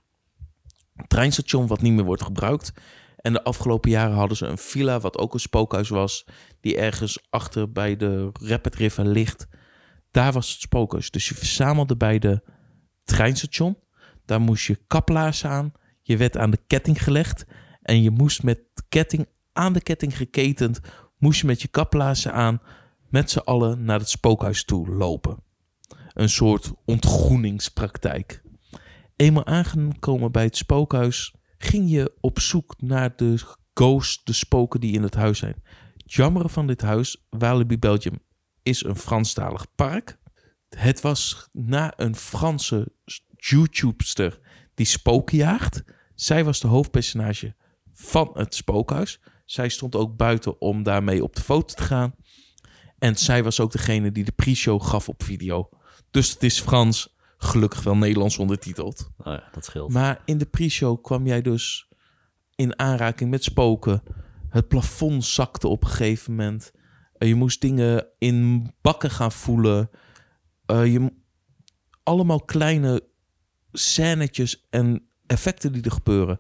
treinstation 1.08 1.68
wat 1.68 1.82
niet 1.82 1.94
meer 1.94 2.04
wordt 2.06 2.24
gebruikt. 2.24 2.74
En 3.18 3.34
de 3.34 3.44
afgelopen 3.44 3.90
jaren 3.90 4.16
hadden 4.16 4.38
ze 4.38 4.46
een 4.46 4.58
villa... 4.58 5.00
wat 5.00 5.18
ook 5.18 5.34
een 5.34 5.40
spookhuis 5.40 5.90
was... 5.90 6.26
die 6.60 6.78
ergens 6.78 7.26
achter 7.30 7.72
bij 7.72 7.96
de 7.98 8.30
Rapid 8.34 8.76
River 8.76 9.06
ligt. 9.06 9.48
Daar 10.12 10.32
was 10.32 10.52
het 10.52 10.62
spookhuis. 10.62 11.12
Dus 11.12 11.30
je 11.30 11.36
verzamelde 11.36 11.98
bij 11.98 12.20
de 12.20 12.44
treinstation. 13.04 13.78
Daar 14.26 14.42
moest 14.42 14.66
je 14.68 14.80
kaplaars 14.88 15.46
aan. 15.46 15.72
Je 16.02 16.18
werd 16.18 16.38
aan 16.38 16.52
de 16.52 16.60
ketting 16.68 17.04
gelegd. 17.04 17.46
En 17.82 18.02
je 18.02 18.12
moest 18.12 18.44
met 18.44 18.62
ketting 18.90 19.28
aan 19.54 19.74
de 19.74 19.82
ketting 19.82 20.18
geketend... 20.18 20.80
moest 21.18 21.42
je 21.42 21.48
met 21.48 21.62
je 21.62 21.68
kaplaarzen 21.68 22.34
aan... 22.34 22.62
met 23.10 23.32
z'n 23.32 23.40
allen 23.40 23.84
naar 23.84 24.00
het 24.00 24.10
spookhuis 24.10 24.64
toe 24.64 24.90
lopen 24.90 25.38
een 26.14 26.30
soort 26.30 26.72
ontgroeningspraktijk. 26.86 28.42
Eenmaal 29.16 29.46
aangekomen 29.46 30.32
bij 30.32 30.44
het 30.44 30.58
spookhuis, 30.58 31.34
ging 31.58 31.90
je 31.90 32.14
op 32.20 32.40
zoek 32.40 32.76
naar 32.78 33.16
de 33.16 33.42
ghosts, 33.74 34.24
de 34.24 34.34
spoken 34.34 34.80
die 34.80 34.94
in 34.94 35.04
het 35.04 35.16
huis 35.16 35.40
zijn. 35.40 35.64
Het 35.96 36.52
van 36.52 36.68
dit 36.68 36.82
huis, 36.82 37.26
Walibi 37.30 37.80
Belgium, 37.80 38.20
is 38.64 38.84
een 38.84 38.96
Franstalig 38.96 39.76
park. 39.76 40.20
Het 40.70 41.02
was 41.02 41.50
na 41.52 41.94
een 41.96 42.16
Franse 42.16 42.92
YouTubester 43.36 44.40
die 44.74 44.86
spoken 44.86 45.38
jaagt. 45.38 45.84
Zij 46.16 46.44
was 46.44 46.60
de 46.60 46.68
hoofdpersonage 46.68 47.56
van 47.94 48.30
het 48.34 48.56
spookhuis. 48.56 49.20
Zij 49.46 49.70
stond 49.70 49.96
ook 49.96 50.18
buiten 50.18 50.62
om 50.62 50.84
daarmee 50.84 51.24
op 51.24 51.36
de 51.36 51.42
foto 51.42 51.74
te 51.74 51.84
gaan. 51.84 52.16
En 53.00 53.16
zij 53.16 53.44
was 53.44 53.60
ook 53.60 53.72
degene 53.72 54.12
die 54.12 54.24
de 54.24 54.32
pre-show 54.32 54.82
gaf 54.82 55.10
op 55.10 55.24
video. 55.24 55.70
Dus 56.12 56.30
het 56.30 56.44
is 56.44 56.60
Frans, 56.60 57.16
gelukkig 57.38 57.84
wel 57.84 57.98
Nederlands 57.98 58.38
ondertiteld. 58.38 59.10
Oh 59.18 59.26
ja, 59.26 59.50
dat 59.52 59.66
scheelt. 59.66 59.92
Maar 59.92 60.22
in 60.26 60.38
de 60.38 60.46
pre-show 60.46 61.04
kwam 61.04 61.26
jij 61.28 61.42
dus 61.42 61.88
in 62.56 62.80
aanraking 62.80 63.30
met 63.30 63.44
spoken. 63.44 64.04
Het 64.50 64.68
plafond 64.68 65.26
zakte 65.26 65.68
op 65.68 65.84
een 65.84 65.90
gegeven 65.90 66.36
moment. 66.36 66.72
Eh, 67.18 67.28
je 67.28 67.36
moest 67.36 67.62
dingen 67.62 68.08
in 68.18 68.72
bakken 68.82 69.12
gaan 69.12 69.32
voelen. 69.32 69.90
Eh, 70.66 70.94
je, 70.94 71.12
allemaal 72.04 72.42
kleine 72.42 73.10
scènetjes 73.72 74.68
en 74.70 75.06
effecten 75.28 75.74
die 75.74 75.84
er 75.84 75.92
gebeuren. 75.92 76.40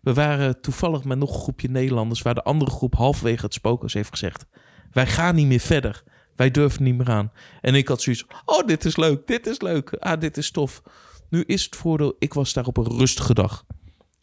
We 0.00 0.14
waren 0.14 0.60
toevallig 0.60 1.04
met 1.04 1.18
nog 1.18 1.34
een 1.34 1.40
groepje 1.40 1.68
Nederlanders... 1.68 2.22
waar 2.22 2.34
de 2.34 2.42
andere 2.42 2.70
groep 2.70 2.94
halverwege 2.94 3.44
het 3.44 3.54
spookhuis 3.54 3.94
heeft 3.94 4.10
gezegd... 4.10 4.46
wij 4.92 5.06
gaan 5.06 5.34
niet 5.34 5.46
meer 5.46 5.60
verder. 5.60 6.02
Wij 6.36 6.50
durven 6.50 6.82
niet 6.82 6.96
meer 6.96 7.10
aan. 7.10 7.32
En 7.60 7.74
ik 7.74 7.88
had 7.88 8.02
zoiets 8.02 8.26
oh, 8.44 8.66
dit 8.66 8.84
is 8.84 8.96
leuk, 8.96 9.26
dit 9.26 9.46
is 9.46 9.60
leuk. 9.60 9.94
Ah, 9.94 10.20
dit 10.20 10.36
is 10.36 10.50
tof. 10.50 10.82
Nu 11.28 11.42
is 11.42 11.64
het 11.64 11.76
voordeel, 11.76 12.16
ik 12.18 12.34
was 12.34 12.52
daar 12.52 12.66
op 12.66 12.76
een 12.76 12.98
rustige 12.98 13.34
dag. 13.34 13.64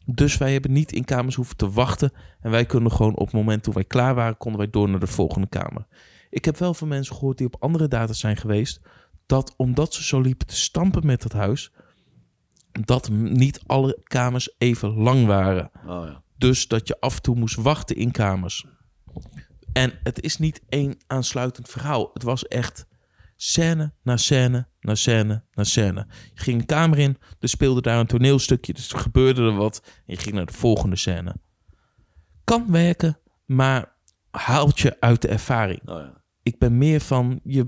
Dus 0.06 0.38
wij 0.38 0.52
hebben 0.52 0.72
niet 0.72 0.92
in 0.92 1.06
kamers 1.06 1.36
hoeven 1.36 1.58
te 1.58 1.70
wachten. 1.70 2.12
En 2.42 2.52
wij 2.52 2.66
kunnen 2.66 2.92
gewoon 2.92 3.16
op 3.16 3.26
het 3.26 3.36
moment 3.36 3.64
toen 3.64 3.74
wij 3.74 3.84
klaar 3.84 4.16
waren... 4.16 4.38
konden 4.38 4.60
wij 4.60 4.70
door 4.70 4.90
naar 4.90 5.00
de 5.00 5.08
volgende 5.08 5.48
kamer. 5.48 5.88
Ik 6.30 6.46
heb 6.46 6.58
wel 6.58 6.74
van 6.74 6.88
mensen 6.88 7.16
gehoord 7.16 7.38
die 7.38 7.48
op 7.48 7.56
andere 7.60 7.88
data 7.88 8.14
zijn 8.14 8.38
geweest... 8.38 8.82
dat 9.26 9.54
omdat 9.58 9.94
ze 9.94 10.04
zo 10.04 10.22
liepen 10.22 10.48
te 10.48 10.56
stampen 10.56 11.06
met 11.06 11.24
het 11.24 11.34
huis... 11.34 11.72
dat 12.72 13.10
niet 13.10 13.62
alle 13.66 14.00
kamers 14.04 14.56
even 14.58 14.90
lang 14.90 15.26
waren. 15.26 15.72
Oh 15.86 16.06
ja. 16.06 16.24
Dus 16.38 16.68
dat 16.68 16.88
je 16.88 17.00
af 17.00 17.16
en 17.16 17.22
toe 17.22 17.36
moest 17.36 17.56
wachten 17.56 17.96
in 17.96 18.12
kamers. 18.12 18.66
En 19.74 20.00
het 20.04 20.22
is 20.22 20.38
niet 20.38 20.62
één 20.70 20.98
aansluitend 21.08 21.70
verhaal. 21.70 22.10
Het 22.14 22.24
was 22.24 22.48
echt 22.48 22.88
scène 23.36 23.94
na 24.04 24.18
scène 24.18 24.68
na 24.82 24.96
scène 24.96 25.44
na 25.54 25.64
scène. 25.64 26.08
Je 26.34 26.42
ging 26.42 26.60
een 26.60 26.66
kamer 26.66 26.98
in, 26.98 27.18
er 27.40 27.50
speelde 27.50 27.82
daar 27.82 28.00
een 28.00 28.08
toneelstukje, 28.08 28.74
dus 28.74 28.92
er 28.92 29.00
gebeurde 29.00 29.42
er 29.42 29.56
wat. 29.56 29.82
En 29.84 30.14
je 30.14 30.18
ging 30.18 30.36
naar 30.36 30.46
de 30.46 30.54
volgende 30.54 30.96
scène. 30.96 31.36
Kan 32.44 32.72
werken, 32.72 33.20
maar 33.46 33.96
haalt 34.32 34.80
je 34.80 34.98
uit 35.00 35.22
de 35.22 35.28
ervaring. 35.28 35.90
Oh 35.90 35.98
ja. 35.98 36.24
Ik 36.44 36.60
ben 36.60 36.78
meer 36.78 37.02
van, 37.02 37.40
je 37.44 37.66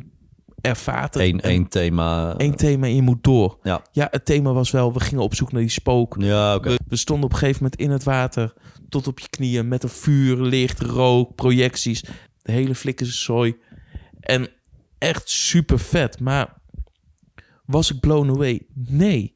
ervaart 0.62 1.14
het. 1.14 1.24
Eén, 1.24 1.42
één 1.42 1.68
thema. 1.68 2.36
één 2.38 2.56
thema 2.56 2.86
en 2.88 2.96
je 2.96 3.02
moet 3.02 3.24
door. 3.24 3.58
Ja. 3.64 3.82
Ja, 3.92 4.08
het 4.12 4.26
thema 4.26 4.54
was 4.54 4.72
wel, 4.72 4.94
we 4.94 5.00
gingen 5.00 5.24
op 5.24 5.36
zoek 5.36 5.52
naar 5.52 5.62
die 5.62 5.70
spook. 5.70 6.16
Ja. 6.20 6.60
We, 6.60 6.80
we 6.88 6.96
stonden 6.96 7.26
op 7.26 7.32
een 7.32 7.38
gegeven 7.38 7.64
moment 7.64 7.82
in 7.82 7.90
het 7.90 8.04
water 8.04 8.54
tot 8.90 9.08
op 9.08 9.20
je 9.20 9.30
knieën 9.30 9.68
met 9.68 9.84
een 9.84 9.90
vuur, 9.90 10.38
licht, 10.38 10.80
rook, 10.80 11.36
projecties. 11.36 12.02
De 12.42 12.52
hele 12.52 12.76
flikkerzooi. 12.76 13.56
En 14.20 14.50
echt 14.98 15.30
super 15.30 15.80
vet. 15.80 16.20
Maar 16.20 16.62
was 17.66 17.92
ik 17.92 18.00
blown 18.00 18.30
away? 18.30 18.62
Nee. 18.74 19.36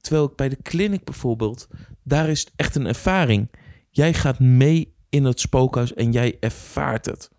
Terwijl 0.00 0.24
ik 0.24 0.36
bij 0.36 0.48
de 0.48 0.58
clinic 0.62 1.04
bijvoorbeeld, 1.04 1.68
daar 2.02 2.28
is 2.28 2.40
het 2.40 2.52
echt 2.56 2.74
een 2.74 2.86
ervaring. 2.86 3.50
Jij 3.90 4.14
gaat 4.14 4.38
mee 4.38 4.94
in 5.08 5.24
het 5.24 5.40
spookhuis 5.40 5.94
en 5.94 6.12
jij 6.12 6.36
ervaart 6.40 7.06
het. 7.06 7.30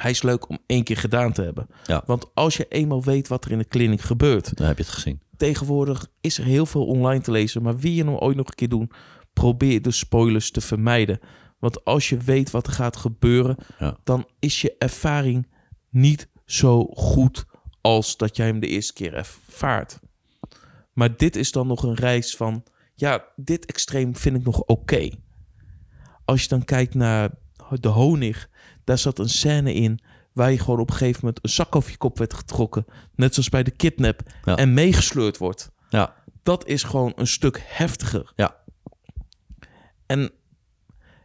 Hij 0.00 0.10
is 0.10 0.22
leuk 0.22 0.48
om 0.48 0.58
één 0.66 0.84
keer 0.84 0.96
gedaan 0.96 1.32
te 1.32 1.42
hebben. 1.42 1.66
Ja. 1.84 2.02
Want 2.06 2.34
als 2.34 2.56
je 2.56 2.66
eenmaal 2.68 3.02
weet 3.02 3.28
wat 3.28 3.44
er 3.44 3.50
in 3.50 3.58
de 3.58 3.68
clinic 3.68 4.00
gebeurt, 4.00 4.56
Dan 4.56 4.66
heb 4.66 4.76
je 4.76 4.82
het 4.82 4.92
gezien. 4.92 5.20
tegenwoordig 5.36 6.06
is 6.20 6.38
er 6.38 6.44
heel 6.44 6.66
veel 6.66 6.86
online 6.86 7.20
te 7.22 7.30
lezen. 7.30 7.62
Maar 7.62 7.76
wie 7.78 7.94
je 7.94 8.04
nou 8.04 8.16
ooit 8.18 8.36
nog 8.36 8.46
een 8.48 8.54
keer 8.54 8.68
doen, 8.68 8.90
probeer 9.32 9.82
de 9.82 9.90
spoilers 9.90 10.50
te 10.50 10.60
vermijden. 10.60 11.18
Want 11.58 11.84
als 11.84 12.08
je 12.08 12.16
weet 12.16 12.50
wat 12.50 12.66
er 12.66 12.72
gaat 12.72 12.96
gebeuren, 12.96 13.56
Ja. 13.78 13.96
dan 14.04 14.26
is 14.38 14.60
je 14.60 14.74
ervaring 14.78 15.48
niet 15.90 16.28
zo 16.44 16.84
goed 16.84 17.44
als 17.80 18.16
dat 18.16 18.36
jij 18.36 18.46
hem 18.46 18.60
de 18.60 18.66
eerste 18.66 18.92
keer 18.92 19.14
ervaart. 19.14 19.98
Maar 20.92 21.16
dit 21.16 21.36
is 21.36 21.52
dan 21.52 21.66
nog 21.66 21.82
een 21.82 21.94
reis 21.94 22.36
van, 22.36 22.62
ja, 22.94 23.24
dit 23.36 23.66
extreem 23.66 24.16
vind 24.16 24.36
ik 24.36 24.44
nog 24.44 24.62
oké. 24.62 25.08
Als 26.24 26.42
je 26.42 26.48
dan 26.48 26.64
kijkt 26.64 26.94
naar 26.94 27.30
de 27.80 27.88
honig, 27.88 28.48
daar 28.86 28.98
zat 28.98 29.18
een 29.18 29.28
scène 29.28 29.74
in 29.74 30.00
waar 30.32 30.50
je 30.50 30.58
gewoon 30.58 30.80
op 30.80 30.90
een 30.90 30.96
gegeven 30.96 31.20
moment 31.24 31.44
een 31.44 31.50
zak 31.50 31.76
over 31.76 31.90
je 31.90 31.96
kop 31.96 32.18
werd 32.18 32.34
getrokken. 32.34 32.84
Net 33.14 33.34
zoals 33.34 33.48
bij 33.48 33.62
de 33.62 33.70
kidnap. 33.70 34.20
Ja. 34.44 34.56
En 34.56 34.74
meegesleurd 34.74 35.38
wordt. 35.38 35.70
Ja. 35.88 36.14
Dat 36.42 36.66
is 36.66 36.82
gewoon 36.82 37.12
een 37.16 37.26
stuk 37.26 37.62
heftiger. 37.64 38.32
Ja. 38.36 38.56
En 40.06 40.30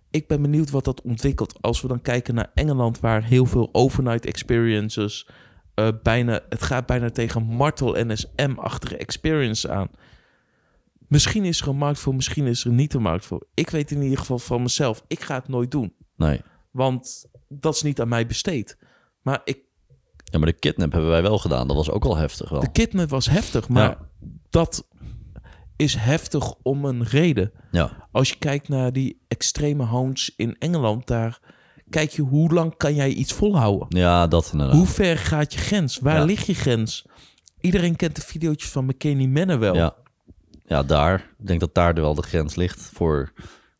ik 0.09 0.27
ben 0.27 0.41
benieuwd 0.41 0.69
wat 0.69 0.85
dat 0.85 1.01
ontwikkelt. 1.01 1.61
Als 1.61 1.81
we 1.81 1.87
dan 1.87 2.01
kijken 2.01 2.35
naar 2.35 2.51
Engeland, 2.53 2.99
waar 2.99 3.23
heel 3.23 3.45
veel 3.45 3.69
overnight 3.71 4.25
experiences. 4.25 5.27
eh, 5.73 5.87
bijna, 6.03 6.39
het 6.49 6.61
gaat 6.61 6.85
bijna 6.85 7.09
tegen 7.09 7.43
martel 7.43 8.05
NSM-achtige 8.05 8.97
experience 8.97 9.69
aan. 9.69 9.89
Misschien 11.07 11.45
is 11.45 11.61
er 11.61 11.67
een 11.67 11.75
markt 11.77 11.99
voor, 11.99 12.15
misschien 12.15 12.47
is 12.47 12.65
er 12.65 12.71
niet 12.71 12.93
een 12.93 13.01
markt 13.01 13.25
voor. 13.25 13.45
Ik 13.53 13.69
weet 13.69 13.91
in 13.91 14.01
ieder 14.01 14.17
geval 14.17 14.39
van 14.39 14.61
mezelf, 14.61 15.03
ik 15.07 15.21
ga 15.21 15.35
het 15.35 15.47
nooit 15.47 15.71
doen. 15.71 15.93
Nee. 16.15 16.41
Want 16.71 17.25
dat 17.59 17.75
is 17.75 17.81
niet 17.81 18.01
aan 18.01 18.07
mij 18.07 18.25
besteed. 18.27 18.77
Maar 19.21 19.41
ik, 19.43 19.59
Ja, 20.23 20.37
maar 20.39 20.47
de 20.47 20.59
kidnap 20.59 20.91
hebben 20.91 21.09
wij 21.09 21.21
wel 21.21 21.37
gedaan. 21.37 21.67
Dat 21.67 21.75
was 21.75 21.89
ook 21.89 22.05
al 22.05 22.17
heftig 22.17 22.49
wel. 22.49 22.59
de 22.59 22.71
kidnap 22.71 23.09
was 23.09 23.25
heftig, 23.29 23.69
maar 23.69 23.89
Ja. 23.89 23.97
dat 24.49 24.87
is 25.75 25.95
heftig 25.95 26.53
om 26.61 26.85
een 26.85 27.03
reden. 27.03 27.51
Ja. 27.71 28.07
Als 28.11 28.29
je 28.29 28.35
kijkt 28.37 28.67
naar 28.69 28.93
die 28.93 29.21
extreme 29.27 29.83
hounds 29.83 30.33
in 30.35 30.55
Engeland, 30.59 31.07
daar 31.07 31.39
kijk 31.89 32.09
je 32.09 32.21
hoe 32.21 32.53
lang 32.53 32.77
kan 32.77 32.95
jij 32.95 33.09
iets 33.09 33.33
volhouden? 33.33 33.85
Ja, 33.99 34.27
dat 34.27 34.49
inderdaad. 34.51 34.75
Hoe 34.75 34.85
ver 34.87 35.17
gaat 35.17 35.53
je 35.53 35.59
grens? 35.59 35.99
Waar 35.99 36.15
Ja. 36.17 36.23
ligt 36.23 36.45
je 36.45 36.53
grens? 36.55 37.05
Iedereen 37.59 37.95
kent 37.95 38.15
de 38.15 38.21
video's 38.21 38.65
van 38.67 38.85
McKinney 38.85 39.27
Manor 39.27 39.59
wel. 39.59 39.75
Ja. 39.75 39.95
ja, 40.65 40.83
daar. 40.83 41.29
Ik 41.39 41.47
denk 41.47 41.59
dat 41.59 41.73
daar 41.75 41.93
wel 41.93 42.15
de 42.15 42.21
grens 42.21 42.55
ligt 42.55 42.79
voor 42.81 43.33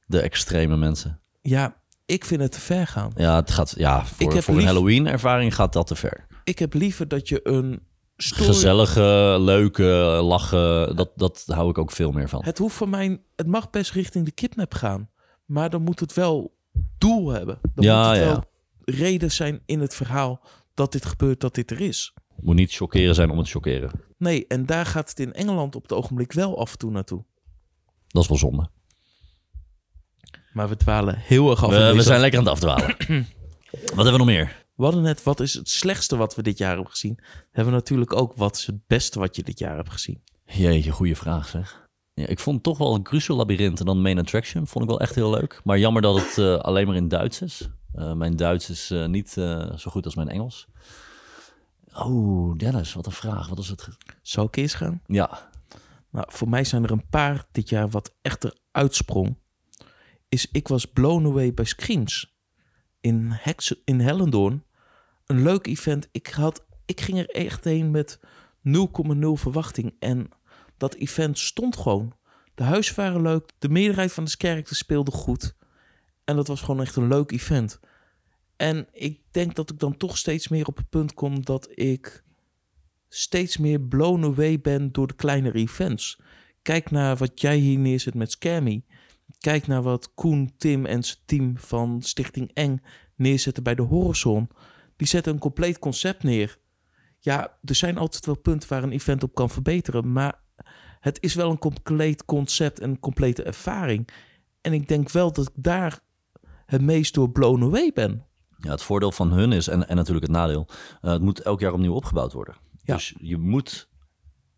de 0.05 0.19
extreme 0.21 0.77
mensen. 0.77 1.19
Ja, 1.41 1.75
ik 2.11 2.25
vind 2.25 2.41
het 2.41 2.51
te 2.51 2.59
ver 2.59 2.87
gaan. 2.87 3.11
Ja, 3.15 3.35
het 3.35 3.51
gaat, 3.51 3.73
ja 3.77 4.05
voor, 4.05 4.27
Ik 4.27 4.33
heb 4.33 4.43
voor 4.43 4.57
een 4.57 4.65
Halloween-ervaring 4.65 5.55
gaat 5.55 5.73
dat 5.73 5.87
te 5.87 5.95
ver. 5.95 6.25
Ik 6.43 6.59
heb 6.59 6.73
liever 6.73 7.07
dat 7.07 7.29
je 7.29 7.39
een 7.43 7.79
story... 8.17 8.45
Gezellige, 8.45 9.37
leuke, 9.39 9.83
lachen, 10.23 10.95
dat, 10.95 11.11
dat 11.15 11.43
hou 11.47 11.69
ik 11.69 11.77
ook 11.77 11.91
veel 11.91 12.11
meer 12.11 12.29
van. 12.29 12.43
Het 12.43 12.57
hoeft 12.57 12.75
voor 12.75 12.89
mij... 12.89 13.21
Het 13.35 13.47
mag 13.47 13.69
best 13.69 13.91
richting 13.91 14.25
de 14.25 14.31
kidnap 14.31 14.73
gaan. 14.73 15.09
Maar 15.45 15.69
dan 15.69 15.81
moet 15.81 15.99
het 15.99 16.13
wel 16.13 16.55
doel 16.97 17.29
hebben. 17.29 17.59
Dan 17.75 17.85
Ja, 17.85 18.07
moet 18.07 18.17
het 18.17 18.25
ja. 18.25 18.31
wel 18.31 18.43
reden 18.81 19.31
zijn 19.31 19.61
in 19.65 19.79
het 19.79 19.95
verhaal 19.95 20.41
dat 20.73 20.91
dit 20.91 21.05
gebeurt, 21.05 21.39
dat 21.39 21.55
dit 21.55 21.71
er 21.71 21.81
is. 21.81 22.13
Moet 22.39 22.55
niet 22.55 22.73
chockeren 22.73 23.15
zijn 23.15 23.29
om 23.29 23.37
het 23.37 23.49
chockeren. 23.49 23.91
Nee, 24.17 24.47
en 24.47 24.65
daar 24.65 24.85
gaat 24.85 25.09
het 25.09 25.19
in 25.19 25.33
Engeland 25.33 25.75
op 25.75 25.81
het 25.81 25.93
ogenblik 25.93 26.31
wel 26.31 26.59
af 26.59 26.71
en 26.71 26.77
toe 26.77 26.91
naartoe. 26.91 27.23
Dat 28.07 28.23
is 28.23 28.29
wel 28.29 28.37
zonde. 28.37 28.69
Maar 30.53 30.69
we 30.69 30.77
dwalen 30.77 31.17
heel 31.17 31.49
erg 31.49 31.63
af. 31.63 31.69
We, 31.69 32.01
zijn 32.01 32.19
lekker 32.19 32.39
aan 32.39 32.45
het 32.45 32.53
afdwalen. 32.53 32.95
Wat 33.71 34.05
hebben 34.05 34.11
we 34.11 34.17
nog 34.17 34.25
meer? 34.25 34.59
We 34.75 34.83
hadden 34.83 35.03
net, 35.03 35.23
wat 35.23 35.39
is 35.39 35.53
het 35.53 35.69
slechtste 35.69 36.17
wat 36.17 36.35
we 36.35 36.41
dit 36.41 36.57
jaar 36.57 36.73
hebben 36.73 36.89
gezien? 36.89 37.19
Hebben 37.51 37.73
we 37.73 37.79
natuurlijk 37.79 38.15
ook, 38.15 38.33
wat 38.35 38.55
is 38.55 38.65
het 38.65 38.87
beste 38.87 39.19
wat 39.19 39.35
je 39.35 39.43
dit 39.43 39.59
jaar 39.59 39.75
hebt 39.75 39.91
gezien? 39.91 40.21
Jeetje, 40.45 40.91
goede 40.91 41.15
vraag 41.15 41.47
zeg. 41.47 41.89
Ja, 42.13 42.27
ik 42.27 42.39
vond 42.39 42.63
toch 42.63 42.77
wel 42.77 43.01
Crucial 43.01 43.37
Labyrinth 43.37 43.79
en 43.79 43.85
dan 43.85 44.01
Main 44.01 44.19
Attraction. 44.19 44.67
Vond 44.67 44.83
ik 44.83 44.89
wel 44.89 44.99
echt 44.99 45.15
heel 45.15 45.29
leuk. 45.29 45.61
Maar 45.63 45.79
jammer 45.79 46.01
dat 46.01 46.15
het 46.15 46.37
eh, 46.37 46.55
alleen 46.55 46.87
maar 46.87 46.95
in 46.95 47.07
Duits 47.07 47.41
is. 47.41 47.69
Eh, 47.93 48.13
mijn 48.13 48.35
Duits 48.35 48.69
is 48.69 48.91
eh, 48.91 49.05
niet 49.05 49.29
zo 49.29 49.91
goed 49.91 50.05
als 50.05 50.15
mijn 50.15 50.29
Engels. 50.29 50.67
Oh, 51.93 52.57
Dennis, 52.57 52.93
wat 52.93 53.05
een 53.05 53.11
vraag. 53.11 53.47
Wat 53.47 53.59
is 53.59 53.69
het? 53.69 53.87
Zou 54.21 54.47
ik 54.47 54.55
eerst 54.55 54.75
gaan? 54.75 55.01
Ja, 55.05 55.49
Nou, 56.11 56.25
voor 56.29 56.49
mij 56.49 56.63
zijn 56.63 56.83
er 56.83 56.91
een 56.91 57.09
paar 57.09 57.45
dit 57.51 57.69
jaar 57.69 57.89
wat 57.89 58.13
echter 58.21 58.53
uitsprong. 58.71 59.35
Is 60.31 60.47
ik 60.51 60.67
was 60.67 60.85
blown 60.85 61.25
away 61.25 61.53
bij 61.53 61.65
Screams 61.65 62.37
in, 63.01 63.39
in 63.83 63.99
Hellendoorn. 63.99 64.63
Een 65.25 65.41
leuk 65.41 65.67
event. 65.67 66.07
Ik, 66.11 66.27
had, 66.27 66.65
ik 66.85 67.01
ging 67.01 67.17
er 67.17 67.29
echt 67.29 67.63
heen 67.63 67.91
met 67.91 68.19
0,0 68.19 68.23
verwachting. 69.33 69.93
En 69.99 70.29
dat 70.77 70.95
event 70.95 71.39
stond 71.39 71.77
gewoon. 71.77 72.13
De 72.55 72.63
huizen 72.63 72.95
waren 72.95 73.21
leuk. 73.21 73.51
De 73.59 73.69
meerderheid 73.69 74.13
van 74.13 74.23
de 74.23 74.35
characters 74.37 74.77
speelde 74.79 75.11
goed. 75.11 75.55
En 76.23 76.35
dat 76.35 76.47
was 76.47 76.61
gewoon 76.61 76.81
echt 76.81 76.95
een 76.95 77.07
leuk 77.07 77.31
event. 77.31 77.79
En 78.55 78.87
ik 78.91 79.19
denk 79.31 79.55
dat 79.55 79.69
ik 79.69 79.79
dan 79.79 79.97
toch 79.97 80.17
steeds 80.17 80.47
meer 80.47 80.67
op 80.67 80.77
het 80.77 80.89
punt 80.89 81.13
kom 81.13 81.45
dat 81.45 81.67
ik 81.71 82.23
steeds 83.09 83.57
meer 83.57 83.81
blown 83.81 84.23
away 84.23 84.59
ben 84.61 84.91
door 84.91 85.07
de 85.07 85.15
kleinere 85.15 85.57
events. 85.57 86.19
Kijk 86.61 86.91
naar 86.91 87.15
wat 87.15 87.41
jij 87.41 87.57
hier 87.57 87.77
neerzet 87.79 88.13
met 88.13 88.31
Scammy. 88.31 88.83
Kijk 89.39 89.67
naar 89.67 89.81
wat 89.81 90.13
Koen, 90.13 90.53
Tim 90.57 90.85
en 90.85 91.03
zijn 91.03 91.17
team 91.25 91.57
van 91.57 92.01
Stichting 92.01 92.51
Eng 92.53 92.81
neerzetten 93.15 93.63
bij 93.63 93.75
de 93.75 93.81
Horizon. 93.81 94.49
Die 94.95 95.07
zetten 95.07 95.33
een 95.33 95.39
compleet 95.39 95.79
concept 95.79 96.23
neer. 96.23 96.57
Ja, 97.19 97.57
er 97.63 97.75
zijn 97.75 97.97
altijd 97.97 98.25
wel 98.25 98.37
punten 98.37 98.69
waar 98.69 98.83
een 98.83 98.91
event 98.91 99.23
op 99.23 99.35
kan 99.35 99.49
verbeteren. 99.49 100.11
Maar 100.11 100.39
het 100.99 101.17
is 101.21 101.33
wel 101.33 101.51
een 101.51 101.59
compleet 101.59 102.25
concept 102.25 102.79
en 102.79 102.89
een 102.89 102.99
complete 102.99 103.43
ervaring. 103.43 104.07
En 104.61 104.73
ik 104.73 104.87
denk 104.87 105.09
wel 105.09 105.33
dat 105.33 105.47
ik 105.47 105.63
daar 105.63 105.99
het 106.65 106.81
meest 106.81 107.13
door 107.13 107.31
blown 107.31 107.63
away 107.63 107.91
ben. 107.93 108.25
Ja, 108.57 108.71
het 108.71 108.81
voordeel 108.81 109.11
van 109.11 109.31
hun 109.31 109.51
is, 109.51 109.67
en, 109.67 109.87
en 109.87 109.95
natuurlijk 109.95 110.25
het 110.25 110.35
nadeel, 110.35 110.67
uh, 110.69 111.11
het 111.11 111.21
moet 111.21 111.39
elk 111.39 111.59
jaar 111.59 111.73
opnieuw 111.73 111.93
opgebouwd 111.93 112.33
worden. 112.33 112.55
Ja. 112.83 112.95
Dus 112.95 113.15
je 113.17 113.37
moet 113.37 113.89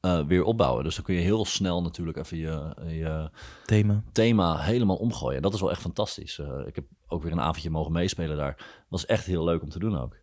uh, 0.06 0.26
weer 0.26 0.43
opbouwen. 0.43 0.84
Dus 0.84 0.95
dan 0.95 1.04
kun 1.04 1.16
je 1.16 1.22
heel 1.22 1.45
snel 1.45 1.82
natuurlijk 1.82 2.18
even 2.18 2.38
je, 2.38 2.76
je 2.88 3.30
Thema. 3.66 4.04
thema 4.12 4.58
helemaal 4.60 4.95
omgooien. 4.95 5.36
En 5.36 5.41
dat 5.41 5.54
is 5.54 5.60
wel 5.62 5.72
echt 5.72 5.82
fantastisch. 5.82 6.38
Uh, 6.38 6.68
ik 6.68 6.76
heb 6.76 6.86
ook 7.08 7.24
weer 7.24 7.32
een 7.32 7.41
avondje 7.41 7.70
mogen 7.70 7.91
meespelen 7.91 8.38
daar. 8.38 8.84
Was 8.89 9.06
echt 9.06 9.26
heel 9.26 9.43
leuk 9.43 9.62
om 9.62 9.70
te 9.70 9.80
doen 9.80 9.97
ook. 9.99 10.16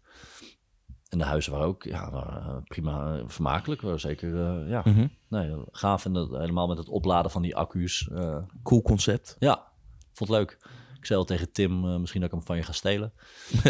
En 1.08 1.18
de 1.18 1.24
huizen 1.24 1.52
waren 1.52 1.66
ook 1.66 1.84
ja, 1.84 2.10
waren 2.10 2.62
prima 2.64 3.22
vermakelijk. 3.26 3.80
Waren 3.80 4.00
zeker 4.00 4.36
ja, 4.68 4.82
Mhm. 4.84 5.06
nee, 5.28 5.54
gaaf. 5.70 6.04
En 6.04 6.12
dat, 6.12 6.30
helemaal 6.30 6.66
met 6.66 6.78
het 6.78 6.88
opladen 6.88 7.30
van 7.30 7.42
die 7.42 7.56
accu's. 7.56 8.10
Cool 8.62 8.82
concept. 8.82 9.36
ja, 9.38 9.66
vond 10.12 10.30
het 10.30 10.38
leuk. 10.38 10.58
Ik 10.98 11.06
zei 11.06 11.18
al 11.18 11.24
tegen 11.24 11.52
Tim, 11.52 11.84
uh, 11.84 11.96
misschien 11.96 12.20
dat 12.20 12.30
ik 12.30 12.36
hem 12.36 12.46
van 12.46 12.56
je 12.56 12.62
ga 12.62 12.72
stelen. 12.72 13.12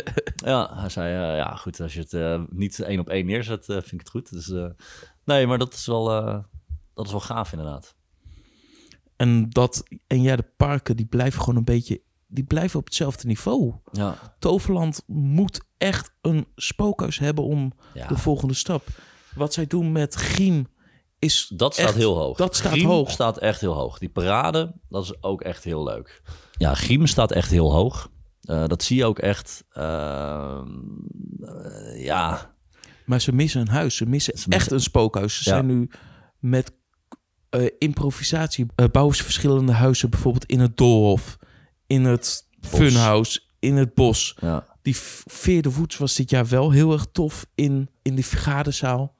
ja, 0.44 0.70
hij 0.74 0.88
zei, 0.88 1.30
uh, 1.30 1.36
ja 1.36 1.54
goed, 1.54 1.80
als 1.80 1.94
je 1.94 2.00
het 2.00 2.12
uh, 2.12 2.42
niet 2.48 2.80
één 2.80 3.00
op 3.00 3.08
één 3.08 3.26
neerzet, 3.26 3.64
vind 3.64 3.92
ik 3.92 3.98
het 4.00 4.10
goed. 4.10 4.30
Dus 4.30 4.46
nee, 5.30 5.46
maar 5.46 5.58
dat 5.58 5.74
is 5.74 5.86
wel, 5.86 6.04
dat 6.94 7.04
is 7.06 7.10
wel 7.10 7.20
gaaf 7.20 7.52
inderdaad. 7.52 7.94
En, 9.16 9.50
dat, 9.50 9.82
en 10.06 10.22
ja, 10.22 10.36
de 10.36 10.50
parken 10.56 10.96
die 10.96 11.06
blijven 11.06 11.40
gewoon 11.40 11.56
een 11.56 11.64
beetje, 11.64 12.02
die 12.26 12.44
blijven 12.44 12.78
op 12.78 12.84
hetzelfde 12.84 13.26
niveau. 13.26 13.74
Ja. 13.92 14.34
Toverland 14.38 15.02
moet 15.06 15.60
echt 15.78 16.12
een 16.20 16.46
spookhuis 16.56 17.18
hebben 17.18 17.44
om 17.44 17.72
Ja. 17.94 18.06
de 18.06 18.16
volgende 18.16 18.54
stap. 18.54 18.86
Wat 19.34 19.52
zij 19.52 19.66
doen 19.66 19.92
met 19.92 20.14
Griem 20.14 20.66
is 21.18 21.52
Dat 21.56 21.72
staat 21.74 21.86
echt- 21.86 21.96
heel 21.96 22.16
hoog. 22.16 22.36
Dat 22.36 22.56
staat 22.56 22.72
Griem 22.72 22.86
hoog. 22.88 23.10
staat 23.10 23.38
echt 23.38 23.60
heel 23.60 23.74
hoog. 23.74 23.98
Die 23.98 24.08
parade, 24.08 24.74
dat 24.88 25.04
is 25.04 25.22
ook 25.22 25.40
echt 25.42 25.64
heel 25.64 25.84
leuk. 25.84 26.22
Ja, 26.52 26.74
Griem 26.74 27.06
staat 27.06 27.32
echt 27.32 27.50
heel 27.50 27.72
hoog. 27.72 28.10
Uh, 28.42 28.66
dat 28.66 28.82
zie 28.82 28.96
je 28.96 29.04
ook 29.04 29.18
echt. 29.18 29.64
Uh, 29.72 30.60
uh, 31.40 32.04
ja, 32.04 32.54
Maar 33.10 33.20
ze 33.20 33.32
missen 33.32 33.60
een 33.60 33.68
huis. 33.68 33.96
Ze 33.96 34.06
missen 34.06 34.32
Ze 34.38 34.48
missen- 34.48 34.52
echt 34.52 34.70
een 34.70 34.80
spookhuis. 34.80 35.34
Ze 35.42 35.50
Ja. 35.50 35.56
zijn 35.56 35.66
nu 35.66 35.90
met 36.38 36.72
eh, 37.50 37.66
improvisatie 37.78 38.66
eh, 38.74 38.86
bouwen 38.92 39.16
ze 39.16 39.22
verschillende 39.24 39.72
huizen. 39.72 40.10
Bijvoorbeeld 40.10 40.44
in 40.44 40.60
het 40.60 40.76
Doolhof, 40.76 41.36
in 41.86 42.04
het 42.04 42.48
Funhouse, 42.60 43.40
in 43.58 43.76
het 43.76 43.94
bos. 43.94 44.36
ja. 44.40 44.66
Die 44.82 44.96
V- 44.96 45.20
Veerde 45.24 45.72
Woeds 45.72 45.96
was 45.96 46.14
dit 46.14 46.30
jaar 46.30 46.46
wel 46.46 46.70
heel 46.70 46.92
erg 46.92 47.06
tof 47.12 47.46
in, 47.54 47.88
in 48.02 48.14
die 48.14 48.26
vergaderzaal. 48.26 49.14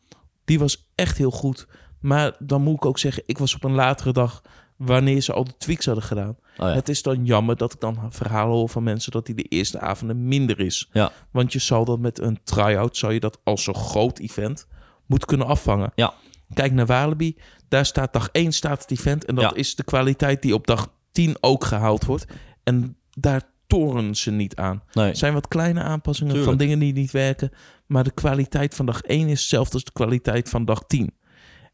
Die 0.45 0.59
was 0.59 0.91
echt 0.95 1.18
heel 1.18 1.30
goed. 1.30 1.66
Maar 2.01 2.36
dan 2.38 2.62
moet 2.62 2.74
ik 2.74 2.84
ook 2.84 2.99
zeggen, 2.99 3.22
ik 3.26 3.38
was 3.38 3.55
op 3.55 3.64
een 3.64 3.72
latere 3.74 4.12
dag 4.12 4.43
wanneer 4.76 5.20
ze 5.20 5.32
al 5.32 5.45
de 5.45 5.57
tweaks 5.59 5.86
hadden 5.86 6.05
gedaan. 6.05 6.36
Oh 6.61 6.69
ja. 6.69 6.75
Het 6.75 6.89
is 6.89 7.03
dan 7.03 7.25
jammer 7.25 7.57
dat 7.57 7.73
ik 7.73 7.81
dan 7.81 7.99
verhalen 8.11 8.55
hoor 8.57 8.69
van 8.69 8.83
mensen 8.83 9.13
dat 9.13 9.27
die 9.27 9.35
de 9.35 9.43
eerste 9.43 9.81
avonden 9.81 10.29
minder 10.29 10.61
is. 10.61 10.89
ja. 10.93 11.13
Want 11.31 11.53
je 11.53 11.59
zal 11.59 11.85
dat 11.85 11.99
met 11.99 12.19
een 12.19 12.39
try-out, 12.45 12.97
zou 12.97 13.13
je 13.13 13.21
dat 13.21 13.39
als 13.45 13.63
zo'n 13.65 13.75
groot 13.75 14.19
event 14.19 14.67
moeten 15.07 15.29
kunnen 15.29 15.47
afvangen. 15.47 15.93
Ja. 15.95 16.15
Kijk 16.55 16.73
naar 16.73 16.87
Walibi, 16.87 17.37
daar 17.69 17.87
staat 17.87 18.13
dag 18.13 18.29
1 18.33 18.53
staat 18.53 18.81
het 18.83 18.91
event. 18.99 19.25
En 19.25 19.35
dat 19.35 19.45
Ja. 19.45 19.55
is 19.55 19.75
de 19.75 19.85
kwaliteit 19.85 20.43
die 20.43 20.55
op 20.55 20.67
dag 20.67 20.93
10 21.13 21.37
ook 21.41 21.65
gehaald 21.65 22.05
wordt. 22.05 22.25
En 22.63 22.97
daar 23.11 23.43
toren 23.67 24.15
ze 24.15 24.31
niet 24.31 24.57
aan. 24.57 24.83
Nee. 24.93 25.09
Er 25.11 25.17
zijn 25.17 25.33
wat 25.33 25.49
kleine 25.49 25.81
aanpassingen 25.83 26.33
Tuurlijk. 26.33 26.51
van 26.59 26.67
dingen 26.67 26.79
die 26.79 26.93
niet 26.93 27.11
werken. 27.11 27.51
Maar 27.87 28.05
de 28.05 28.11
kwaliteit 28.11 28.75
van 28.75 28.87
dag 28.87 29.01
1 29.03 29.29
is 29.29 29.41
hetzelfde 29.41 29.75
als 29.75 29.85
de 29.85 29.93
kwaliteit 29.93 30.49
van 30.49 30.65
dag 30.65 30.85
10. 30.87 31.15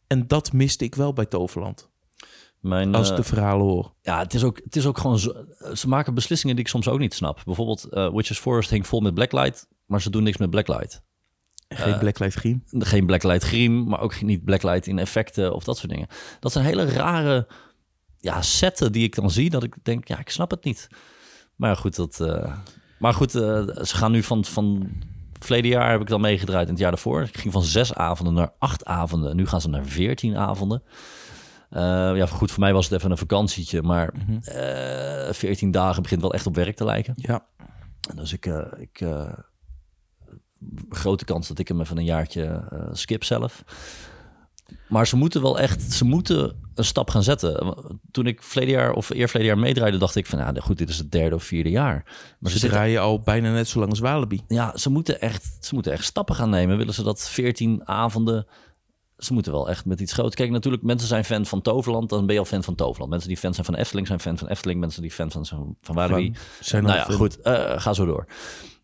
En 0.07 0.27
dat 0.27 0.53
miste 0.53 0.85
ik 0.85 0.95
wel 0.95 1.13
bij 1.13 1.27
Toverland. 1.27 1.89
Mijn, 2.67 2.95
Als 2.95 3.07
ik 3.07 3.17
eh, 3.17 3.23
de 3.23 3.29
verhalen 3.29 3.67
hoor. 3.67 3.93
Ja, 4.03 4.19
het 4.19 4.35
is 4.35 4.45
ook, 4.45 4.61
het 4.65 4.77
is 4.77 4.87
ook 4.87 4.99
gewoon 4.99 5.19
zo, 5.19 5.33
ze 5.75 5.89
maken 5.89 6.15
beslissingen 6.15 6.57
die 6.57 6.65
ik 6.65 6.71
soms 6.71 6.89
ook 6.89 6.99
niet 6.99 7.15
snap. 7.15 7.41
Bijvoorbeeld 7.45 7.85
eh 7.85 8.13
Witches 8.13 8.39
Forest 8.39 8.71
hing 8.71 8.87
vol 8.87 9.01
met 9.01 9.15
blacklight, 9.15 9.69
maar 9.87 10.03
ze 10.03 10.11
doen 10.11 10.23
niks 10.23 10.37
met 10.37 10.51
blacklight. 10.51 11.03
Geen 11.69 11.93
eh, 11.93 11.99
Blacklight 11.99 12.35
Green. 12.35 12.63
Geen 12.67 13.07
blacklight 13.07 13.43
griem, 13.43 13.85
maar 13.85 14.01
ook 14.01 14.23
niet 14.23 14.45
blacklight 14.45 14.87
in 14.87 14.99
effecten 14.99 15.55
of 15.55 15.65
dat 15.65 15.79
soort 15.79 15.91
dingen. 15.91 16.07
Dat 16.41 16.53
zijn 16.53 16.65
hele 16.65 16.85
rare 16.85 17.47
ja, 18.19 18.43
setten 18.43 18.93
die 18.93 19.05
ik 19.05 19.15
dan 19.15 19.31
zie, 19.31 19.51
dat 19.51 19.63
ik 19.63 19.75
denk, 19.83 20.09
ja, 20.09 20.19
ik 20.19 20.31
snap 20.31 20.51
het 20.51 20.65
niet. 20.65 20.89
Maar 21.57 21.77
goed, 21.77 21.97
dat, 21.97 22.19
maar 22.99 23.15
goed 23.15 23.31
ze 23.31 23.77
gaan 23.83 24.13
nu 24.13 24.23
van, 24.23 24.45
van 24.45 24.89
verleden 25.39 25.71
jaar 25.71 25.91
heb 25.91 26.01
ik 26.01 26.07
dan 26.07 26.21
meegedraaid 26.21 26.65
en 26.65 26.71
het 26.71 26.81
jaar 26.81 26.91
daarvoor. 26.91 27.23
Ik 27.23 27.37
ging 27.37 27.53
van 27.53 27.63
zes 27.63 27.95
avonden 27.95 28.35
naar 28.35 28.53
acht 28.59 28.85
avonden. 28.85 29.37
Nu 29.37 29.47
gaan 29.47 29.61
ze 29.61 29.69
naar 29.69 29.85
veertien 29.85 30.37
avonden. 30.37 30.83
Eh, 31.77 32.17
ja, 32.17 32.27
goed, 32.27 32.51
voor 32.51 32.61
mij 32.61 32.73
was 32.73 32.85
het 32.89 32.99
even 32.99 33.11
een 33.11 33.19
vakantietje, 33.19 33.83
maar 33.83 34.13
eh 34.45 35.33
14 35.33 35.71
dagen 35.71 36.03
begint 36.03 36.21
wel 36.21 36.35
echt 36.35 36.47
op 36.47 36.55
werk 36.55 36.77
te 36.77 36.85
lijken. 36.85 37.15
Ja, 37.17 37.47
Dus 38.15 38.33
ik, 38.33 38.47
eh, 38.47 38.61
ik 38.79 39.01
eh, 39.01 39.33
grote 40.89 41.25
kans 41.25 41.49
dat 41.49 41.59
ik 41.59 41.69
hem 41.69 41.81
even 41.81 41.97
een 41.97 42.05
jaartje 42.05 42.45
eh, 42.71 42.81
skip 42.93 43.25
zelf. 43.25 43.65
Maar 44.89 45.07
ze 45.07 45.17
moeten 45.17 45.43
wel 45.43 45.59
echt, 45.59 45.93
ze 45.93 46.05
moeten 46.05 46.57
een 46.75 46.85
stap 46.85 47.11
gaan 47.11 47.23
zetten. 47.23 47.77
Toen 48.11 48.27
ik 48.27 48.43
verleden 48.43 48.75
jaar 48.75 48.93
of 48.93 49.11
eerverleden 49.11 49.55
jaar 49.55 49.63
meedraaide, 49.65 49.99
dacht 49.99 50.17
ik 50.17 50.27
van, 50.27 50.39
ja, 50.39 50.53
goed, 50.59 50.79
dit 50.79 50.89
is 50.89 50.99
het 50.99 51.13
derde 51.13 51.35
of 51.35 51.45
vierde 51.45 51.71
jaar. 51.71 52.03
Maar 52.05 52.51
ze 52.51 52.51
ze 52.51 52.59
zitten, 52.59 52.71
draaien 52.71 53.01
al 53.01 53.21
bijna 53.21 53.53
net 53.53 53.69
zo 53.69 53.79
lang 53.79 53.91
als 53.91 54.01
Walibi. 54.01 54.41
ja, 54.49 54.77
ze 54.77 54.91
moeten 54.91 55.21
echt, 55.21 55.57
ze 55.61 55.75
moeten 55.75 55.93
echt 55.93 56.05
stappen 56.05 56.35
gaan 56.35 56.51
nemen. 56.51 56.77
Willen 56.77 56.95
ze 56.95 57.03
dat 57.03 57.29
14 57.29 57.89
avonden? 57.89 58.47
Ze 59.17 59.33
moeten 59.33 59.53
wel 59.53 59.69
echt 59.69 59.85
met 59.85 60.01
iets 60.01 60.13
groots. 60.13 60.35
Kijk, 60.35 60.51
natuurlijk, 60.51 60.83
mensen 60.83 61.09
zijn 61.09 61.25
fan 61.25 61.47
van 61.47 61.63
Toverland, 61.63 62.09
dan 62.09 62.27
ben 62.27 62.35
je 62.35 62.41
al 62.41 62.47
fan 62.47 62.63
van 62.63 62.75
Toverland. 62.75 63.11
Mensen 63.11 63.29
die 63.29 63.39
fan 63.39 63.55
zijn 63.55 63.67
van 63.67 63.75
Efteling 63.75 64.07
zijn 64.07 64.21
fan 64.21 64.39
van 64.39 64.49
Efteling. 64.49 64.81
Mensen 64.81 65.03
die 65.03 65.11
fan 65.11 65.31
zijn 65.31 65.47
van, 65.47 65.77
van 65.81 65.95
Walibi 65.95 66.35
Zijn 66.61 66.83
nou 66.83 66.97
ja, 66.97 67.05
goed, 67.05 67.41
eh, 67.41 67.81
ga 67.81 67.93
zo 67.93 68.07
door. 68.07 68.27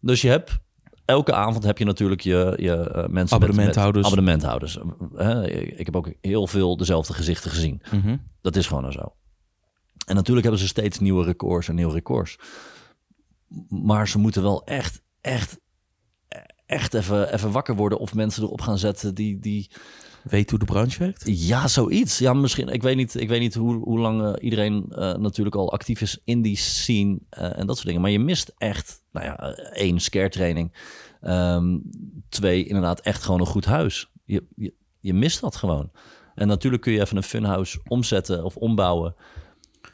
Dus 0.00 0.20
je 0.20 0.28
hebt 0.28 0.60
elke 1.04 1.32
avond 1.32 1.64
heb 1.64 1.78
je 1.78 1.84
natuurlijk 1.84 2.20
je, 2.20 2.54
je 2.56 2.90
eh, 2.90 3.08
mensen 3.08 3.36
Abonnementhouders. 3.36 4.04
Met, 4.04 4.12
abonnementhouders. 4.12 4.78
Eh, 5.16 5.78
ik 5.78 5.86
heb 5.86 5.96
ook 5.96 6.12
heel 6.20 6.46
veel 6.46 6.76
dezelfde 6.76 7.12
gezichten 7.12 7.50
gezien. 7.50 7.82
Mhm. 7.90 8.16
Dat 8.40 8.56
is 8.56 8.66
gewoon 8.66 8.92
zo. 8.92 9.14
En 10.06 10.14
natuurlijk 10.14 10.46
hebben 10.46 10.62
ze 10.62 10.68
steeds 10.68 10.98
nieuwe 10.98 11.24
records 11.24 11.68
en 11.68 11.74
nieuwe 11.74 11.92
records. 11.92 12.38
Maar 13.68 14.08
ze 14.08 14.18
moeten 14.18 14.42
wel 14.42 14.64
echt, 14.64 15.02
echt, 15.20 15.60
echt 16.66 16.94
even, 16.94 17.34
even 17.34 17.50
wakker 17.50 17.76
worden 17.76 17.98
of 17.98 18.14
mensen 18.14 18.42
erop 18.42 18.60
gaan 18.60 18.78
zetten 18.78 19.14
die, 19.14 19.38
die, 19.38 19.70
Weet 20.22 20.50
hoe 20.50 20.58
de 20.58 20.64
branche 20.64 20.98
werkt? 20.98 21.22
ja, 21.24 21.68
zoiets. 21.68 22.18
Ja, 22.18 22.32
misschien. 22.32 22.68
Ik 22.68 22.82
weet 22.82 22.96
niet, 22.96 23.20
ik 23.20 23.28
weet 23.28 23.40
niet 23.40 23.54
hoe, 23.54 23.74
hoe 23.74 23.98
lang 23.98 24.22
eh, 24.22 24.44
iedereen 24.44 24.86
eh, 24.88 25.14
natuurlijk 25.14 25.56
al 25.56 25.72
actief 25.72 26.00
is 26.00 26.20
in 26.24 26.42
die 26.42 26.56
scene 26.56 27.18
eh, 27.28 27.58
en 27.58 27.66
dat 27.66 27.74
soort 27.74 27.86
dingen. 27.86 28.00
Maar 28.00 28.10
je 28.10 28.18
mist 28.18 28.54
echt, 28.58 29.02
nou 29.12 29.26
ja, 29.26 29.36
één, 29.54 30.00
scare 30.00 30.28
training. 30.28 30.72
Ehm, 31.20 31.78
twee, 32.28 32.64
inderdaad 32.64 33.00
echt 33.00 33.22
gewoon 33.22 33.40
een 33.40 33.46
goed 33.46 33.64
huis. 33.64 34.10
Je, 34.24 34.44
je, 34.56 34.74
je 35.00 35.14
mist 35.14 35.40
dat 35.40 35.56
gewoon. 35.56 35.90
En 36.34 36.48
natuurlijk 36.48 36.82
kun 36.82 36.92
je 36.92 37.00
even 37.00 37.16
een 37.16 37.22
funhouse 37.22 37.80
omzetten 37.88 38.44
of 38.44 38.56
ombouwen. 38.56 39.14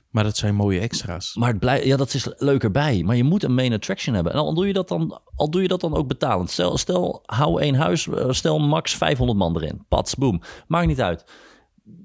Maar 0.08 0.24
dat 0.24 0.36
zijn 0.36 0.54
mooie 0.54 0.80
extra's. 0.80 1.34
Maar 1.34 1.54
het 1.60 1.84
ja, 1.84 1.96
dat 1.96 2.14
is 2.14 2.28
leuk 2.36 2.62
erbij. 2.62 3.02
Maar 3.02 3.16
je 3.16 3.24
moet 3.24 3.42
een 3.42 3.54
main 3.54 3.72
attraction 3.72 4.14
hebben. 4.14 4.32
En 4.32 4.38
al 4.38 4.54
doe 4.54 4.66
je 4.66 4.72
dat 4.72 4.88
dan, 4.88 5.20
al 5.34 5.50
doe 5.50 5.62
je 5.62 5.68
dat 5.68 5.80
dan 5.80 5.94
ook 5.94 6.08
betalend. 6.08 6.50
Stel, 6.50 6.78
stel 6.78 7.22
hou 7.26 7.60
één 7.60 7.74
huis, 7.74 8.08
eh, 8.08 8.30
stel 8.30 8.58
max 8.58 8.94
500 8.94 9.38
man 9.38 9.56
erin. 9.56 9.84
Pats, 9.88 10.14
boom. 10.14 10.40
Maakt 10.66 10.86
niet 10.86 11.00
uit. 11.00 11.24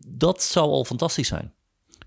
Dat 0.08 0.44
zou 0.44 0.70
al 0.70 0.86
fantastisch 0.86 1.28
zijn. 1.28 1.54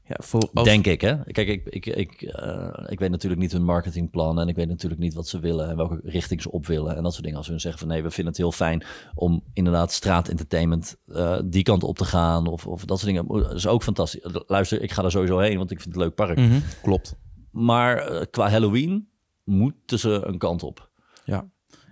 Ja, 0.09 0.17
voor 0.19 0.49
als, 0.55 0.65
Denk 0.69 0.87
ik, 0.87 1.01
hè? 1.01 1.25
Kijk, 1.25 1.49
ik, 1.49 1.65
ik, 1.67 1.87
ik, 1.87 2.23
eh, 2.23 2.85
ik 2.87 2.99
weet 2.99 3.11
natuurlijk 3.11 3.41
niet 3.41 3.53
hun 3.53 3.65
marketingplan 3.65 4.41
en 4.41 4.49
ik 4.49 4.57
weet 4.57 4.69
natuurlijk 4.69 5.01
niet 5.01 5.15
wat 5.15 5.29
ze 5.29 5.39
willen 5.39 5.69
en 5.69 5.77
welke 5.77 6.01
richting 6.05 6.43
ze 6.43 6.51
op 6.51 6.67
willen 6.67 6.97
en 6.97 7.03
dat 7.03 7.13
soort 7.13 7.23
dingen. 7.25 7.39
Als 7.39 7.47
hun 7.49 7.61
zeggen 7.61 7.81
van 7.81 7.89
nee, 7.89 8.03
we 8.03 8.11
vinden 8.11 8.27
het 8.33 8.37
heel 8.43 8.53
fijn 8.53 8.85
om 9.15 9.43
inderdaad 9.53 9.93
straatentertainment 9.93 10.97
eh 11.07 11.39
die 11.45 11.63
kant 11.63 11.83
op 11.83 11.97
te 11.99 12.05
gaan 12.05 12.47
of, 12.47 12.67
of 12.67 12.85
dat 12.85 12.99
soort 13.01 13.13
dingen. 13.15 13.43
Dat 13.43 13.55
is 13.55 13.67
ook 13.67 13.83
fantastisch. 13.83 14.21
Luister, 14.47 14.83
ik 14.83 14.93
ga 14.93 15.03
daar 15.03 15.11
sowieso 15.11 15.39
heen, 15.39 15.59
want 15.59 15.71
ik 15.71 15.81
vind 15.81 15.95
het 15.95 16.03
een 16.03 16.09
leuk 16.09 16.15
park. 16.17 16.37
Mhm, 16.39 16.61
klopt. 16.83 17.17
Maar 17.51 17.97
eh, 17.99 18.23
qua 18.31 18.49
Halloween 18.51 19.09
moeten 19.45 19.99
ze 19.99 20.11
een 20.25 20.39
kant 20.39 20.63
op. 20.63 20.91
Ja. 21.25 21.49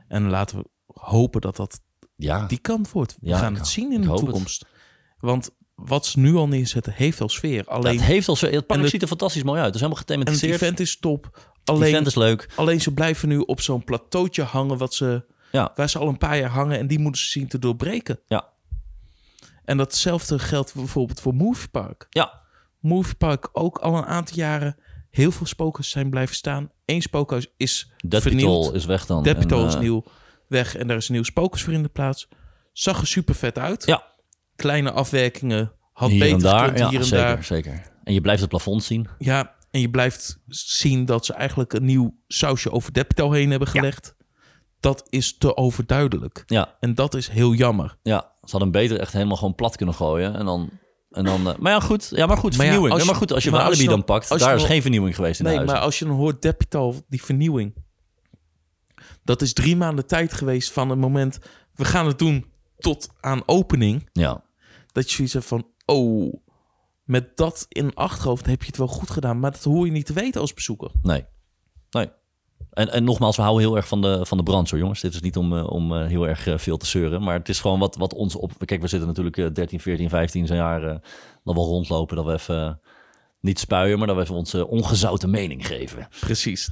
En 0.09 0.29
laten 0.31 0.59
we 0.59 0.65
hopen 0.87 1.41
dat 1.41 1.57
dat 1.57 1.81
Ja, 2.17 2.47
die 2.47 2.59
kant 2.59 2.93
wordt. 2.93 3.17
We 3.21 3.29
Ja, 3.29 3.39
gaan 3.39 3.55
het 3.55 3.67
zien 3.67 3.93
in 3.93 4.01
de 4.01 4.09
het. 4.09 4.17
toekomst. 4.17 4.67
Want 5.19 5.51
wat 5.75 6.07
ze 6.07 6.18
nu 6.18 6.35
al 6.35 6.49
neerzetten, 6.49 6.93
heeft 6.93 7.20
al 7.20 7.29
sfeer. 7.29 7.64
Alleen, 7.64 7.97
het 7.97 8.05
heeft 8.05 8.29
al 8.29 8.37
zo. 8.37 8.47
Het 8.47 8.66
park 8.66 8.89
ziet 8.89 9.03
er 9.03 9.09
fantastisch 9.09 9.43
mooi 9.43 9.57
uit. 9.61 9.66
Het 9.66 9.75
is 9.75 9.81
helemaal 9.81 10.03
en 10.07 10.18
het 10.18 10.29
gethematiseerd. 10.29 10.62
event 10.62 10.81
is 10.81 10.97
top. 10.97 11.53
Alleen, 11.64 11.89
event 11.89 12.07
is 12.07 12.14
leuk. 12.14 12.49
alleen 12.55 12.81
ze 12.81 12.93
blijven 12.93 13.29
nu 13.29 13.39
op 13.39 13.61
zo'n 13.61 13.85
plateautje 13.85 14.43
hangen 14.43 14.79
wat 14.79 14.95
ze, 14.95 15.25
Ja. 15.53 15.72
waar 15.75 15.91
ze 15.91 15.99
al 15.99 16.09
een 16.09 16.18
paar 16.18 16.39
jaar 16.39 16.51
hangen. 16.51 16.79
En 16.79 16.87
die 16.87 16.99
moeten 16.99 17.20
ze 17.20 17.29
zien 17.31 17.49
te 17.49 17.59
doorbreken. 17.59 18.20
Ja. 18.27 18.53
En 19.64 19.77
datzelfde 19.77 20.39
geldt 20.39 20.75
bijvoorbeeld 20.75 21.20
voor 21.20 21.35
Movie 21.35 21.68
Park. 21.68 22.07
Ja, 22.11 22.43
Movie 22.81 23.14
Park 23.14 23.49
ook 23.53 23.79
al 23.79 23.97
een 23.97 24.05
aantal 24.05 24.37
jaren 24.37 24.77
heel 25.11 25.31
veel 25.31 25.47
spookhuizen 25.47 25.93
zijn 25.93 26.11
blijven 26.11 26.35
staan. 26.35 26.70
Eén 26.85 27.03
spookhuis 27.03 27.47
is 27.57 27.91
vernield. 28.09 28.75
is 28.75 28.85
weg 28.85 29.07
dan. 29.07 29.25
En, 29.25 29.37
is 29.66 29.75
eh, 29.75 29.81
nieuw 29.81 30.05
weg 30.49 30.77
en 30.77 30.87
daar 30.87 30.97
is 30.97 31.09
een 31.09 31.14
nieuw 31.14 31.22
spookhuis 31.22 31.62
voor 31.62 31.72
in 31.72 31.83
de 31.83 31.89
plaats. 31.89 32.29
Zag 32.72 33.01
er 33.01 33.07
super 33.07 33.35
vet 33.35 33.59
uit. 33.59 33.87
Ja, 33.87 34.14
Kleine 34.57 34.91
afwerkingen. 34.93 35.73
Had 35.93 36.11
hier 36.11 36.19
beter 36.19 36.35
en 36.37 36.43
daar. 36.43 36.59
gekund 36.61 36.79
Ja, 36.79 36.89
hier 36.89 36.99
en 36.99 37.05
zeker, 37.05 37.25
daar. 37.27 37.45
zeker. 37.45 37.93
En 38.05 38.13
je 38.15 38.21
blijft 38.21 38.41
het 38.41 38.51
plafond 38.51 38.83
zien. 38.85 39.09
Ja, 39.19 39.55
en 39.71 39.81
je 39.81 39.91
blijft 39.91 40.39
zien 40.49 41.05
dat 41.05 41.25
ze 41.27 41.33
eigenlijk 41.33 41.73
een 41.73 41.85
nieuw 41.85 42.17
sausje 42.27 42.71
over 42.71 42.93
Deadpool 42.93 43.33
heen 43.33 43.51
hebben 43.51 43.69
gelegd. 43.69 44.15
Dat 44.81 45.07
is 45.09 45.39
te 45.39 45.57
overduidelijk. 45.57 46.43
Ja, 46.47 46.77
En 46.81 46.95
dat 46.95 47.15
is 47.15 47.29
heel 47.29 47.53
jammer. 47.55 47.97
ja. 48.03 48.33
Ze 48.43 48.51
hadden 48.51 48.71
beter 48.71 49.01
echt 49.01 49.13
helemaal 49.13 49.37
gewoon 49.37 49.55
plat 49.55 49.77
kunnen 49.77 49.95
gooien. 49.95 50.35
En 50.37 50.45
dan... 50.45 50.71
En 51.11 51.25
dan 51.25 51.49
eh, 51.49 51.57
maar 51.59 51.73
ja, 51.73 51.81
goed. 51.81 52.09
Ja, 52.11 52.27
maar 52.27 52.37
goed, 52.37 52.57
Maar 52.57 52.67
ja, 52.67 52.73
vernieuwing. 52.73 52.93
als 52.93 53.01
Ja, 53.03 53.07
je- 53.07 53.11
maar 53.11 53.21
goed, 53.21 53.33
als 53.33 53.45
je 53.45 53.51
maar 53.51 53.59
als 53.61 53.69
Walibi 53.69 53.85
je 53.85 53.89
dan 53.97 53.99
dan- 54.07 54.17
pakt, 54.17 54.31
als 54.31 54.41
je 54.41 54.47
daar 54.47 54.57
is 54.57 54.63
geen 54.65 54.83
vernieuwing 54.83 55.15
geweest 55.15 55.39
in 55.41 55.47
Nee, 55.47 55.57
huis. 55.57 55.71
maar 55.71 55.79
als 55.81 55.99
je 55.99 56.05
dan 56.05 56.15
hoort 56.17 56.43
Deadpool, 56.43 57.03
die 57.09 57.23
vernieuwing. 57.23 57.75
Dat 59.25 59.43
is 59.43 59.53
drie 59.53 59.77
maanden 59.77 60.07
tijd 60.07 60.33
geweest 60.33 60.73
van 60.73 60.89
het 60.91 60.99
moment... 60.99 61.39
we 61.75 61.85
gaan 61.85 62.07
het 62.07 62.19
doen 62.19 62.47
tot 62.85 63.09
aan 63.20 63.43
opening. 63.47 64.09
Ja, 64.12 64.45
Dat 64.93 65.09
je 65.11 65.14
zoiets 65.16 65.35
hebt 65.35 65.47
van... 65.47 65.66
oh, 65.87 66.35
met 67.05 67.37
dat 67.37 67.66
in 67.68 67.95
achterhoofd 67.95 68.47
heb 68.47 68.61
je 68.61 68.66
het 68.66 68.76
wel 68.76 68.87
goed 68.87 69.11
gedaan. 69.11 69.39
Maar 69.41 69.51
dat 69.51 69.64
hoor 69.64 69.87
je 69.87 69.93
niet 69.93 70.07
te 70.07 70.12
weten 70.12 70.41
als 70.41 70.55
bezoeker. 70.55 70.91
nee. 71.03 71.24
Nee. 71.91 72.09
En, 72.70 72.93
en 72.93 73.05
nogmaals, 73.05 73.37
we 73.37 73.43
houden 73.43 73.66
heel 73.66 73.76
erg 73.76 73.89
van 73.89 74.03
de, 74.03 74.26
van 74.26 74.37
de 74.37 74.43
brand, 74.43 74.68
jongens. 74.68 75.01
Dit 75.01 75.14
is 75.14 75.20
niet 75.20 75.37
om, 75.37 75.57
eh, 75.57 75.70
om 75.70 75.95
eh, 75.97 76.07
heel 76.07 76.28
erg 76.28 76.47
eh, 76.47 76.59
veel 76.59 76.76
te 76.76 76.87
zeuren. 76.87 77.22
Maar 77.22 77.39
het 77.39 77.49
is 77.49 77.61
gewoon 77.61 77.78
wat, 77.78 77.97
wat 77.97 78.14
ons 78.14 78.35
op... 78.37 78.53
Kijk, 78.64 78.80
we 78.80 78.87
zitten 78.89 79.09
natuurlijk 79.09 79.37
eh, 79.37 79.47
13, 79.53 79.80
14, 79.80 80.09
15 80.09 80.47
jaar... 80.47 80.82
eh, 80.82 80.97
dat 81.45 81.55
we 81.55 81.61
rondlopen, 81.61 82.16
dat 82.16 82.24
we 82.24 82.32
even... 82.32 82.80
niet 83.41 83.59
spuien, 83.59 83.99
maar 83.99 84.07
dat 84.07 84.16
we 84.16 84.22
even 84.22 84.35
onze 84.35 84.66
ongezouten 84.68 85.30
mening 85.30 85.66
geven. 85.66 86.09
Precies. 86.20 86.70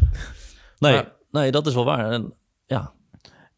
Nee, 0.78 0.92
Maar- 0.94 1.12
nee 1.30 1.50
dat 1.50 1.66
is 1.66 1.74
wel 1.74 1.84
waar. 1.84 2.10
En, 2.10 2.34
ja, 2.66 2.92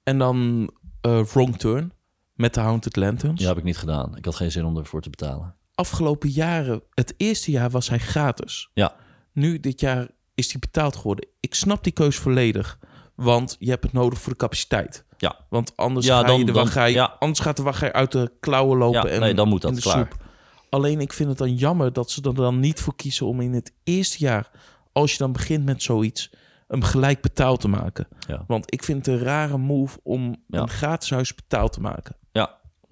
En 0.03 0.19
dan 0.19 0.71
Wrong 1.01 1.57
Turn 1.57 1.93
met 2.35 2.55
de 2.55 2.61
Haunted 2.61 2.97
Lanterns. 2.97 3.39
die 3.39 3.49
heb 3.49 3.57
ik 3.59 3.65
niet 3.65 3.79
gedaan. 3.79 4.17
Ik 4.17 4.25
had 4.25 4.35
geen 4.35 4.51
zin 4.53 4.65
om 4.65 4.77
ervoor 4.77 5.01
te 5.03 5.11
betalen. 5.11 5.55
Afgelopen 5.75 6.29
jaren, 6.29 6.83
het 6.95 7.15
eerste 7.17 7.51
jaar 7.51 7.71
was 7.71 7.89
hij 7.89 7.99
gratis. 7.99 8.71
Ja, 8.75 8.95
Nu, 9.33 9.61
dit 9.61 9.81
jaar, 9.81 10.09
is 10.35 10.51
hij 10.53 10.61
betaald 10.61 10.97
geworden. 10.97 11.29
Ik 11.41 11.55
snap 11.55 11.85
die 11.85 11.93
keus 11.93 12.17
volledig. 12.17 12.79
Want 13.15 13.57
je 13.59 13.71
hebt 13.71 13.83
het 13.85 13.93
nodig 13.93 14.21
voor 14.21 14.33
de 14.33 14.39
capaciteit. 14.39 15.05
ja. 15.19 15.37
Want 15.49 15.77
anders, 15.77 16.07
Ja, 16.07 16.21
ga 16.21 16.27
dan- 16.27 16.39
je 16.39 16.45
de 16.45 16.53
dan- 16.53 16.63
wachtrij, 16.63 16.93
ja. 16.93 17.17
anders 17.19 17.41
gaat 17.41 17.57
de 17.57 17.63
wachtrij 17.63 17.93
uit 17.93 18.13
de 18.13 18.33
klauwen 18.41 18.79
lopen. 18.79 19.03
Ja, 19.09 19.15
en 19.15 19.21
nee, 19.21 19.35
dan 19.35 19.49
moet 19.49 19.61
dat, 19.63 19.71
in 19.71 19.77
de 19.77 19.83
klaar. 19.83 19.97
soep. 19.97 20.23
Alleen 20.71 21.01
ik 21.01 21.13
vind 21.13 21.29
het 21.29 21.39
dan 21.39 21.55
jammer 21.55 21.93
dat 21.93 22.11
ze 22.11 22.23
er 22.23 22.35
dan 22.35 22.61
niet 22.61 22.81
voor 22.81 22.97
kiezen 22.97 23.27
om 23.27 23.41
in 23.41 23.53
het 23.53 23.73
eerste 23.85 24.19
jaar, 24.19 24.51
als 24.93 25.13
je 25.13 25.19
dan 25.19 25.33
begint 25.33 25.65
met 25.65 25.83
zoiets, 25.83 26.31
hem 26.69 26.83
gelijk 26.83 27.21
betaald 27.21 27.61
te 27.61 27.69
maken. 27.69 28.09
Ja. 28.29 28.45
Want 28.47 28.73
ik 28.73 28.85
vind 28.85 29.07
het 29.07 29.15
een 29.15 29.23
rare 29.23 29.59
move 29.59 29.99
om 30.03 30.37
Ja. 30.49 30.61
een 30.61 30.69
gratis 30.69 31.11
huis 31.11 31.35
betaald 31.35 31.73
te 31.73 31.81
maken. 31.81 32.17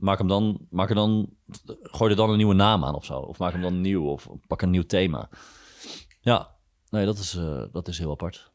Maak 0.03 0.19
hem 0.19 0.29
dan, 0.29 0.67
maak 0.71 0.89
er 0.89 0.95
dan, 0.95 1.29
gooi 1.83 2.11
er 2.11 2.17
dan 2.17 2.31
een 2.31 2.37
nieuwe 2.37 2.55
naam 2.55 2.85
aan 2.85 2.95
of 2.95 3.05
zo. 3.05 3.19
Of 3.19 3.39
maak 3.39 3.53
hem 3.53 3.63
dan 3.63 3.81
nieuw 3.81 4.05
of 4.09 4.29
pak 4.47 4.63
een 4.63 4.71
nieuw 4.71 4.87
thema. 4.87 5.29
Ja, 6.21 6.55
nee, 6.91 7.05
dat 7.05 7.19
is, 7.19 7.35
eh, 7.37 7.63
dat 7.73 7.89
is 7.89 7.99
heel 7.99 8.11
apart. 8.11 8.53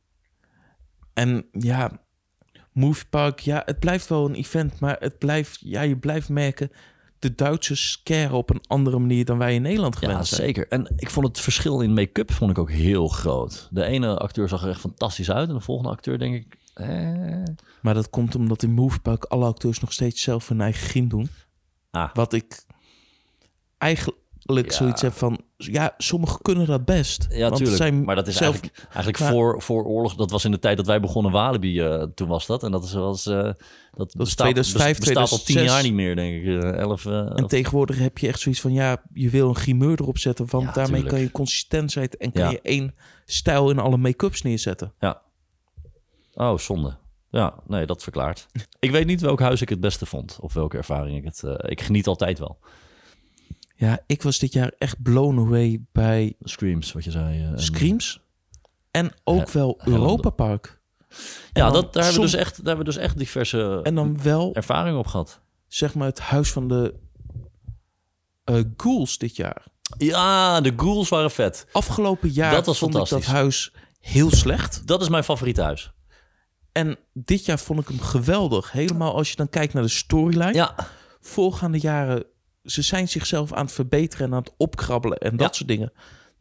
En 1.14 1.46
ja, 1.52 1.92
Movie 2.72 3.08
Park, 3.10 3.40
ja, 3.40 3.62
het 3.66 3.80
blijft 3.80 4.08
wel 4.08 4.26
een 4.26 4.36
event, 4.36 4.80
maar 4.80 4.96
het 5.00 5.18
blijft, 5.18 5.60
ja, 5.60 5.82
je 5.82 5.98
blijft 5.98 6.30
merken, 6.30 6.72
de 7.20 7.36
Duitsers 7.36 7.92
scaren 7.92 8.38
op 8.38 8.50
een 8.50 8.62
andere 8.68 9.00
manier 9.00 9.26
dan 9.26 9.38
wij 9.38 9.56
in 9.56 9.62
Nederland 9.62 9.96
gewend 9.96 10.18
Ja, 10.20 10.24
zijn. 10.24 10.42
zeker. 10.42 10.68
En 10.68 10.94
ik 10.96 11.10
vond 11.10 11.28
het 11.28 11.40
verschil 11.40 11.82
in 11.82 11.94
make-up 11.94 12.32
vond 12.32 12.52
ik 12.52 12.58
ook 12.58 12.72
heel 12.72 13.08
groot. 13.08 13.68
De 13.72 13.84
ene 13.84 14.18
acteur 14.18 14.50
zag 14.50 14.64
er 14.64 14.70
echt 14.70 14.80
fantastisch 14.80 15.32
uit. 15.32 15.48
En 15.50 15.56
de 15.56 15.62
volgende 15.62 15.92
acteur 15.92 16.20
denk 16.20 16.36
ik... 16.36 16.58
Eh, 16.78 17.44
Maar 17.82 17.94
dat 17.94 18.10
komt 18.10 18.36
omdat 18.36 18.64
in 18.64 18.72
Movie 18.72 19.00
Park 19.00 19.24
alle 19.24 19.46
acteurs 19.46 19.80
nog 19.80 19.94
steeds 19.94 20.22
zelf 20.22 20.48
hun 20.48 20.62
eigen 20.62 20.88
grim 20.88 21.08
doen. 21.08 21.30
ah, 21.92 22.10
Wat 22.14 22.34
ik 22.34 22.66
eigenlijk 23.78 24.70
Ja. 24.70 24.72
zoiets 24.74 25.02
heb 25.02 25.14
van, 25.14 25.42
ja, 25.58 25.94
sommigen 25.98 26.42
kunnen 26.42 26.68
dat 26.68 26.86
best. 26.86 27.26
ja, 27.30 27.40
Want 27.44 27.56
tuurlijk. 27.56 27.78
zijn 27.78 28.04
maar 28.04 28.16
dat 28.16 28.28
is 28.28 28.36
zelf- 28.38 28.52
eigenlijk, 28.62 28.84
eigenlijk 28.86 29.20
Maar- 29.20 29.32
voor, 29.32 29.62
voor 29.62 29.84
oorlog. 29.86 30.16
Dat 30.16 30.32
was 30.32 30.46
in 30.46 30.52
de 30.52 30.60
tijd 30.60 30.78
dat 30.78 30.86
wij 30.86 31.00
begonnen 31.00 31.32
Walibi. 31.32 31.80
eh, 31.82 32.04
toen 32.16 32.28
was 32.28 32.46
dat. 32.46 32.64
En 32.64 32.72
dat 32.72 32.84
is 32.84 32.94
was, 32.94 33.26
eh, 33.26 33.36
dat 33.92 34.08
is 34.08 34.14
bestaat, 34.14 34.38
2005, 34.38 35.00
bestaat 35.00 35.32
al 35.32 35.38
tien 35.38 35.46
2006. 35.46 35.74
jaar 35.74 35.84
niet 35.84 35.94
meer, 35.94 36.16
denk 36.16 36.36
ik. 36.44 36.64
Eh, 36.64 36.80
elf, 36.80 37.06
En 37.06 37.48
tegenwoordig 37.48 38.00
heb 38.00 38.18
je 38.18 38.28
echt 38.28 38.40
zoiets 38.40 38.62
van, 38.62 38.74
ja, 38.74 39.04
je 39.14 39.30
wil 39.30 39.50
een 39.50 39.56
grimeur 39.56 40.02
erop 40.02 40.18
zetten, 40.18 40.46
want 40.50 40.66
Ja, 40.66 40.72
daarmee 40.72 40.94
tuurlijk. 40.94 41.16
kan 41.16 41.24
je 41.24 41.32
consistentheid 41.32 42.18
en 42.18 42.32
kan 42.32 42.52
je 42.52 42.60
één 42.62 42.96
stijl 43.26 43.70
in 43.70 43.80
alle 43.80 43.98
make-ups 43.98 44.42
neerzetten. 44.42 44.94
Ja. 45.00 45.22
Oh, 46.38 46.58
zonde. 46.58 46.98
Ja, 47.30 47.54
nee, 47.68 47.86
dat 47.86 48.04
verklaart. 48.04 48.46
ik 48.80 48.92
weet 48.92 49.06
niet 49.06 49.22
welk 49.22 49.40
huis 49.40 49.62
ik 49.62 49.70
het 49.70 49.80
beste 49.80 50.06
vond. 50.06 50.38
Of 50.42 50.54
welke 50.54 50.78
ervaring 50.78 51.18
ik 51.18 51.24
het... 51.24 51.44
eh, 51.44 51.54
ik 51.72 51.82
geniet 51.82 52.08
altijd 52.08 52.40
wel. 52.40 52.60
Ja, 53.76 54.00
ik 54.06 54.22
was 54.24 54.40
dit 54.40 54.54
jaar 54.54 54.72
echt 54.78 55.02
blown 55.02 55.38
away 55.40 55.82
bij 55.92 56.36
Screams, 56.42 56.92
wat 56.92 57.04
je 57.04 57.12
zei. 57.12 57.40
eh, 57.42 57.48
en- 57.50 57.60
Screams. 57.64 58.22
En 58.92 59.12
ook 59.24 59.50
wel 59.50 59.80
Europa 59.84 60.30
Park. 60.30 60.80
Ja, 61.54 61.70
dat, 61.70 61.94
daar, 61.94 62.04
hebben 62.04 62.22
we 62.22 62.28
dus 62.28 62.40
echt, 62.40 62.56
daar 62.58 62.66
hebben 62.66 62.86
we 62.86 62.92
dus 62.92 63.02
echt 63.02 63.18
diverse 63.18 63.80
En 63.84 63.96
dan 63.96 64.22
wel, 64.22 64.54
ervaringen 64.54 65.00
op 65.00 65.08
gehad. 65.08 65.40
zeg 65.68 65.94
maar, 65.96 66.08
het 66.08 66.20
huis 66.20 66.52
van 66.52 66.68
de 66.68 66.94
eh, 68.44 68.60
ghouls 68.78 69.18
dit 69.18 69.36
jaar. 69.36 69.66
Ja, 69.98 70.62
de 70.62 70.74
ghouls 70.76 71.10
waren 71.10 71.32
vet. 71.32 71.68
Afgelopen 71.72 72.30
jaar 72.30 72.52
Dat 72.52 72.66
was 72.66 72.78
vond 72.78 72.96
ik 72.96 73.08
dat 73.08 73.24
huis 73.26 73.72
heel 74.00 74.32
slecht. 74.32 74.88
Dat 74.88 75.02
is 75.02 75.10
mijn 75.10 75.24
favoriete 75.24 75.62
huis. 75.62 75.92
En 76.78 76.98
dit 77.14 77.46
jaar 77.46 77.60
vond 77.60 77.80
ik 77.80 77.88
hem 77.88 78.00
geweldig. 78.00 78.72
Helemaal 78.72 79.14
als 79.16 79.30
je 79.30 79.36
dan 79.36 79.50
kijkt 79.50 79.74
naar 79.74 79.84
de 79.84 79.90
storyline. 79.90 80.54
Ja, 80.54 80.76
Voorgaande 81.20 81.80
jaren, 81.80 82.24
ze 82.64 82.82
zijn 82.82 83.08
zichzelf 83.08 83.54
aan 83.54 83.66
het 83.66 83.74
verbeteren 83.74 84.26
en 84.28 84.34
aan 84.34 84.40
het 84.44 84.54
opkrabbelen 84.58 85.18
en 85.18 85.38
dat 85.38 85.48
Ja. 85.50 85.54
soort 85.54 85.70
dingen. 85.70 85.92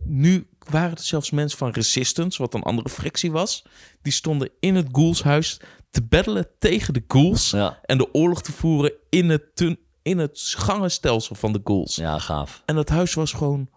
Nu 0.05 0.47
waren 0.71 0.91
het 0.91 1.03
zelfs 1.05 1.31
mensen 1.31 1.59
van 1.59 1.71
Resistance, 1.71 2.43
wat 2.43 2.55
een 2.55 2.63
andere 2.63 2.89
fractie 2.89 3.33
was. 3.33 3.65
Die 4.03 4.13
stonden 4.13 4.51
in 4.61 4.75
het 4.75 4.87
Ghoulshuis 4.93 5.61
te 5.91 6.03
battelen 6.03 6.49
tegen 6.59 6.95
de 6.95 7.05
Ghouls. 7.09 7.51
ja, 7.51 7.79
En 7.83 7.99
de 7.99 8.15
oorlog 8.15 8.43
te 8.43 8.53
voeren 8.53 8.93
in 9.11 9.29
het, 9.31 9.77
in 10.03 10.19
het 10.19 10.41
gangenstelsel 10.57 11.35
van 11.35 11.53
de 11.53 11.61
Ghouls. 11.65 11.97
ja, 11.97 12.19
gaaf. 12.19 12.63
En 12.67 12.75
dat 12.75 12.89
huis 12.89 13.15
was 13.15 13.33
gewoon, 13.33 13.69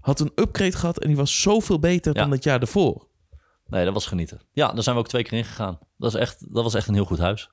had 0.00 0.20
een 0.20 0.32
upgrade 0.34 0.76
gehad 0.76 0.98
en 0.98 1.08
die 1.08 1.16
was 1.16 1.40
zoveel 1.40 1.78
beter 1.78 2.14
Ja. 2.16 2.22
dan 2.22 2.30
het 2.30 2.44
jaar 2.44 2.58
daarvoor. 2.58 3.06
Nee, 3.66 3.84
dat 3.84 3.94
was 3.94 4.06
genieten. 4.06 4.40
Ja, 4.52 4.72
daar 4.72 4.82
zijn 4.82 4.94
we 4.96 5.00
ook 5.00 5.08
twee 5.08 5.22
keer 5.22 5.38
in 5.38 5.44
gegaan. 5.44 5.78
Dat, 5.98 6.14
is 6.14 6.20
echt, 6.20 6.54
dat 6.54 6.62
was 6.64 6.74
echt 6.74 6.88
een 6.88 6.94
heel 6.94 7.04
goed 7.04 7.18
huis. 7.18 7.50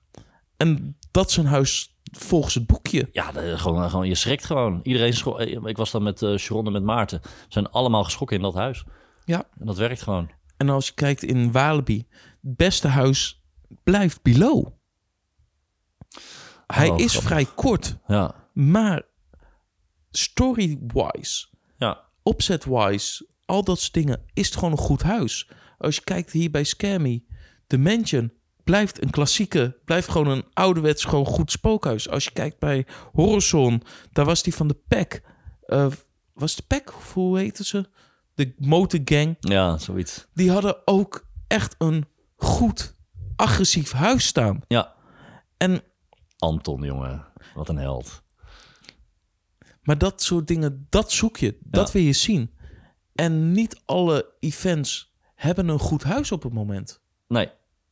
En 0.58 0.98
dat 1.12 1.30
is 1.30 1.38
een 1.38 1.46
huis 1.46 1.96
volgens 2.12 2.54
het 2.54 2.68
boekje. 2.68 3.10
Ja, 3.12 3.32
gewoon, 3.58 3.90
gewoon, 3.90 4.08
je 4.08 4.16
schrikt 4.16 4.46
gewoon. 4.46 4.80
Iedereen 4.84 5.14
schro- 5.14 5.38
eh, 5.38 5.64
Ik 5.66 5.78
was 5.78 5.92
dan 5.92 6.04
met 6.04 6.22
uh, 6.22 6.38
Sharon 6.38 6.66
en 6.66 6.72
met 6.72 6.84
Maarten. 6.84 7.22
We 7.22 7.30
zijn 7.50 7.70
allemaal 7.70 8.04
geschrokken 8.04 8.38
in 8.38 8.44
dat 8.44 8.54
huis. 8.54 8.84
Ja. 9.26 9.44
En 9.60 9.66
dat 9.66 9.78
werkt 9.78 10.02
gewoon. 10.02 10.30
En 10.58 10.70
als 10.70 10.88
je 10.88 10.94
kijkt 10.94 11.24
in 11.24 11.52
Walibi, 11.52 12.08
het 12.42 12.56
beste 12.56 12.88
huis 12.88 13.42
blijft 13.84 14.22
Below. 14.22 14.68
Hij 16.68 16.90
Oh, 16.90 17.00
is 17.00 17.12
grappig. 17.12 17.30
vrij 17.30 17.46
kort, 17.56 17.98
Ja, 18.08 18.50
maar 18.54 19.02
story-wise, 20.12 21.48
ja, 21.78 22.04
opzet-wise, 22.24 23.28
al 23.46 23.64
dat 23.64 23.80
soort 23.80 23.94
dingen, 23.94 24.22
is 24.34 24.46
het 24.46 24.56
gewoon 24.56 24.72
een 24.72 24.78
goed 24.78 25.04
huis. 25.04 25.50
Als 25.78 25.96
je 25.96 26.04
kijkt 26.04 26.32
hier 26.32 26.52
bij 26.52 26.64
Scammy, 26.64 27.26
The 27.68 27.78
Mansion 27.78 28.34
blijft 28.64 29.04
een 29.04 29.10
klassieke, 29.10 29.78
blijft 29.86 30.10
gewoon 30.10 30.28
een 30.28 30.46
ouderwets, 30.54 31.04
gewoon 31.04 31.26
goed 31.26 31.52
spookhuis. 31.52 32.10
Als 32.10 32.24
je 32.24 32.32
kijkt 32.32 32.60
bij 32.60 32.86
Horizon, 33.14 33.82
daar 34.12 34.26
was 34.26 34.44
die 34.44 34.56
van 34.56 34.68
de 34.68 34.78
Pack. 34.88 35.22
eh, 35.66 35.88
was 36.34 36.56
de 36.56 36.64
Pack, 36.68 36.94
hoe 37.14 37.38
heette 37.40 37.64
ze? 37.66 37.90
De 38.34 38.54
Motorgang. 38.58 39.36
ja, 39.40 39.78
zoiets. 39.78 40.28
Die 40.34 40.52
hadden 40.52 40.88
ook 40.88 41.28
echt 41.48 41.76
een 41.78 42.06
goed, 42.36 42.96
agressief 43.36 43.92
huis 43.92 44.26
staan. 44.26 44.62
Ja, 44.68 44.94
En, 45.58 45.82
Anton, 46.38 46.82
jongen. 46.84 47.26
Wat 47.54 47.70
een 47.70 47.78
held. 47.78 48.24
maar 49.84 49.98
dat 49.98 50.22
soort 50.24 50.48
dingen, 50.48 50.88
dat 50.90 51.12
zoek 51.12 51.38
je. 51.38 51.58
Dat 51.62 51.88
Ja. 51.88 51.94
wil 51.94 52.02
je 52.02 52.14
zien. 52.14 52.54
En 53.16 53.52
niet 53.52 53.82
alle 53.86 54.34
events 54.40 55.14
hebben 55.36 55.68
een 55.68 55.80
goed 55.80 56.04
huis 56.04 56.32
op 56.32 56.44
het 56.44 56.54
moment. 56.54 57.02
Nee. 57.28 57.50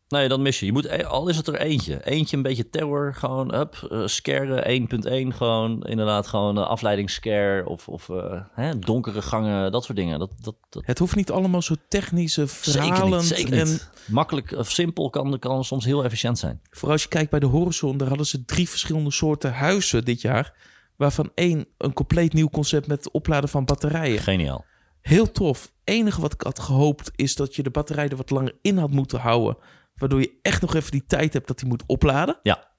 Nee, 0.08 0.28
dat 0.28 0.40
mis 0.40 0.60
je. 0.60 0.66
Je 0.66 0.72
moet, 0.72 0.86
e- 0.86 1.04
al 1.04 1.28
is 1.28 1.38
het 1.38 1.48
er 1.48 1.60
eentje. 1.60 2.06
Eentje 2.06 2.38
een 2.38 2.44
beetje 2.44 2.70
terror, 2.70 3.14
gewoon 3.16 3.56
up, 3.56 3.88
eh, 3.92 4.02
scare 4.06 4.62
1.1, 4.66 5.36
gewoon 5.36 5.84
inderdaad 5.84 6.28
gewoon 6.28 6.58
uh, 6.58 6.68
afleidingsscare 6.68 7.68
of, 7.68 7.88
of 7.88 8.10
eh, 8.10 8.42
hè, 8.54 8.80
donkere 8.80 9.22
gangen, 9.22 9.72
dat 9.72 9.84
soort 9.84 9.98
dingen. 9.98 10.20
Dat, 10.20 10.32
dat, 10.42 10.56
dat, 10.70 10.86
Het 10.86 11.00
hoeft 11.00 11.16
niet 11.16 11.32
allemaal 11.32 11.62
zo 11.62 11.76
technische, 11.88 12.46
zeker 12.46 12.82
verhalend. 12.84 13.22
niet, 13.22 13.34
zeker 13.34 13.60
en. 13.60 13.80
Makkelijk 14.06 14.52
of 14.52 14.72
simpel 14.72 15.10
kan, 15.10 15.40
kan 15.40 15.64
soms 15.64 15.86
heel 15.86 16.04
efficiënt 16.04 16.40
zijn. 16.40 16.62
voor 16.70 16.90
als 16.90 17.04
je 17.04 17.10
kijkt 17.10 17.30
bij 17.30 17.40
de 17.40 17.46
Horizon, 17.46 17.98
daar 17.98 18.08
hadden 18.08 18.26
ze 18.26 18.46
drie 18.46 18.70
verschillende 18.70 19.12
soorten 19.12 19.54
huizen 19.54 20.06
dit 20.06 20.22
jaar. 20.22 20.54
Waarvan 20.96 21.32
één 21.36 21.66
een 21.78 21.94
compleet 21.94 22.34
nieuw 22.34 22.50
concept 22.50 22.88
met 22.88 23.04
het 23.04 23.14
opladen 23.14 23.50
van 23.50 23.66
batterijen. 23.66 24.20
Geniaal. 24.20 24.66
Heel 25.04 25.32
tof. 25.32 25.72
enige 25.84 26.22
wat 26.22 26.34
ik 26.34 26.42
had 26.42 26.60
gehoopt 26.60 27.12
is 27.16 27.36
dat 27.36 27.56
je 27.56 27.64
de 27.64 27.70
batterij 27.70 28.10
er 28.10 28.16
wat 28.16 28.30
langer 28.30 28.58
in 28.62 28.78
had 28.78 28.90
moeten 28.92 29.20
houden. 29.20 29.58
Waardoor 29.96 30.20
je 30.20 30.40
echt 30.42 30.62
nog 30.62 30.74
even 30.76 30.92
die 30.92 31.06
tijd 31.06 31.34
hebt 31.34 31.48
dat 31.48 31.60
hij 31.60 31.70
moet 31.70 31.84
opladen. 31.86 32.40
Ja. 32.44 32.72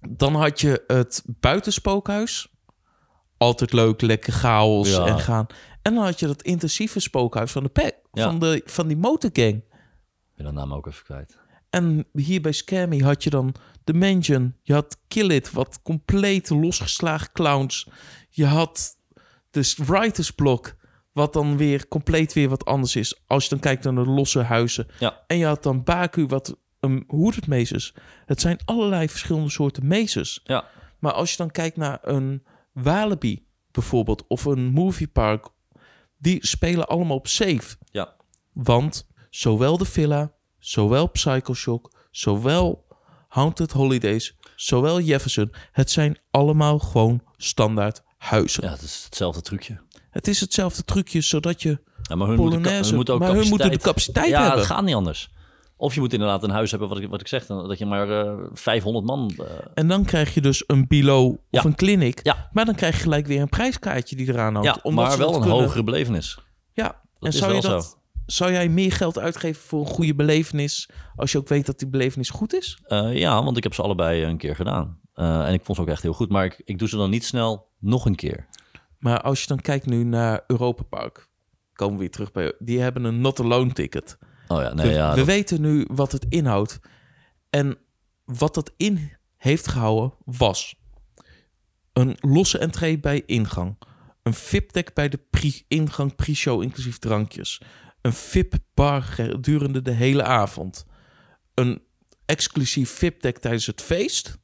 Dan 0.00 0.34
had 0.34 0.60
je 0.60 0.84
het 0.86 1.22
buitenspookhuis. 1.26 2.48
Altijd 3.36 3.72
leuk, 3.72 4.00
lekker 4.00 4.32
chaos 4.32 4.90
Ja. 4.90 5.06
en 5.06 5.18
gaan. 5.20 5.46
En 5.82 5.94
dan 5.94 6.04
had 6.04 6.20
je 6.20 6.26
dat 6.26 6.42
intensieve 6.42 7.00
spookhuis 7.00 7.52
van 7.52 7.62
de 7.62 7.68
pack. 7.68 7.94
Ja. 8.12 8.24
Van, 8.24 8.38
de, 8.38 8.62
van 8.64 8.86
die 8.88 8.96
motorgang. 8.96 9.54
Ik 9.54 9.64
ben 10.36 10.46
de 10.46 10.52
naam 10.52 10.72
ook 10.72 10.86
even 10.86 11.04
kwijt. 11.04 11.38
En 11.70 12.06
hier 12.12 12.40
bij 12.40 12.52
Scammy 12.52 12.98
had 12.98 13.24
je 13.24 13.30
dan 13.30 13.54
The 13.84 13.92
Mansion. 13.92 14.54
Je 14.62 14.72
had 14.72 14.98
Kill 15.08 15.30
It, 15.30 15.50
wat 15.52 15.80
compleet 15.82 16.50
losgeslagen 16.50 17.32
clowns. 17.32 17.88
Je 18.30 18.46
had 18.46 18.96
de 19.52 19.74
Writers 19.76 20.30
Block, 20.30 20.76
wat 21.12 21.32
dan 21.32 21.56
weer 21.56 21.88
compleet 21.88 22.32
weer 22.32 22.48
wat 22.48 22.64
anders 22.64 22.96
is. 22.96 23.20
Als 23.26 23.42
je 23.44 23.50
dan 23.50 23.58
kijkt 23.58 23.84
naar 23.84 23.94
de 23.94 24.10
losse 24.10 24.42
huizen. 24.42 24.86
Ja. 24.98 25.24
En 25.26 25.36
je 25.36 25.46
had 25.46 25.62
dan 25.62 25.84
Baku, 25.84 26.26
wat 26.26 26.56
een 26.80 27.04
hooded 27.06 27.46
mazes. 27.46 27.94
Het 28.26 28.40
zijn 28.40 28.58
allerlei 28.64 29.08
verschillende 29.08 29.50
soorten 29.50 29.86
mazes. 29.86 30.40
Ja. 30.44 30.64
Maar 30.98 31.12
als 31.12 31.30
je 31.30 31.36
dan 31.36 31.50
kijkt 31.50 31.76
naar 31.76 31.98
een 32.02 32.42
Walibi 32.72 33.46
bijvoorbeeld, 33.70 34.26
of 34.26 34.44
een 34.44 34.64
moviepark, 34.64 35.48
die 36.18 36.46
spelen 36.46 36.88
allemaal 36.88 37.16
op 37.16 37.26
safe. 37.26 37.76
Ja. 37.90 38.14
Want 38.52 39.08
zowel 39.30 39.78
de 39.78 39.84
Villa, 39.84 40.32
zowel 40.58 41.06
Psycho 41.06 41.54
Shock, 41.54 41.92
zowel 42.10 42.86
Haunted 43.28 43.72
Holidays, 43.72 44.36
zowel 44.56 45.00
Jefferson, 45.00 45.52
het 45.72 45.90
zijn 45.90 46.18
allemaal 46.30 46.78
gewoon 46.78 47.22
standaard 47.36 48.02
huizen. 48.22 48.64
Ja, 48.64 48.70
het 48.70 48.82
is 48.82 49.02
hetzelfde 49.04 49.40
trucje. 49.42 49.80
Het 50.10 50.28
is 50.28 50.40
hetzelfde 50.40 50.84
trucje, 50.84 51.20
zodat 51.20 51.62
je... 51.62 51.78
Ja, 52.02 52.14
maar 52.16 52.26
hun 52.28 52.36
Polonaise, 52.36 52.94
moeten 52.94 53.14
ook 53.14 53.20
maar 53.20 53.34
hun 53.34 53.48
moeten 53.48 53.70
de 53.70 53.78
capaciteit 53.78 54.28
ja, 54.28 54.40
hebben. 54.40 54.56
dat 54.58 54.66
gaat 54.66 54.84
niet 54.84 54.94
anders. 54.94 55.30
Of 55.76 55.94
je 55.94 56.00
moet 56.00 56.12
inderdaad 56.12 56.42
een 56.42 56.50
huis 56.50 56.70
hebben, 56.70 56.88
wat 56.88 56.98
ik, 56.98 57.08
wat 57.08 57.20
ik 57.20 57.28
zeg, 57.28 57.46
dan- 57.46 57.68
dat 57.68 57.78
je 57.78 57.86
maar 57.86 58.10
eh 58.26 58.34
500 58.52 59.04
man... 59.06 59.34
eh, 59.38 59.44
En 59.74 59.88
dan 59.88 60.04
krijg 60.04 60.34
je 60.34 60.40
dus 60.40 60.64
een 60.66 60.86
Bilo 60.86 61.38
Ja. 61.50 61.58
of 61.58 61.64
een 61.64 61.74
clinic. 61.74 62.20
Ja. 62.22 62.48
Maar 62.52 62.64
dan 62.64 62.74
krijg 62.74 62.96
je 62.96 63.02
gelijk 63.02 63.26
weer 63.26 63.40
een 63.40 63.48
prijskaartje 63.48 64.16
die 64.16 64.28
eraan 64.28 64.54
hangt. 64.54 64.68
ja, 64.68 64.78
omdat 64.82 65.06
maar 65.06 65.18
wel 65.18 65.34
een 65.34 65.40
kunnen. 65.40 65.58
hogere 65.58 65.84
belevenis. 65.84 66.38
Ja, 66.72 67.00
en 67.20 67.28
is 67.28 67.36
zou 67.38 67.54
je 67.54 67.60
dat... 67.60 68.00
Zou 68.26 68.52
jij 68.52 68.68
meer 68.68 68.92
geld 68.92 69.18
uitgeven 69.18 69.62
voor 69.62 69.80
een 69.80 69.86
goede 69.86 70.14
belevenis... 70.14 70.88
als 71.16 71.32
je 71.32 71.38
ook 71.38 71.48
weet 71.48 71.66
dat 71.66 71.78
die 71.78 71.88
belevenis 71.88 72.30
goed 72.30 72.54
is? 72.54 72.78
Eh, 72.86 73.18
ja, 73.18 73.44
want 73.44 73.56
ik 73.56 73.62
heb 73.62 73.74
ze 73.74 73.82
allebei 73.82 74.24
een 74.24 74.36
keer 74.38 74.56
gedaan. 74.56 75.00
En 75.14 75.52
ik 75.52 75.64
vond 75.64 75.76
ze 75.76 75.82
ook 75.82 75.90
echt 75.90 76.02
heel 76.02 76.12
goed. 76.12 76.28
Maar 76.30 76.44
ik, 76.44 76.62
ik 76.64 76.78
doe 76.78 76.88
ze 76.88 76.96
dan 76.96 77.10
niet 77.10 77.24
snel 77.24 77.70
nog 77.82 78.04
een 78.06 78.14
keer. 78.14 78.46
Maar 78.98 79.20
als 79.20 79.40
je 79.40 79.46
dan 79.46 79.60
kijkt 79.60 79.86
nu 79.86 80.04
naar 80.04 80.44
Europa 80.46 80.82
Park... 80.82 81.28
komen 81.72 81.94
we 81.94 82.00
weer 82.00 82.10
terug 82.10 82.32
bij... 82.32 82.52
Die 82.58 82.80
hebben 82.80 83.04
een 83.04 83.20
not-alone 83.20 83.72
ticket. 83.72 84.18
Oh 84.48 84.60
ja, 84.62 84.74
nee, 84.74 84.86
we 84.86 84.92
ja. 84.92 85.10
we 85.10 85.16
dat- 85.16 85.26
weten 85.26 85.60
nu 85.60 85.86
wat 85.92 86.12
het 86.12 86.26
inhoudt. 86.28 86.80
En 87.50 87.78
wat 88.24 88.54
dat 88.54 88.72
in 88.76 89.12
heeft 89.36 89.68
gehouden 89.68 90.14
was... 90.24 90.74
een 91.92 92.16
losse 92.20 92.58
entree 92.58 92.98
bij 93.00 93.22
ingang. 93.26 93.78
Een 94.22 94.34
VIP-deck 94.34 94.94
bij 94.94 95.08
de 95.08 95.18
pre- 95.30 95.60
ingang 95.68 96.14
pre-show 96.14 96.62
inclusief 96.62 96.98
drankjes. 96.98 97.60
Een 98.00 98.12
VIP-bar 98.12 99.02
gedurende 99.02 99.82
de 99.82 99.90
hele 99.90 100.22
avond. 100.22 100.86
Een 101.54 101.82
exclusief 102.26 102.90
VIP-deck 102.90 103.38
tijdens 103.38 103.66
het 103.66 103.80
feest. 103.82 104.38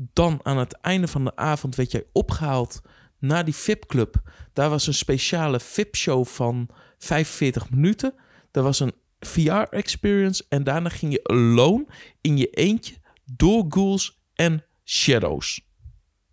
Dan 0.00 0.40
aan 0.42 0.58
het 0.58 0.72
einde 0.72 1.08
van 1.08 1.24
de 1.24 1.36
avond 1.36 1.74
werd 1.74 1.90
jij 1.90 2.04
opgehaald 2.12 2.80
naar 3.18 3.44
die 3.44 3.54
VIP-club. 3.54 4.22
Daar 4.52 4.70
was 4.70 4.86
een 4.86 4.94
speciale 4.94 5.60
VIP-show 5.60 6.26
van 6.26 6.68
45 6.98 7.70
minuten. 7.70 8.14
Daar 8.50 8.62
was 8.62 8.80
een 8.80 8.92
VR-experience. 9.20 10.44
En 10.48 10.64
daarna 10.64 10.88
ging 10.88 11.12
je 11.12 11.24
alone 11.24 11.86
in 12.20 12.36
je 12.36 12.50
eentje 12.50 12.94
door 13.24 13.64
ghouls 13.68 14.20
en 14.34 14.64
shadows. 14.84 15.60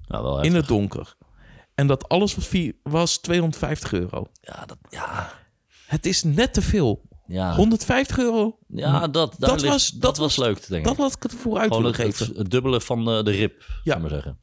nou, 0.06 0.24
wel 0.24 0.42
In 0.42 0.56
het 0.56 0.68
donker. 0.68 1.16
En 1.76 1.88
dat 1.88 2.10
alles 2.10 2.36
was, 2.36 2.72
was 2.84 3.18
250 3.18 3.94
euro. 3.94 4.28
Ja, 4.42 4.66
dat, 4.66 4.78
ja, 4.90 5.32
Het 5.86 6.06
is 6.06 6.24
net 6.24 6.54
te 6.54 6.62
veel. 6.62 7.02
Ja. 7.28 7.56
150 7.56 8.18
euro, 8.18 8.58
ja 8.68 9.08
dat, 9.08 9.36
dat 9.40 9.62
ligt- 9.62 9.74
was- 9.74 9.90
dat, 9.90 10.02
dat 10.02 10.18
was 10.18 10.36
was- 10.36 10.46
leuk, 10.48 10.68
denk 10.68 10.84
dat 10.84 10.94
ik. 10.94 11.00
had 11.00 11.16
ik 11.16 11.24
het 11.24 11.34
voor 11.34 11.58
uit 11.58 11.68
Gewoon 11.74 11.84
willen 11.92 11.98
het, 12.08 12.16
geven. 12.18 12.28
het, 12.28 12.38
het 12.38 12.52
dubbele 12.52 12.82
van 12.82 13.10
eh, 13.10 13.24
de 13.24 13.32
rib, 13.32 13.60
ja. 13.84 13.94
Ja. 13.94 13.98
maar 14.00 14.10
zeggen. 14.10 14.40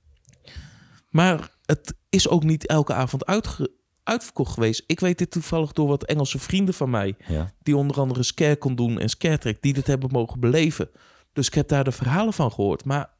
Maar 1.11 1.49
het 1.65 1.95
is 2.09 2.29
ook 2.29 2.43
niet 2.43 2.67
elke 2.67 2.95
avond 2.95 3.27
uitge- 3.27 3.71
uitverkocht 4.03 4.53
geweest. 4.55 4.83
Ik 4.87 5.01
weet 5.01 5.19
dit 5.19 5.31
toevallig 5.31 5.73
door 5.73 5.89
wat 5.89 6.05
Engelse 6.05 6.39
vrienden 6.39 6.75
van 6.75 6.91
mij... 6.91 7.15
Ja. 7.27 7.53
die 7.63 7.77
onder 7.77 8.01
andere 8.01 8.23
Scare 8.23 8.57
kon 8.57 8.75
doen 8.75 8.99
en 8.99 9.09
Scare 9.09 9.39
Track... 9.39 9.57
die 9.63 9.73
dit 9.73 9.87
hebben 9.87 10.09
mogen 10.13 10.41
beleven. 10.41 10.91
Dus 11.33 11.47
ik 11.47 11.55
heb 11.55 11.69
daar 11.69 11.85
de 11.85 11.93
verhalen 11.93 12.33
van 12.33 12.53
gehoord. 12.53 12.85
Maar 12.85 13.11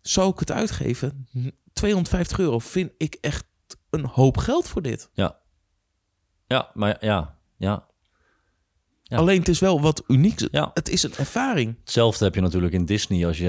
zou 0.00 0.30
ik 0.32 0.38
het 0.38 0.50
uitgeven? 0.50 1.28
250 1.72 2.38
euro 2.38 2.58
vind 2.58 2.90
ik 2.98 3.14
echt 3.20 3.44
een 3.90 4.04
hoop 4.04 4.36
geld 4.36 4.68
voor 4.68 4.82
dit. 4.82 5.10
ja, 6.46 6.70
maar 6.74 7.04
ja, 7.04 7.38
ja. 7.56 7.88
Ja. 9.10 9.16
Alleen 9.16 9.38
het 9.38 9.48
is 9.48 9.58
wel 9.58 9.80
wat 9.80 10.02
unieks. 10.06 10.48
Ja. 10.50 10.70
Het 10.74 10.88
is 10.88 11.02
een 11.02 11.14
ervaring. 11.16 11.76
Hetzelfde 11.80 12.24
heb 12.24 12.34
je 12.34 12.40
natuurlijk 12.40 12.72
in 12.72 12.84
Disney. 12.84 13.26
Als 13.26 13.38
je 13.38 13.48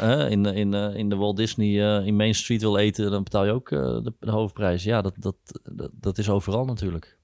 eh, 0.00 0.22
eh, 0.24 0.30
in, 0.30 0.46
in, 0.46 0.74
eh, 0.74 0.94
in 0.94 1.08
de 1.08 1.16
Walt 1.16 1.36
Disney 1.36 2.02
in 2.04 2.16
Main 2.16 2.34
Street 2.34 2.60
wil 2.60 2.76
eten, 2.76 3.10
dan 3.10 3.22
betaal 3.22 3.44
je 3.44 3.52
ook 3.52 3.68
de, 3.68 4.12
de 4.20 4.30
hoofdprijs. 4.30 4.82
Ja, 4.82 5.02
dat, 5.02 5.14
dat, 5.16 5.36
dat, 5.72 5.90
dat 5.92 6.18
is 6.18 6.30
overal 6.30 6.64
natuurlijk. 6.64 7.18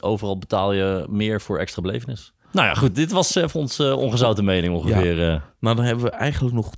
Overal 0.00 0.38
betaal 0.38 0.72
je 0.72 1.06
meer 1.08 1.40
voor 1.40 1.58
extra 1.58 1.82
belevenis. 1.82 2.32
Nou 2.52 2.66
ja, 2.66 2.74
goed. 2.74 2.94
Dit 2.94 3.10
was 3.10 3.36
ons 3.52 3.78
eh, 3.78 3.96
ongezouten 3.96 4.44
mening 4.44 4.74
ongeveer. 4.74 5.16
Nou, 5.60 5.76
dan 5.76 5.84
hebben 5.84 6.04
we 6.04 6.10
eigenlijk 6.10 6.54
nog 6.54 6.70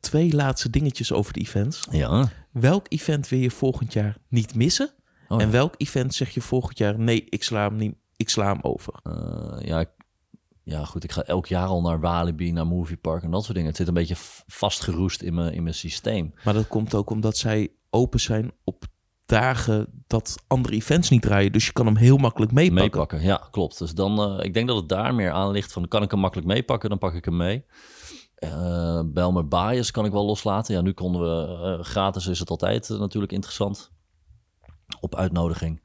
twee 0.00 0.34
laatste 0.34 0.70
dingetjes 0.70 1.12
over 1.12 1.32
de 1.32 1.40
events. 1.40 1.86
ja. 1.90 2.30
Welk 2.52 2.86
event 2.88 3.28
wil 3.28 3.38
je 3.38 3.50
volgend 3.50 3.92
jaar 3.92 4.16
niet 4.28 4.54
missen? 4.54 4.90
Oh, 5.28 5.42
en 5.42 5.50
welk 5.50 5.74
event 5.76 6.14
zeg 6.14 6.30
je 6.30 6.40
volgend 6.40 6.78
jaar... 6.78 6.98
nee, 6.98 7.24
ik 7.28 7.44
sla 7.44 7.68
hem, 7.68 7.76
niet, 7.76 7.94
ik 8.18 8.28
sla 8.28 8.44
hem 8.46 8.58
over. 8.62 8.94
Eh, 9.02 9.56
ja, 9.66 9.80
ik- 9.80 9.96
ja, 10.62 10.84
goed. 10.84 11.04
Ik 11.04 11.12
ga 11.12 11.22
elk 11.22 11.46
jaar 11.46 11.66
al 11.66 11.80
naar 11.80 12.00
Walibi, 12.00 12.52
naar 12.52 12.66
Movie 12.66 12.96
Park 12.96 13.22
en 13.22 13.30
dat 13.30 13.42
soort 13.42 13.52
dingen. 13.54 13.68
Het 13.68 13.78
zit 13.78 13.88
een 13.88 13.94
beetje 13.94 14.16
vastgeroest 14.46 15.22
in 15.22 15.34
mijn, 15.34 15.52
in 15.54 15.62
mijn 15.62 15.74
systeem. 15.74 16.34
Maar 16.44 16.54
dat 16.54 16.66
komt 16.68 16.94
ook 16.94 17.10
omdat 17.10 17.36
zij 17.36 17.68
open 17.90 18.20
zijn 18.20 18.52
op 18.64 18.84
dagen 19.26 20.02
dat 20.06 20.36
andere 20.46 20.74
events 20.74 21.10
niet 21.10 21.22
draaien. 21.22 21.52
Dus 21.52 21.66
je 21.66 21.72
kan 21.72 21.86
hem 21.86 21.96
heel 21.96 22.16
makkelijk 22.16 22.52
meepakken. 22.52 22.84
Meepakken, 22.84 23.22
ja, 23.22 23.48
klopt. 23.50 23.78
Dus 23.78 23.94
dan, 23.94 24.20
eh, 24.38 24.44
ik 24.44 24.54
denk 24.54 24.68
dat 24.68 24.76
het 24.76 24.88
daar 24.88 25.14
meer 25.14 25.30
aan 25.30 25.50
ligt 25.50 25.72
van, 25.72 25.88
kan 25.88 26.02
ik 26.02 26.10
hem 26.10 26.20
makkelijk 26.20 26.48
meepakken, 26.48 26.88
dan 26.88 26.98
pak 26.98 27.14
ik 27.14 27.24
hem 27.24 27.36
mee. 27.36 27.64
Eh 28.34 29.00
Belmer 29.04 29.48
Bias 29.48 29.90
kan 29.90 30.04
ik 30.04 30.12
wel 30.12 30.24
loslaten. 30.24 30.74
Ja, 30.74 30.80
nu 30.80 30.92
konden 30.92 31.20
we, 31.20 31.78
gratis 31.84 32.26
is 32.26 32.38
het 32.38 32.50
altijd 32.50 32.88
natuurlijk 32.88 33.32
interessant. 33.32 33.90
Op 35.00 35.14
uitnodiging. 35.14 35.82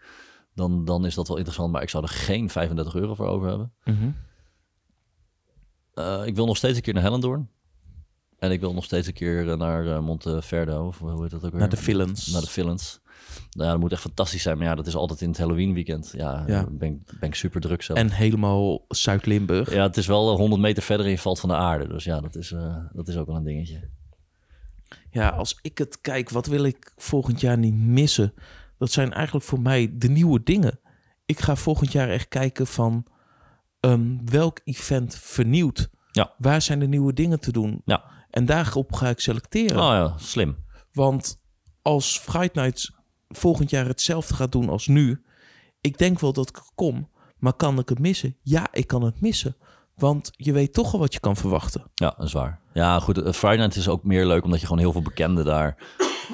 Dan, 0.55 0.85
dan 0.85 1.05
is 1.05 1.15
dat 1.15 1.27
wel 1.27 1.37
interessant, 1.37 1.71
maar 1.71 1.81
ik 1.81 1.89
zou 1.89 2.03
er 2.03 2.09
geen 2.09 2.49
35 2.49 2.95
euro 2.95 3.13
voor 3.15 3.27
over 3.27 3.47
hebben. 3.47 3.73
Mhm. 3.83 4.09
Eh, 5.93 6.21
ik 6.25 6.35
wil 6.35 6.45
nog 6.45 6.57
steeds 6.57 6.75
een 6.75 6.81
keer 6.83 6.93
naar 6.93 7.03
Hellendoorn. 7.03 7.49
En 8.39 8.51
ik 8.51 8.59
wil 8.59 8.73
nog 8.73 8.83
steeds 8.83 9.07
een 9.07 9.13
keer 9.13 9.49
eh, 9.51 9.57
naar 9.57 9.87
eh, 9.87 9.99
Monteverdo, 9.99 10.87
of 10.87 10.99
hoe 10.99 11.21
heet 11.21 11.31
dat 11.31 11.43
ook 11.45 11.51
weer? 11.51 11.59
Naar 11.59 11.69
de 11.69 11.77
villains. 11.77 12.27
Naar 12.27 12.41
de 12.41 12.47
Villains. 12.47 13.01
Nou 13.51 13.65
ja, 13.65 13.71
dat 13.71 13.79
moet 13.79 13.91
echt 13.91 14.01
fantastisch 14.01 14.41
zijn. 14.41 14.57
Maar 14.57 14.67
ja, 14.67 14.75
dat 14.75 14.87
is 14.87 14.95
altijd 14.95 15.21
in 15.21 15.27
het 15.29 15.37
Halloween 15.37 15.73
weekend. 15.73 16.13
Ja, 16.15 16.43
Ja. 16.47 16.67
Ben, 16.71 16.91
ik- 16.93 17.19
ben 17.19 17.29
ik 17.29 17.35
super 17.35 17.61
druk 17.61 17.81
zelf. 17.81 17.99
En 17.99 18.11
helemaal 18.11 18.85
Zuid-Limburg. 18.87 19.73
Ja, 19.73 19.83
het 19.83 19.97
is 19.97 20.07
wel 20.07 20.31
eh, 20.31 20.37
100 20.37 20.61
meter 20.61 20.83
verder 20.83 21.05
en 21.05 21.11
je 21.11 21.17
valt 21.17 21.39
van 21.39 21.49
de 21.49 21.55
aarde. 21.55 21.87
Dus 21.87 22.03
ja, 22.03 22.19
dat 22.19 22.35
is, 22.35 22.55
dat 22.93 23.07
is 23.07 23.17
ook 23.17 23.27
wel 23.27 23.35
een 23.35 23.43
dingetje. 23.43 23.89
Ja, 25.11 25.29
als 25.29 25.59
ik 25.61 25.77
het 25.77 26.01
kijk, 26.01 26.29
wat 26.29 26.45
wil 26.45 26.63
ik 26.63 26.93
volgend 26.97 27.39
jaar 27.41 27.57
niet 27.57 27.73
missen? 27.75 28.33
Dat 28.78 28.91
zijn 28.91 29.13
eigenlijk 29.13 29.45
voor 29.45 29.61
mij 29.61 29.91
de 29.93 30.09
nieuwe 30.09 30.43
dingen. 30.43 30.80
Ik 31.26 31.39
ga 31.39 31.55
volgend 31.55 31.91
jaar 31.91 32.09
echt 32.09 32.28
kijken 32.28 32.67
van 32.67 33.05
ehm, 33.80 34.17
welk 34.26 34.59
event 34.63 35.15
vernieuwt. 35.15 35.89
Ja. 36.11 36.34
Waar 36.38 36.61
zijn 36.61 36.80
de 36.80 36.88
nieuwe 36.88 37.13
dingen 37.13 37.39
te 37.39 37.51
doen? 37.51 37.82
Ja. 37.86 38.03
En 38.30 38.45
daarop 38.45 38.93
ga 38.93 39.09
ik 39.09 39.19
selecteren. 39.19 39.78
Oh 39.78 39.84
ja, 39.84 40.13
slim. 40.17 40.57
Want 40.91 41.41
als 41.82 42.26
Nights 42.53 42.95
volgend 43.28 43.69
jaar 43.69 43.86
hetzelfde 43.86 44.34
gaat 44.34 44.51
doen 44.51 44.69
als 44.69 44.88
nu... 44.88 45.24
ik 45.82 45.97
denk 45.97 46.19
wel 46.19 46.34
dat 46.34 46.49
ik 46.49 46.61
kom, 46.76 47.09
maar 47.38 47.53
kan 47.53 47.80
ik 47.80 47.89
het 47.89 47.99
missen? 47.99 48.38
Ja, 48.41 48.67
ik 48.71 48.88
kan 48.88 49.01
het 49.03 49.21
missen. 49.21 49.55
Want 49.95 50.32
je 50.32 50.53
weet 50.53 50.74
toch 50.74 50.93
al 50.93 50.99
wat 50.99 51.13
je 51.13 51.19
kan 51.19 51.36
verwachten. 51.36 51.91
Ja, 51.93 52.13
dat 52.17 52.26
is 52.28 52.34
waar. 52.34 52.59
Ja, 52.74 52.99
goed. 52.99 53.17
eh, 53.17 53.34
Friday 53.34 53.57
Night 53.57 53.76
is 53.76 53.88
ook 53.88 54.03
meer 54.03 54.26
leuk 54.26 54.43
omdat 54.43 54.59
je 54.59 54.65
gewoon 54.65 54.82
heel 54.82 54.91
veel 54.91 55.01
bekenden 55.01 55.45
daar 55.45 55.78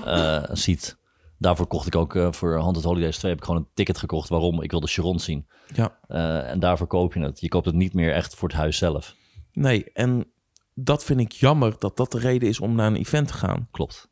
eh, 0.05 0.43
ziet. 0.51 0.97
Daarvoor 1.39 1.67
kocht 1.67 1.87
ik 1.87 1.95
ook 1.95 2.15
eh, 2.15 2.31
voor 2.31 2.59
Haunted 2.59 2.83
Holidays 2.83 3.17
2 3.17 3.31
heb 3.31 3.39
ik 3.39 3.45
gewoon 3.45 3.61
een 3.61 3.69
ticket 3.73 3.97
gekocht. 3.97 4.29
Waarom? 4.29 4.61
Ik 4.61 4.71
wilde 4.71 4.87
Sharon 4.87 5.19
zien. 5.19 5.47
Ja. 5.73 5.99
Eh, 6.07 6.49
en 6.49 6.59
daarvoor 6.59 6.87
koop 6.87 7.13
je 7.13 7.19
het. 7.19 7.39
Je 7.39 7.47
koopt 7.47 7.65
het 7.65 7.75
niet 7.75 7.93
meer 7.93 8.13
echt 8.13 8.35
voor 8.35 8.47
het 8.47 8.57
huis 8.57 8.77
zelf. 8.77 9.15
Nee, 9.51 9.91
en 9.93 10.31
dat 10.73 11.03
vind 11.03 11.19
ik 11.19 11.31
jammer 11.31 11.75
dat 11.79 11.97
dat 11.97 12.11
de 12.11 12.19
reden 12.19 12.49
is 12.49 12.59
om 12.59 12.75
naar 12.75 12.87
een 12.87 12.95
event 12.95 13.27
te 13.27 13.33
gaan. 13.33 13.67
Klopt. 13.71 14.09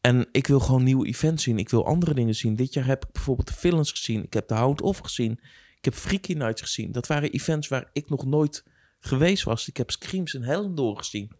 En 0.00 0.28
ik 0.32 0.46
wil 0.46 0.60
gewoon 0.60 0.82
nieuwe 0.82 1.06
events 1.06 1.42
zien. 1.42 1.58
Ik 1.58 1.68
wil 1.68 1.86
andere 1.86 2.14
dingen 2.14 2.34
zien. 2.34 2.56
Dit 2.56 2.74
jaar 2.74 2.86
heb 2.86 3.04
ik 3.04 3.12
bijvoorbeeld 3.12 3.48
de 3.48 3.54
Villains 3.54 3.90
gezien. 3.90 4.22
Ik 4.22 4.32
heb 4.32 4.48
de 4.48 4.54
Hound 4.54 4.82
Off 4.82 4.98
gezien. 4.98 5.32
Ik 5.76 5.84
heb 5.84 5.94
Freaky 5.94 6.32
Nights 6.32 6.62
gezien. 6.62 6.92
Dat 6.92 7.06
waren 7.06 7.30
events 7.30 7.68
waar 7.68 7.90
ik 7.92 8.08
nog 8.08 8.24
nooit 8.24 8.64
geweest 9.00 9.42
was. 9.42 9.68
Ik 9.68 9.76
heb 9.76 9.90
Screams 9.90 10.34
en 10.34 10.42
Hellendoor 10.42 10.96
gezien. 10.96 11.30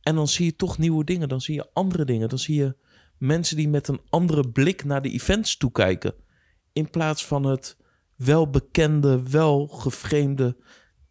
En 0.00 0.14
dan 0.14 0.28
zie 0.28 0.44
je 0.44 0.56
toch 0.56 0.78
nieuwe 0.78 1.04
dingen. 1.04 1.28
Dan 1.28 1.40
zie 1.40 1.54
je 1.54 1.70
andere 1.72 2.04
dingen. 2.04 2.28
Dan 2.28 2.38
zie 2.38 2.56
je 2.56 2.76
mensen 3.18 3.56
die 3.56 3.68
met 3.68 3.88
een 3.88 4.00
andere 4.08 4.50
blik 4.50 4.84
naar 4.84 5.02
de 5.02 5.10
events 5.10 5.56
toekijken. 5.56 6.14
In 6.72 6.90
plaats 6.90 7.26
van 7.26 7.44
het 7.44 7.76
welbekende, 8.16 9.22
welgeframede. 9.30 10.56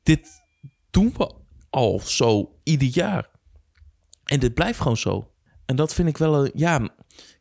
Dit 0.04 0.28
doen 0.90 1.14
we 1.18 1.34
al 1.70 2.00
zo 2.00 2.60
ieder 2.64 2.88
jaar. 2.88 3.30
En 4.24 4.40
dit 4.40 4.54
blijft 4.54 4.80
gewoon 4.80 4.98
zo. 4.98 5.32
En 5.66 5.76
dat 5.76 5.94
vind 5.94 6.08
ik 6.08 6.18
wel 6.18 6.46
een. 6.46 6.52
Ja, 6.54 6.90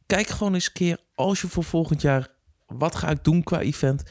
kijk 0.07 0.27
gewoon 0.27 0.55
eens 0.55 0.67
een 0.67 0.73
keer 0.73 0.99
als 1.15 1.41
je 1.41 1.49
voor 1.49 1.65
volgend 1.65 2.03
jaar. 2.03 2.29
Wat 2.67 2.95
ga 2.95 3.11
ik 3.11 3.25
doen 3.25 3.43
qua 3.43 3.61
event? 3.61 4.03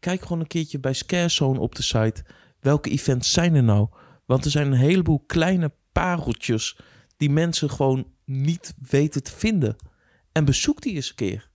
Kijk 0.00 0.22
gewoon 0.22 0.40
een 0.40 0.46
keertje 0.46 0.80
bij 0.80 0.92
Scarezone 0.92 1.58
op 1.60 1.74
de 1.74 1.82
site. 1.82 2.24
Welke 2.60 2.90
events 2.90 3.32
zijn 3.32 3.54
er 3.54 3.62
nou? 3.62 3.88
Want 4.26 4.44
er 4.44 4.50
zijn 4.50 4.66
een 4.66 4.78
heleboel 4.78 5.24
kleine 5.26 5.72
pareltjes 5.92 6.78
die 7.16 7.30
mensen 7.30 7.70
gewoon 7.70 8.06
niet 8.24 8.74
weten 8.78 9.22
te 9.22 9.32
vinden. 9.32 9.76
En 10.32 10.44
bezoek 10.44 10.80
die 10.80 10.94
eens 10.94 11.08
een 11.08 11.14
keer. 11.14 11.50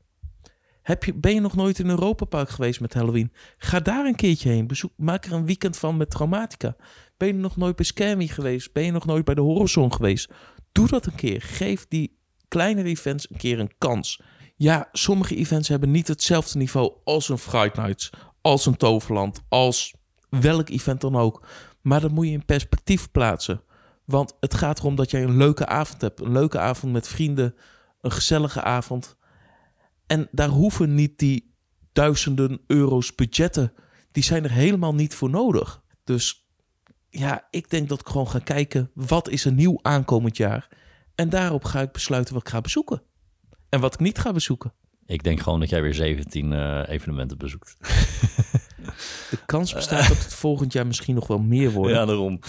Heb 0.81 1.03
je, 1.03 1.13
ben 1.13 1.33
je 1.33 1.39
nog 1.39 1.55
nooit 1.55 1.79
in 1.79 1.89
Europa 1.89 2.25
Park 2.25 2.49
geweest 2.49 2.79
met 2.79 2.93
Halloween? 2.93 3.33
Ga 3.57 3.79
daar 3.79 4.05
een 4.05 4.15
keertje 4.15 4.49
heen. 4.49 4.67
Bezoek, 4.67 4.91
maak 4.95 5.25
er 5.25 5.33
een 5.33 5.45
weekend 5.45 5.77
van 5.77 5.97
met 5.97 6.09
Traumatica. 6.09 6.75
Ben 7.17 7.27
je 7.27 7.33
nog 7.33 7.57
nooit 7.57 7.75
bij 7.75 7.85
Scammy 7.85 8.27
geweest? 8.27 8.73
Ben 8.73 8.83
je 8.83 8.91
nog 8.91 9.05
nooit 9.05 9.25
bij 9.25 9.35
de 9.35 9.41
Horizon 9.41 9.93
geweest? 9.93 10.31
Doe 10.71 10.87
dat 10.87 11.05
een 11.05 11.15
keer. 11.15 11.41
Geef 11.41 11.85
die 11.87 12.17
kleinere 12.47 12.87
events 12.87 13.29
een 13.29 13.37
keer 13.37 13.59
een 13.59 13.77
kans. 13.77 14.21
Ja, 14.55 14.89
sommige 14.91 15.35
events 15.35 15.67
hebben 15.67 15.91
niet 15.91 16.07
hetzelfde 16.07 16.57
niveau 16.57 16.93
als 17.03 17.29
een 17.29 17.37
Fright 17.37 17.75
Nights, 17.75 18.09
als 18.41 18.65
een 18.65 18.77
Toverland, 18.77 19.41
als 19.49 19.93
welk 20.29 20.69
event 20.69 21.01
dan 21.01 21.15
ook. 21.15 21.47
Maar 21.81 22.01
dat 22.01 22.11
moet 22.11 22.25
je 22.25 22.31
in 22.31 22.45
perspectief 22.45 23.11
plaatsen. 23.11 23.61
Want 24.05 24.37
het 24.39 24.53
gaat 24.53 24.79
erom 24.79 24.95
dat 24.95 25.11
jij 25.11 25.23
een 25.23 25.37
leuke 25.37 25.65
avond 25.65 26.01
hebt. 26.01 26.19
Een 26.19 26.31
leuke 26.31 26.59
avond 26.59 26.93
met 26.93 27.07
vrienden. 27.07 27.55
Een 28.01 28.11
gezellige 28.11 28.61
avond. 28.61 29.15
En 30.07 30.27
daar 30.31 30.49
hoeven 30.49 30.95
niet 30.95 31.19
die 31.19 31.55
duizenden 31.91 32.61
euro's 32.67 33.15
budgetten. 33.15 33.73
Die 34.11 34.23
zijn 34.23 34.43
er 34.43 34.51
helemaal 34.51 34.95
niet 34.95 35.15
voor 35.15 35.29
nodig. 35.29 35.81
Dus 36.03 36.47
ja, 37.09 37.47
ik 37.49 37.69
denk 37.69 37.89
dat 37.89 37.99
ik 37.99 38.07
gewoon 38.07 38.29
ga 38.29 38.39
kijken. 38.39 38.91
Wat 38.93 39.29
is 39.29 39.45
er 39.45 39.51
nieuw 39.51 39.79
aankomend 39.81 40.37
jaar? 40.37 40.67
En 41.15 41.29
daarop 41.29 41.63
ga 41.63 41.81
ik 41.81 41.91
besluiten 41.91 42.33
wat 42.33 42.43
ik 42.43 42.49
ga 42.49 42.61
bezoeken. 42.61 43.01
En 43.69 43.79
wat 43.79 43.93
ik 43.93 43.99
niet 43.99 44.17
ga 44.17 44.31
bezoeken. 44.31 44.73
Ik 45.05 45.23
denk 45.23 45.39
gewoon 45.39 45.59
dat 45.59 45.69
jij 45.69 45.81
weer 45.81 45.93
17 45.93 46.51
uh, 46.51 46.83
evenementen 46.87 47.37
bezoekt. 47.37 47.77
De 49.29 49.39
kans 49.45 49.73
bestaat 49.73 50.07
dat 50.07 50.17
het 50.17 50.33
volgend 50.33 50.73
jaar 50.73 50.87
misschien 50.87 51.15
nog 51.15 51.27
wel 51.27 51.39
meer 51.39 51.71
wordt. 51.71 51.93
Ja, 51.93 52.05
daarom. 52.05 52.39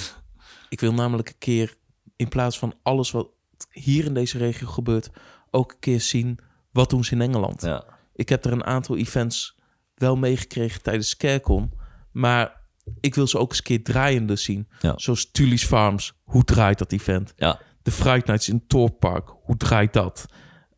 Ik 0.68 0.80
wil 0.80 0.92
namelijk 0.92 1.28
een 1.28 1.38
keer, 1.38 1.76
in 2.16 2.28
plaats 2.28 2.58
van 2.58 2.74
alles 2.82 3.10
wat 3.10 3.28
hier 3.70 4.04
in 4.04 4.14
deze 4.14 4.38
regio 4.38 4.66
gebeurt, 4.66 5.10
ook 5.50 5.72
een 5.72 5.78
keer 5.78 6.00
zien 6.00 6.38
wat 6.72 6.90
doen 6.90 7.04
ze 7.04 7.12
in 7.12 7.20
Engeland. 7.20 7.62
Ja. 7.62 7.84
Ik 8.14 8.28
heb 8.28 8.44
er 8.44 8.52
een 8.52 8.64
aantal 8.64 8.96
events 8.96 9.58
wel 9.94 10.16
meegekregen 10.16 10.82
tijdens 10.82 11.08
Scarecon, 11.08 11.72
maar 12.12 12.60
ik 13.00 13.14
wil 13.14 13.26
ze 13.26 13.38
ook 13.38 13.48
eens 13.48 13.58
een 13.58 13.64
keer 13.64 13.82
draaiende 13.82 14.36
zien. 14.36 14.68
Ja. 14.80 14.92
Zoals 14.96 15.30
Tully's 15.30 15.64
Farms, 15.64 16.12
hoe 16.24 16.44
draait 16.44 16.78
dat 16.78 16.92
event? 16.92 17.32
Ja. 17.36 17.60
De 17.82 17.90
Fright 17.90 18.26
Nights 18.26 18.48
in 18.48 18.66
Thorpe 18.66 18.96
Park, 18.96 19.34
hoe 19.42 19.56
draait 19.56 19.92
dat? 19.92 20.26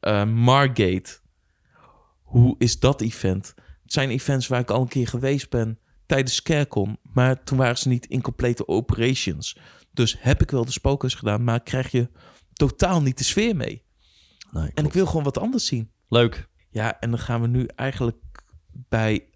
Uh, 0.00 0.24
Margate, 0.24 1.18
hoe 2.22 2.54
is 2.58 2.78
dat 2.78 3.00
event? 3.00 3.54
Het 3.82 3.92
zijn 3.92 4.10
events 4.10 4.46
waar 4.46 4.60
ik 4.60 4.70
al 4.70 4.80
een 4.80 4.88
keer 4.88 5.08
geweest 5.08 5.50
ben 5.50 5.78
tijdens 6.06 6.34
Scarecon, 6.34 6.98
maar 7.02 7.44
toen 7.44 7.58
waren 7.58 7.78
ze 7.78 7.88
niet 7.88 8.06
in 8.06 8.20
complete 8.20 8.68
operations. 8.68 9.56
Dus 9.92 10.16
heb 10.18 10.42
ik 10.42 10.50
wel 10.50 10.64
de 10.64 10.72
spookhuis 10.72 11.14
gedaan, 11.14 11.44
maar 11.44 11.62
krijg 11.62 11.90
je 11.90 12.10
totaal 12.52 13.02
niet 13.02 13.18
de 13.18 13.24
sfeer 13.24 13.56
mee. 13.56 13.84
Nee, 14.52 14.70
En 14.74 14.84
ik 14.84 14.92
wil 14.92 15.06
gewoon 15.06 15.24
wat 15.24 15.38
anders 15.38 15.66
zien. 15.66 15.90
Leuk. 16.08 16.48
Ja, 16.70 17.00
en 17.00 17.10
dan 17.10 17.18
gaan 17.18 17.40
we 17.40 17.46
nu 17.46 17.66
eigenlijk 17.74 18.16
bij 18.70 19.30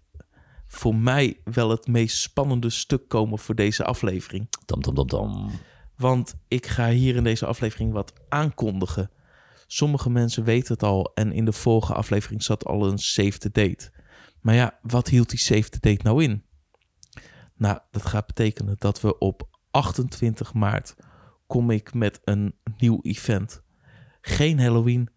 voor 0.67 0.95
mij 0.95 1.39
wel 1.43 1.69
het 1.69 1.87
meest 1.87 2.17
spannende 2.17 2.69
stuk 2.69 3.07
komen 3.07 3.39
voor 3.39 3.55
deze 3.55 3.83
aflevering. 3.83 4.47
Dam, 4.65 4.81
dam, 4.81 4.95
dam, 4.95 5.07
dam. 5.07 5.51
Want 5.95 6.35
ik 6.47 6.65
ga 6.65 6.89
hier 6.89 7.15
in 7.15 7.23
deze 7.23 7.45
aflevering 7.45 7.91
wat 7.93 8.13
aankondigen. 8.29 9.11
Sommige 9.67 10.09
mensen 10.09 10.43
weten 10.43 10.73
het 10.73 10.83
al 10.83 11.11
en 11.13 11.31
in 11.31 11.45
de 11.45 11.53
vorige 11.53 11.93
aflevering 11.93 12.43
zat 12.43 12.65
al 12.65 12.87
een 12.87 12.97
save 12.97 13.37
the 13.37 13.51
date. 13.51 13.91
Maar 14.41 14.55
ja, 14.55 14.79
wat 14.81 15.07
hield 15.07 15.29
die 15.29 15.39
save 15.39 15.69
the 15.69 15.79
date 15.79 16.03
nou 16.03 16.23
in? 16.23 16.43
Nou, 17.55 17.79
dat 17.91 18.05
gaat 18.05 18.27
betekenen 18.27 18.75
dat 18.77 19.01
we 19.01 19.17
op 19.17 19.47
28 19.71 20.53
maart 20.53 20.95
kom 21.47 21.69
ik 21.69 21.93
met 21.93 22.19
een 22.23 22.55
nieuw 22.77 22.99
event. 23.01 23.63
Geen 24.27 24.59
Halloween, 24.59 25.09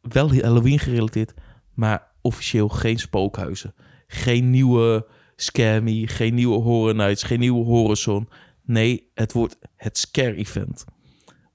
wel 0.00 0.34
Halloween 0.34 0.78
gerelateerd, 0.78 1.34
maar 1.74 2.10
officieel 2.20 2.68
geen 2.68 2.98
spookhuizen. 2.98 3.74
Geen 4.06 4.50
nieuwe 4.50 5.06
Scammy, 5.36 6.06
geen 6.06 6.34
nieuwe 6.34 6.58
Horror 6.58 6.94
Nights, 6.94 7.22
geen 7.22 7.38
nieuwe 7.38 7.64
Horizon. 7.64 8.28
Nee, 8.62 9.10
het 9.14 9.32
wordt 9.32 9.58
het 9.76 9.98
Scare 9.98 10.34
Event. 10.34 10.84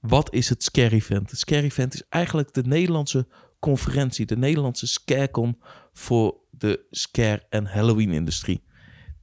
Wat 0.00 0.34
is 0.34 0.48
het 0.48 0.62
Scare 0.62 0.94
Event? 0.94 1.30
Het 1.30 1.38
Scare 1.38 1.62
Event 1.62 1.94
is 1.94 2.02
eigenlijk 2.08 2.52
de 2.52 2.62
Nederlandse 2.62 3.26
conferentie, 3.58 4.26
de 4.26 4.36
Nederlandse 4.36 4.86
Scarecon 4.86 5.58
voor 5.92 6.36
de 6.50 6.86
scare- 6.90 7.46
en 7.48 7.66
Halloween-industrie. 7.66 8.62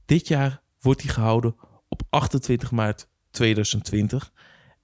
Dit 0.04 0.28
jaar 0.28 0.62
wordt 0.80 1.00
die 1.00 1.10
gehouden 1.10 1.56
op 1.88 2.02
28 2.10 2.70
maart 2.70 3.08
2020 3.30 4.32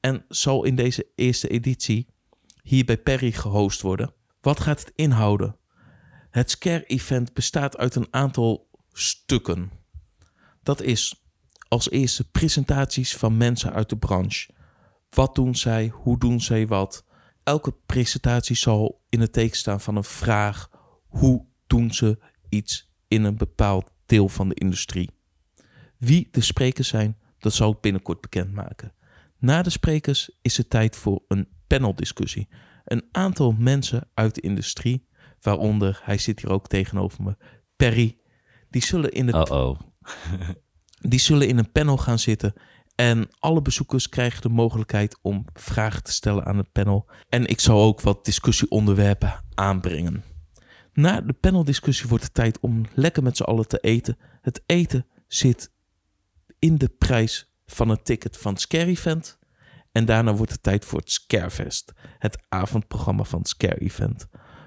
en 0.01 0.24
zal 0.28 0.64
in 0.64 0.76
deze 0.76 1.07
eerste 1.14 1.49
editie 1.49 2.12
hier 2.63 2.85
bij 2.85 2.99
Perry 2.99 3.33
gehost 3.33 3.81
worden. 3.81 4.15
Wat 4.41 4.61
gaat 4.61 4.81
het 4.81 4.93
inhouden? 4.95 5.57
Het 6.31 6.51
Scare-event 6.51 7.33
bestaat 7.33 7.77
uit 7.77 7.95
een 7.95 8.09
aantal 8.11 8.71
stukken. 8.93 9.71
Dat 10.63 10.83
is 10.83 11.25
als 11.69 11.91
eerste 11.91 12.31
presentaties 12.31 13.17
van 13.17 13.37
mensen 13.37 13.73
uit 13.73 13.89
de 13.89 13.97
branche. 13.97 14.51
Wat 15.11 15.35
doen 15.35 15.55
zij? 15.55 15.89
Hoe 15.89 16.19
doen 16.19 16.41
zij 16.41 16.67
wat? 16.67 17.05
Elke 17.43 17.75
presentatie 17.87 18.57
zal 18.57 19.05
in 19.09 19.21
het 19.21 19.33
teken 19.33 19.57
staan 19.57 19.81
van 19.81 19.97
een 19.97 20.05
vraag. 20.05 20.71
Hoe 21.07 21.47
doen 21.67 21.95
ze 21.95 22.19
iets 22.49 22.93
in 23.09 23.25
een 23.25 23.37
bepaald 23.37 23.91
deel 24.07 24.29
van 24.29 24.49
de 24.49 24.55
industrie? 24.55 25.11
Wie 25.99 26.29
de 26.31 26.41
sprekers 26.41 26.89
zijn, 26.89 27.19
dat 27.39 27.53
zal 27.53 27.73
ik 27.73 27.81
binnenkort 27.81 28.21
bekendmaken. 28.21 28.95
Na 29.39 29.63
de 29.63 29.71
sprekers 29.71 30.31
is 30.43 30.57
het 30.57 30.71
tijd 30.71 30.97
voor 30.97 31.23
een 31.29 31.49
paneldiscussie. 31.77 32.49
Een 32.85 33.05
aantal 33.12 33.53
mensen 33.59 34.09
uit 34.14 34.35
de 34.35 34.41
industrie, 34.41 35.07
waaronder, 35.41 36.01
hij 36.05 36.18
zit 36.18 36.41
hier 36.41 36.51
ook 36.51 36.68
tegenover 36.68 37.23
me, 37.23 37.37
Perry, 37.77 38.18
die 38.70 38.83
zullen 38.83 39.11
in, 39.12 39.27
het, 39.27 39.51
Oh 39.51 39.68
oh. 39.68 39.81
die 41.12 41.20
zullen 41.20 41.49
in 41.49 41.59
een 41.59 41.73
panel 41.73 41.97
gaan 41.97 42.18
zitten. 42.18 42.53
En 42.95 43.29
alle 43.39 43.62
bezoekers 43.62 44.09
krijgen 44.09 44.43
de 44.43 44.49
mogelijkheid 44.49 45.18
om 45.23 45.45
vragen 45.53 46.03
te 46.03 46.12
stellen 46.12 46.45
aan 46.45 46.57
het 46.57 46.73
panel. 46.73 47.11
En 47.29 47.47
ik 47.47 47.61
zal 47.61 47.83
ook 47.83 48.01
wat 48.01 48.25
discussieonderwerpen 48.25 49.45
aanbrengen. 49.55 50.23
Na 50.93 51.20
de 51.20 51.33
paneldiscussie 51.33 52.09
wordt 52.09 52.25
het 52.25 52.35
tijd 52.35 52.61
om 52.61 52.85
lekker 52.95 53.23
met 53.23 53.37
z'n 53.37 53.43
allen 53.43 53.68
te 53.68 53.79
eten. 53.79 54.18
Het 54.41 54.62
eten 54.66 55.07
zit 55.27 55.73
in 56.59 56.79
de 56.79 56.89
prijs 56.89 57.53
van 57.66 57.89
een 57.89 58.03
ticket 58.03 58.39
van 58.39 58.53
het 58.53 58.61
Scare 58.61 58.87
Event. 58.87 59.39
En 59.93 60.05
daarna 60.05 60.34
wordt 60.34 60.53
het 60.53 60.62
tijd 60.62 60.84
voor 60.84 60.99
het 60.99 61.11
Scarefest, 61.11 61.93
het 62.18 62.38
avondprogramma 62.49 63.22
van 63.22 63.38
het 63.38 63.49
Scare 63.49 63.78
Event. 63.78 64.26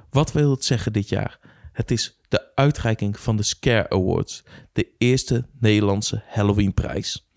Wat 0.09 0.32
wil 0.32 0.51
het 0.51 0.65
zeggen 0.65 0.93
dit 0.93 1.09
jaar? 1.09 1.39
Het 1.71 1.91
is 1.91 2.19
de 2.28 2.55
uitreiking 2.55 3.19
van 3.19 3.36
de 3.36 3.43
Scare 3.43 3.89
Awards, 3.89 4.43
de 4.73 4.95
eerste 4.97 5.47
Nederlandse 5.59 6.23
Halloweenprijs. 6.28 7.30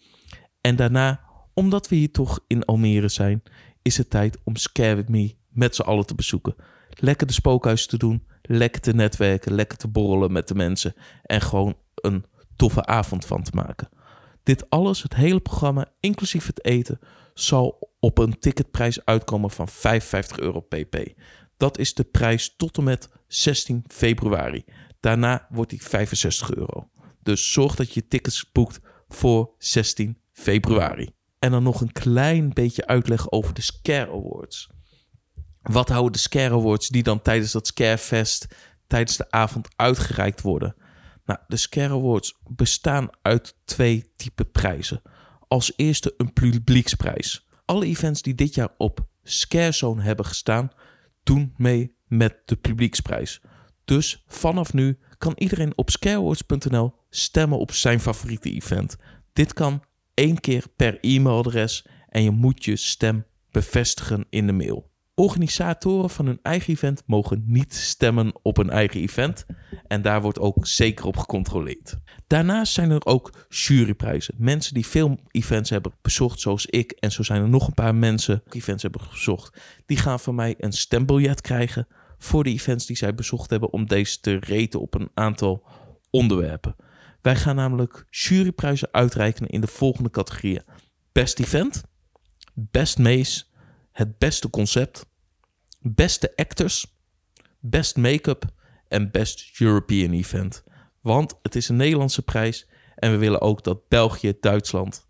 En 0.61 0.76
daarna, 0.76 1.20
omdat 1.55 1.89
we 1.89 1.97
hier 1.97 2.12
toch 2.12 2.41
in 2.47 2.64
Almere 2.64 3.09
zijn, 3.09 3.43
is 3.82 3.97
het 3.97 4.11
tijd 4.11 4.39
om 4.45 4.57
Scare 4.57 4.95
With 4.95 5.09
Me 5.09 5.36
met 5.49 5.74
z'n 5.74 5.82
allen 5.82 6.07
te 6.07 6.14
bezoeken. 6.14 6.55
Lekker 6.91 7.26
de 7.26 7.32
spookhuizen 7.32 7.89
te 7.89 7.99
doen, 7.99 8.26
lekker 8.43 8.80
te 8.80 8.93
netwerken, 8.93 9.55
lekker 9.55 9.78
te 9.78 9.89
borrelen 9.89 10.32
met 10.32 10.49
de 10.49 10.55
mensen 10.55 10.95
en 11.22 11.41
gewoon 11.41 11.76
een 11.95 12.24
toffe 12.57 12.84
avond 12.84 13.26
van 13.26 13.43
te 13.43 13.51
maken. 13.55 13.89
Dit 14.43 14.70
alles, 14.70 15.03
het 15.03 15.14
hele 15.14 15.41
programma, 15.41 15.86
inclusief 16.01 16.47
het 16.47 16.64
eten, 16.64 16.99
zal 17.41 17.93
op 18.01 18.18
een 18.18 18.39
ticketprijs 18.39 19.05
uitkomen 19.05 19.51
van 19.51 19.68
55 19.68 20.39
euro 20.39 20.61
pp. 20.61 21.12
Dat 21.57 21.78
is 21.78 21.95
de 21.95 22.05
prijs 22.05 22.55
tot 22.57 22.78
en 22.78 22.84
met 22.84 23.09
16 23.26 23.84
februari. 23.89 24.64
Daarna 25.01 25.47
wordt 25.51 25.70
die 25.70 25.82
65 25.82 26.55
euro. 26.55 26.91
Dus 27.22 27.53
zorg 27.53 27.74
dat 27.74 27.95
je 27.95 28.07
tickets 28.07 28.53
boekt 28.53 28.80
voor 29.09 29.55
16 29.59 30.18
februari. 30.32 31.11
En 31.39 31.51
dan 31.51 31.62
nog 31.62 31.80
een 31.80 31.93
klein 31.93 32.53
beetje 32.53 32.86
uitleg 32.86 33.30
over 33.30 33.55
de 33.55 33.62
Scare 33.62 34.11
Awards. 34.11 34.70
Wat 35.62 35.89
houden 35.89 36.12
de 36.12 36.18
Scare 36.18 36.55
Awards 36.55 36.89
die 36.89 37.03
dan 37.03 37.22
tijdens 37.22 37.53
dat 37.53 37.66
Scarefest, 37.66 38.47
tijdens 38.86 39.16
de 39.16 39.30
avond 39.30 39.68
uitgereikt 39.76 40.43
worden? 40.43 40.76
Nou, 41.24 41.41
de 41.47 41.57
Scare 41.57 41.95
Awards 41.95 42.39
bestaan 42.47 43.09
uit 43.22 43.55
twee 43.64 44.12
typen 44.16 44.51
prijzen. 44.51 45.03
Als 45.49 45.72
eerste 45.76 46.14
een 46.16 46.32
publieksprijs. 46.32 47.46
Alle 47.64 47.86
events 47.86 48.22
die 48.22 48.34
dit 48.34 48.55
jaar 48.55 48.74
op 48.76 49.07
Scarezone 49.22 50.03
hebben 50.03 50.24
gestaan, 50.24 50.70
doen 51.22 51.55
mee 51.57 51.96
met 52.07 52.36
de 52.44 52.57
publieksprijs. 52.57 53.40
Dus 53.84 54.24
vanaf 54.26 54.72
nu 54.72 54.99
kan 55.18 55.32
iedereen 55.36 55.72
op 55.76 55.90
scareawards.nl 55.90 56.94
stemmen 57.11 57.59
op 57.59 57.72
zijn 57.72 58.01
favoriete 58.01 58.51
event. 58.51 58.96
Dit 59.32 59.53
kan 59.53 59.82
één 60.14 60.40
keer 60.40 60.64
per 60.76 60.99
e-mailadres 61.01 61.86
en 62.09 62.22
je 62.22 62.30
moet 62.30 62.64
je 62.64 62.76
stem 62.76 63.26
bevestigen 63.51 64.26
in 64.30 64.46
de 64.46 64.53
mail. 64.53 64.90
Organisatoren 65.19 66.11
van 66.11 66.27
hun 66.27 66.39
eigen 66.43 66.73
event 66.73 67.03
mogen 67.07 67.43
niet 67.47 67.75
stemmen 67.75 68.33
op 68.43 68.59
een 68.59 68.71
eigen 68.71 69.01
event. 69.01 69.47
En 69.87 70.03
daar 70.03 70.23
wordt 70.23 70.39
ook 70.39 70.66
zeker 70.66 71.07
op 71.07 71.16
gecontroleerd. 71.16 71.97
Daarnaast 72.27 72.73
zijn 72.73 72.91
er 72.91 73.07
ook 73.07 73.47
juryprijzen. 73.49 74.35
Mensen 74.39 74.75
die 74.75 74.87
veel 74.87 75.19
events 75.31 75.71
hebben 75.71 75.93
bezocht, 76.03 76.41
zoals 76.41 76.66
ik. 76.66 76.91
En 76.91 77.12
zo 77.12 77.23
zijn 77.23 77.43
er 77.43 77.49
nog 77.49 77.66
een 77.66 77.75
paar 77.75 77.95
mensen 77.95 78.43
die 78.49 78.61
events 78.61 78.83
hebben 78.83 79.01
bezocht. 79.11 79.61
Die 79.87 79.97
gaan 79.97 80.21
van 80.21 80.35
mij 80.35 80.55
een 80.59 80.73
stembiljet 80.73 81.41
krijgen 81.41 81.87
voor 82.19 82.45
de 82.45 82.51
events 82.51 82.87
die 82.87 82.97
zij 82.97 83.14
bezocht 83.14 83.51
hebben. 83.51 83.73
Om 83.73 83.87
deze 83.87 84.21
te 84.21 84.37
reten 84.37 84.81
op 84.81 84.95
een 84.95 85.11
aantal 85.14 85.62
onderwerpen. 86.11 86.77
Wij 87.23 87.37
gaan 87.37 87.57
namelijk 87.57 88.07
juryprijzen 88.11 88.89
uitreiken 88.93 89.47
in 89.47 89.61
de 89.61 89.66
volgende 89.66 90.11
categorieën. 90.11 90.62
Best 91.12 91.39
event, 91.39 91.83
best 92.55 92.99
maze, 92.99 93.45
het 93.99 94.18
beste 94.18 94.51
concept, 94.51 95.07
beste 95.80 96.32
actors, 96.36 96.96
best 97.61 97.96
make-up 97.96 98.44
en 98.88 99.11
best 99.11 99.61
European 99.61 100.12
event. 100.12 100.64
Want 101.01 101.34
het 101.42 101.55
is 101.55 101.68
een 101.68 101.76
Nederlandse 101.76 102.22
prijs 102.22 102.68
en 102.94 103.11
we 103.11 103.16
willen 103.16 103.40
ook 103.40 103.64
dat 103.64 103.88
België, 103.88 104.36
Duitsland 104.40 105.07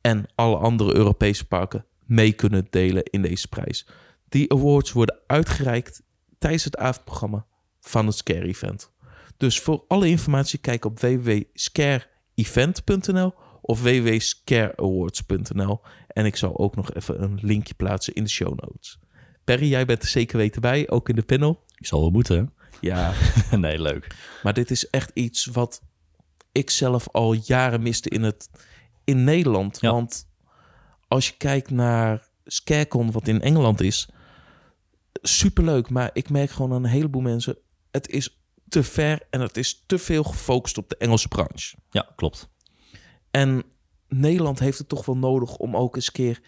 en 0.00 0.26
alle 0.34 0.56
andere 0.56 0.94
Europese 0.94 1.46
parken 1.46 1.86
mee 2.04 2.32
kunnen 2.32 2.66
delen 2.70 3.02
in 3.02 3.22
deze 3.22 3.48
prijs. 3.48 3.86
Die 4.28 4.52
awards 4.52 4.92
worden 4.92 5.20
uitgereikt 5.26 6.02
tijdens 6.38 6.64
het 6.64 6.76
avondprogramma 6.76 7.46
van 7.80 8.06
het 8.06 8.16
Scare 8.16 8.46
Event. 8.46 8.92
Dus 9.36 9.60
voor 9.60 9.84
alle 9.88 10.08
informatie 10.08 10.58
kijk 10.58 10.84
op 10.84 11.00
www.scareevent.nl 11.00 13.34
of 13.66 13.82
www.scareawards.nl. 13.82 15.80
En 16.06 16.24
ik 16.24 16.36
zal 16.36 16.58
ook 16.58 16.76
nog 16.76 16.94
even 16.94 17.22
een 17.22 17.38
linkje 17.42 17.74
plaatsen 17.74 18.14
in 18.14 18.24
de 18.24 18.30
show 18.30 18.60
notes. 18.60 18.98
Perry, 19.44 19.68
jij 19.68 19.84
bent 19.84 20.02
er 20.02 20.08
zeker 20.08 20.36
weten 20.36 20.60
bij, 20.60 20.90
ook 20.90 21.08
in 21.08 21.14
de 21.14 21.22
panel. 21.22 21.64
Ik 21.76 21.86
zal 21.86 22.00
wel 22.00 22.10
moeten? 22.10 22.54
Ja, 22.80 23.12
nee, 23.56 23.80
leuk. 23.80 24.16
maar 24.42 24.54
dit 24.54 24.70
is 24.70 24.90
echt 24.90 25.10
iets 25.14 25.44
wat 25.44 25.82
ik 26.52 26.70
zelf 26.70 27.08
al 27.08 27.32
jaren 27.32 27.82
miste 27.82 28.08
in, 28.08 28.22
het, 28.22 28.50
in 29.04 29.24
Nederland. 29.24 29.80
Ja. 29.80 29.90
Want 29.90 30.28
als 31.08 31.28
je 31.28 31.36
kijkt 31.36 31.70
naar 31.70 32.28
Scarecon, 32.44 33.12
wat 33.12 33.28
in 33.28 33.40
Engeland 33.40 33.80
is, 33.80 34.08
superleuk. 35.22 35.90
Maar 35.90 36.10
ik 36.12 36.30
merk 36.30 36.50
gewoon 36.50 36.72
aan 36.72 36.84
een 36.84 36.90
heleboel 36.90 37.22
mensen, 37.22 37.58
het 37.90 38.08
is 38.08 38.38
te 38.68 38.82
ver 38.82 39.20
en 39.30 39.40
het 39.40 39.56
is 39.56 39.82
te 39.86 39.98
veel 39.98 40.22
gefocust 40.22 40.78
op 40.78 40.88
de 40.88 40.96
Engelse 40.96 41.28
branche. 41.28 41.76
Ja, 41.90 42.12
klopt. 42.16 42.48
En 43.34 43.62
Nederland 44.08 44.58
heeft 44.58 44.78
het 44.78 44.88
toch 44.88 45.06
wel 45.06 45.16
nodig 45.16 45.56
om 45.56 45.76
ook 45.76 45.96
eens 45.96 46.10
keer 46.10 46.40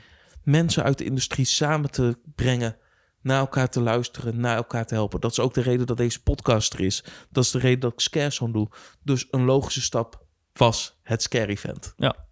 mensen 0.43 0.82
uit 0.82 0.99
de 0.99 1.05
industrie 1.05 1.45
samen 1.45 1.91
te 1.91 2.18
brengen, 2.34 2.76
naar 3.22 3.39
elkaar 3.39 3.68
te 3.68 3.80
luisteren, 3.80 4.41
naar 4.41 4.57
elkaar 4.57 4.87
te 4.87 4.95
helpen. 4.95 5.20
Dat 5.20 5.30
is 5.30 5.41
ook 5.41 5.55
de 5.55 5.61
reden 5.61 5.87
dat 5.87 5.97
deze 5.97 6.22
podcast 6.22 6.72
er 6.72 6.80
is. 6.80 7.05
Dat 7.30 7.45
is 7.45 7.51
de 7.51 7.59
reden 7.59 7.80
dat 7.80 7.93
ik 7.93 8.01
Scarezone 8.01 8.53
doe. 8.53 8.68
Dus 9.03 9.26
een 9.30 9.45
logische 9.45 9.80
stap 9.80 10.24
was 10.53 10.99
het 11.03 11.22
Scare 11.22 11.47
Event. 11.47 11.95
Ja. 11.97 12.26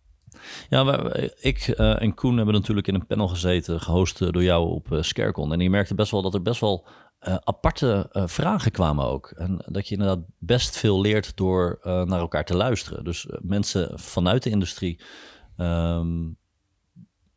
Ja, 0.69 1.13
ik 1.41 1.69
eh, 1.69 2.03
en 2.03 2.15
Koen 2.15 2.37
hebben 2.37 2.55
natuurlijk 2.55 2.87
in 2.89 2.95
een 2.95 3.07
panel 3.07 3.29
gezeten, 3.29 3.81
gehost 3.81 4.23
eh, 4.23 4.31
door 4.31 4.43
jou 4.43 4.69
op 4.69 4.93
eh, 4.93 5.03
Scarecon. 5.03 5.53
En 5.53 5.61
je 5.61 5.71
merkte 5.71 5.95
best 5.95 6.11
wel 6.11 6.23
dat 6.23 6.35
er 6.35 6.43
best 6.43 6.61
wel 6.61 6.87
eh, 7.25 7.35
aparte 7.45 8.09
eh, 8.13 8.23
vragen 8.27 8.71
kwamen 8.71 9.05
ook. 9.05 9.31
En 9.31 9.65
dat 9.67 9.89
je 9.89 9.95
inderdaad 9.95 10.25
best 10.39 10.77
veel 10.77 11.01
leert 11.01 11.37
door 11.37 11.79
eh, 11.83 12.03
naar 12.03 12.21
elkaar 12.21 12.45
te 12.45 12.57
luisteren. 12.57 13.05
Dus 13.05 13.27
mensen 13.41 13.99
vanuit 13.99 14.43
de 14.43 14.51
industrie, 14.51 15.01
ehm, 15.57 16.29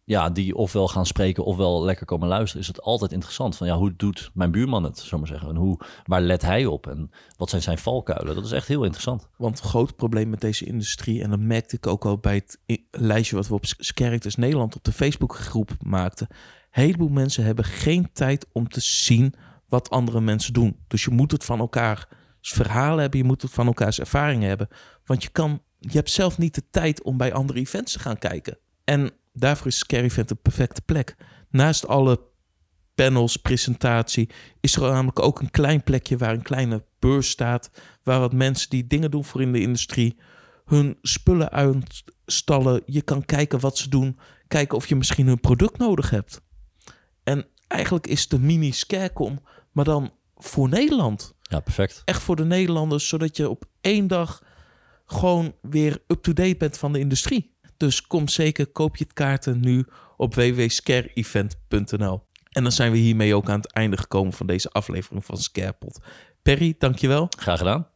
ja, 0.03 0.29
die 0.29 0.55
ofwel 0.55 0.87
gaan 0.87 1.05
spreken 1.05 1.45
ofwel 1.45 1.83
lekker 1.83 2.05
komen 2.05 2.27
luisteren, 2.27 2.61
is 2.61 2.67
het 2.67 2.81
altijd 2.81 3.11
interessant. 3.11 3.57
Van 3.57 3.67
ja, 3.67 3.77
hoe 3.77 3.95
doet 3.95 4.29
mijn 4.33 4.51
buurman 4.51 4.83
het, 4.83 4.97
zullen 4.97 5.11
we 5.11 5.17
maar 5.17 5.27
zeggen? 5.27 5.49
En 5.49 5.55
hoe, 5.55 5.79
waar 6.05 6.21
let 6.21 6.41
hij 6.41 6.65
op? 6.65 6.87
En 6.87 7.11
wat 7.37 7.49
zijn 7.49 7.61
zijn 7.61 7.77
valkuilen? 7.77 8.35
Dat 8.35 8.45
is 8.45 8.51
echt 8.51 8.67
heel 8.67 8.83
interessant. 8.83 9.27
Want 9.37 9.59
groot 9.59 9.95
probleem 9.95 10.29
met 10.29 10.41
deze 10.41 10.65
industrie, 10.65 11.23
en 11.23 11.29
dat 11.29 11.39
merkte 11.39 11.75
ik 11.75 11.87
ook 11.87 12.05
al 12.05 12.17
bij 12.17 12.35
het 12.35 12.59
lijstje 12.91 13.35
wat 13.35 13.47
we 13.47 13.53
op 13.53 13.63
Characters 13.65 14.35
Nederland 14.35 14.75
op 14.75 14.83
de 14.83 14.91
Facebookgroep 14.91 15.71
maakten. 15.79 16.27
Een 16.29 16.83
heleboel 16.83 17.09
mensen 17.09 17.43
hebben 17.43 17.65
geen 17.65 18.09
tijd 18.13 18.47
om 18.51 18.69
te 18.69 18.81
zien 18.81 19.33
wat 19.67 19.89
andere 19.89 20.21
mensen 20.21 20.53
doen. 20.53 20.77
Dus 20.87 21.03
je 21.03 21.11
moet 21.11 21.31
het 21.31 21.45
van 21.45 21.59
elkaars 21.59 22.05
verhalen 22.41 22.99
hebben, 22.99 23.19
je 23.19 23.25
moet 23.25 23.41
het 23.41 23.51
van 23.51 23.67
elkaars 23.67 23.99
ervaringen 23.99 24.47
hebben. 24.47 24.67
Want 25.05 25.23
je, 25.23 25.29
kan, 25.29 25.61
je 25.79 25.97
hebt 25.97 26.11
zelf 26.11 26.37
niet 26.37 26.55
de 26.55 26.63
tijd 26.71 27.03
om 27.03 27.17
bij 27.17 27.33
andere 27.33 27.59
events 27.59 27.91
te 27.91 27.99
gaan 27.99 28.17
kijken. 28.17 28.57
En 28.83 29.11
daarvoor 29.33 29.67
is 29.67 29.77
Scare 29.77 30.03
Event 30.03 30.29
de 30.29 30.35
perfecte 30.35 30.81
plek. 30.81 31.15
Naast 31.49 31.87
alle 31.87 32.19
panels, 32.95 33.37
presentatie, 33.37 34.29
is 34.59 34.75
er 34.75 34.81
namelijk 34.81 35.19
ook 35.19 35.39
een 35.39 35.51
klein 35.51 35.83
plekje 35.83 36.17
waar 36.17 36.33
een 36.33 36.41
kleine 36.41 36.83
beurs 36.99 37.29
staat. 37.29 37.71
Waar 38.03 38.19
wat 38.19 38.33
mensen 38.33 38.69
die 38.69 38.87
dingen 38.87 39.11
doen 39.11 39.25
voor 39.25 39.41
in 39.41 39.51
de 39.51 39.61
industrie 39.61 40.17
hun 40.65 40.97
spullen 41.01 41.49
uitstallen. 41.49 42.81
Je 42.85 43.01
kan 43.01 43.25
kijken 43.25 43.59
wat 43.59 43.77
ze 43.77 43.89
doen. 43.89 44.19
Kijken 44.47 44.77
of 44.77 44.87
je 44.87 44.95
misschien 44.95 45.27
hun 45.27 45.39
product 45.39 45.77
nodig 45.77 46.09
hebt. 46.09 46.41
En 47.23 47.45
eigenlijk 47.67 48.07
is 48.07 48.27
de 48.27 48.39
mini 48.39 48.71
Scarecom, 48.71 49.39
maar 49.77 49.85
dan 49.85 50.11
voor 50.35 50.69
Nederland. 50.69 51.33
Ja, 51.41 51.59
perfect. 51.59 52.01
Echt 52.05 52.21
voor 52.21 52.35
de 52.35 52.45
Nederlanders, 52.45 53.07
zodat 53.07 53.37
je 53.37 53.49
op 53.49 53.65
één 53.81 54.07
dag 54.07 54.43
gewoon 55.05 55.55
weer 55.61 56.03
up-to-date 56.07 56.57
bent 56.57 56.77
van 56.77 56.93
de 56.93 56.99
industrie. 56.99 57.55
Dus 57.77 58.01
kom 58.01 58.27
zeker, 58.27 58.67
koop 58.67 58.95
je 58.95 59.03
het 59.03 59.13
kaarten 59.13 59.59
nu 59.59 59.85
op 60.15 60.35
www.scareevent.nl. 60.35 62.25
En 62.49 62.63
dan 62.63 62.71
zijn 62.71 62.91
we 62.91 62.97
hiermee 62.97 63.35
ook 63.35 63.49
aan 63.49 63.59
het 63.59 63.73
einde 63.73 63.97
gekomen 63.97 64.33
van 64.33 64.47
deze 64.47 64.69
aflevering 64.69 65.25
van 65.25 65.37
Scarepot. 65.37 65.99
Perry, 66.41 66.75
dankjewel. 66.77 67.27
Graag 67.37 67.57
gedaan. 67.57 67.87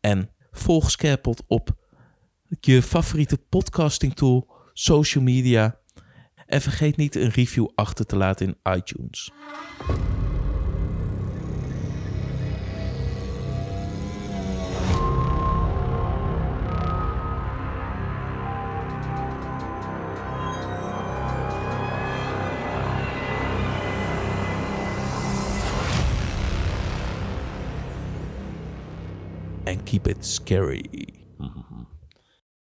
En 0.00 0.30
volg 0.50 0.90
Scarepot 0.90 1.42
op 1.46 1.70
je 2.60 2.82
favoriete 2.82 3.38
podcasting 3.38 4.14
tool, 4.14 4.50
social 4.72 5.24
media. 5.24 5.80
En 6.46 6.60
vergeet 6.60 6.96
niet 6.96 7.14
een 7.14 7.30
review 7.30 7.68
achter 7.74 8.06
te 8.06 8.16
laten 8.16 8.46
in 8.46 8.74
iTunes. 8.74 9.32
keep 29.86 30.06
it 30.06 30.24
scary. 30.24 30.84
Mm-hmm. 31.40 31.82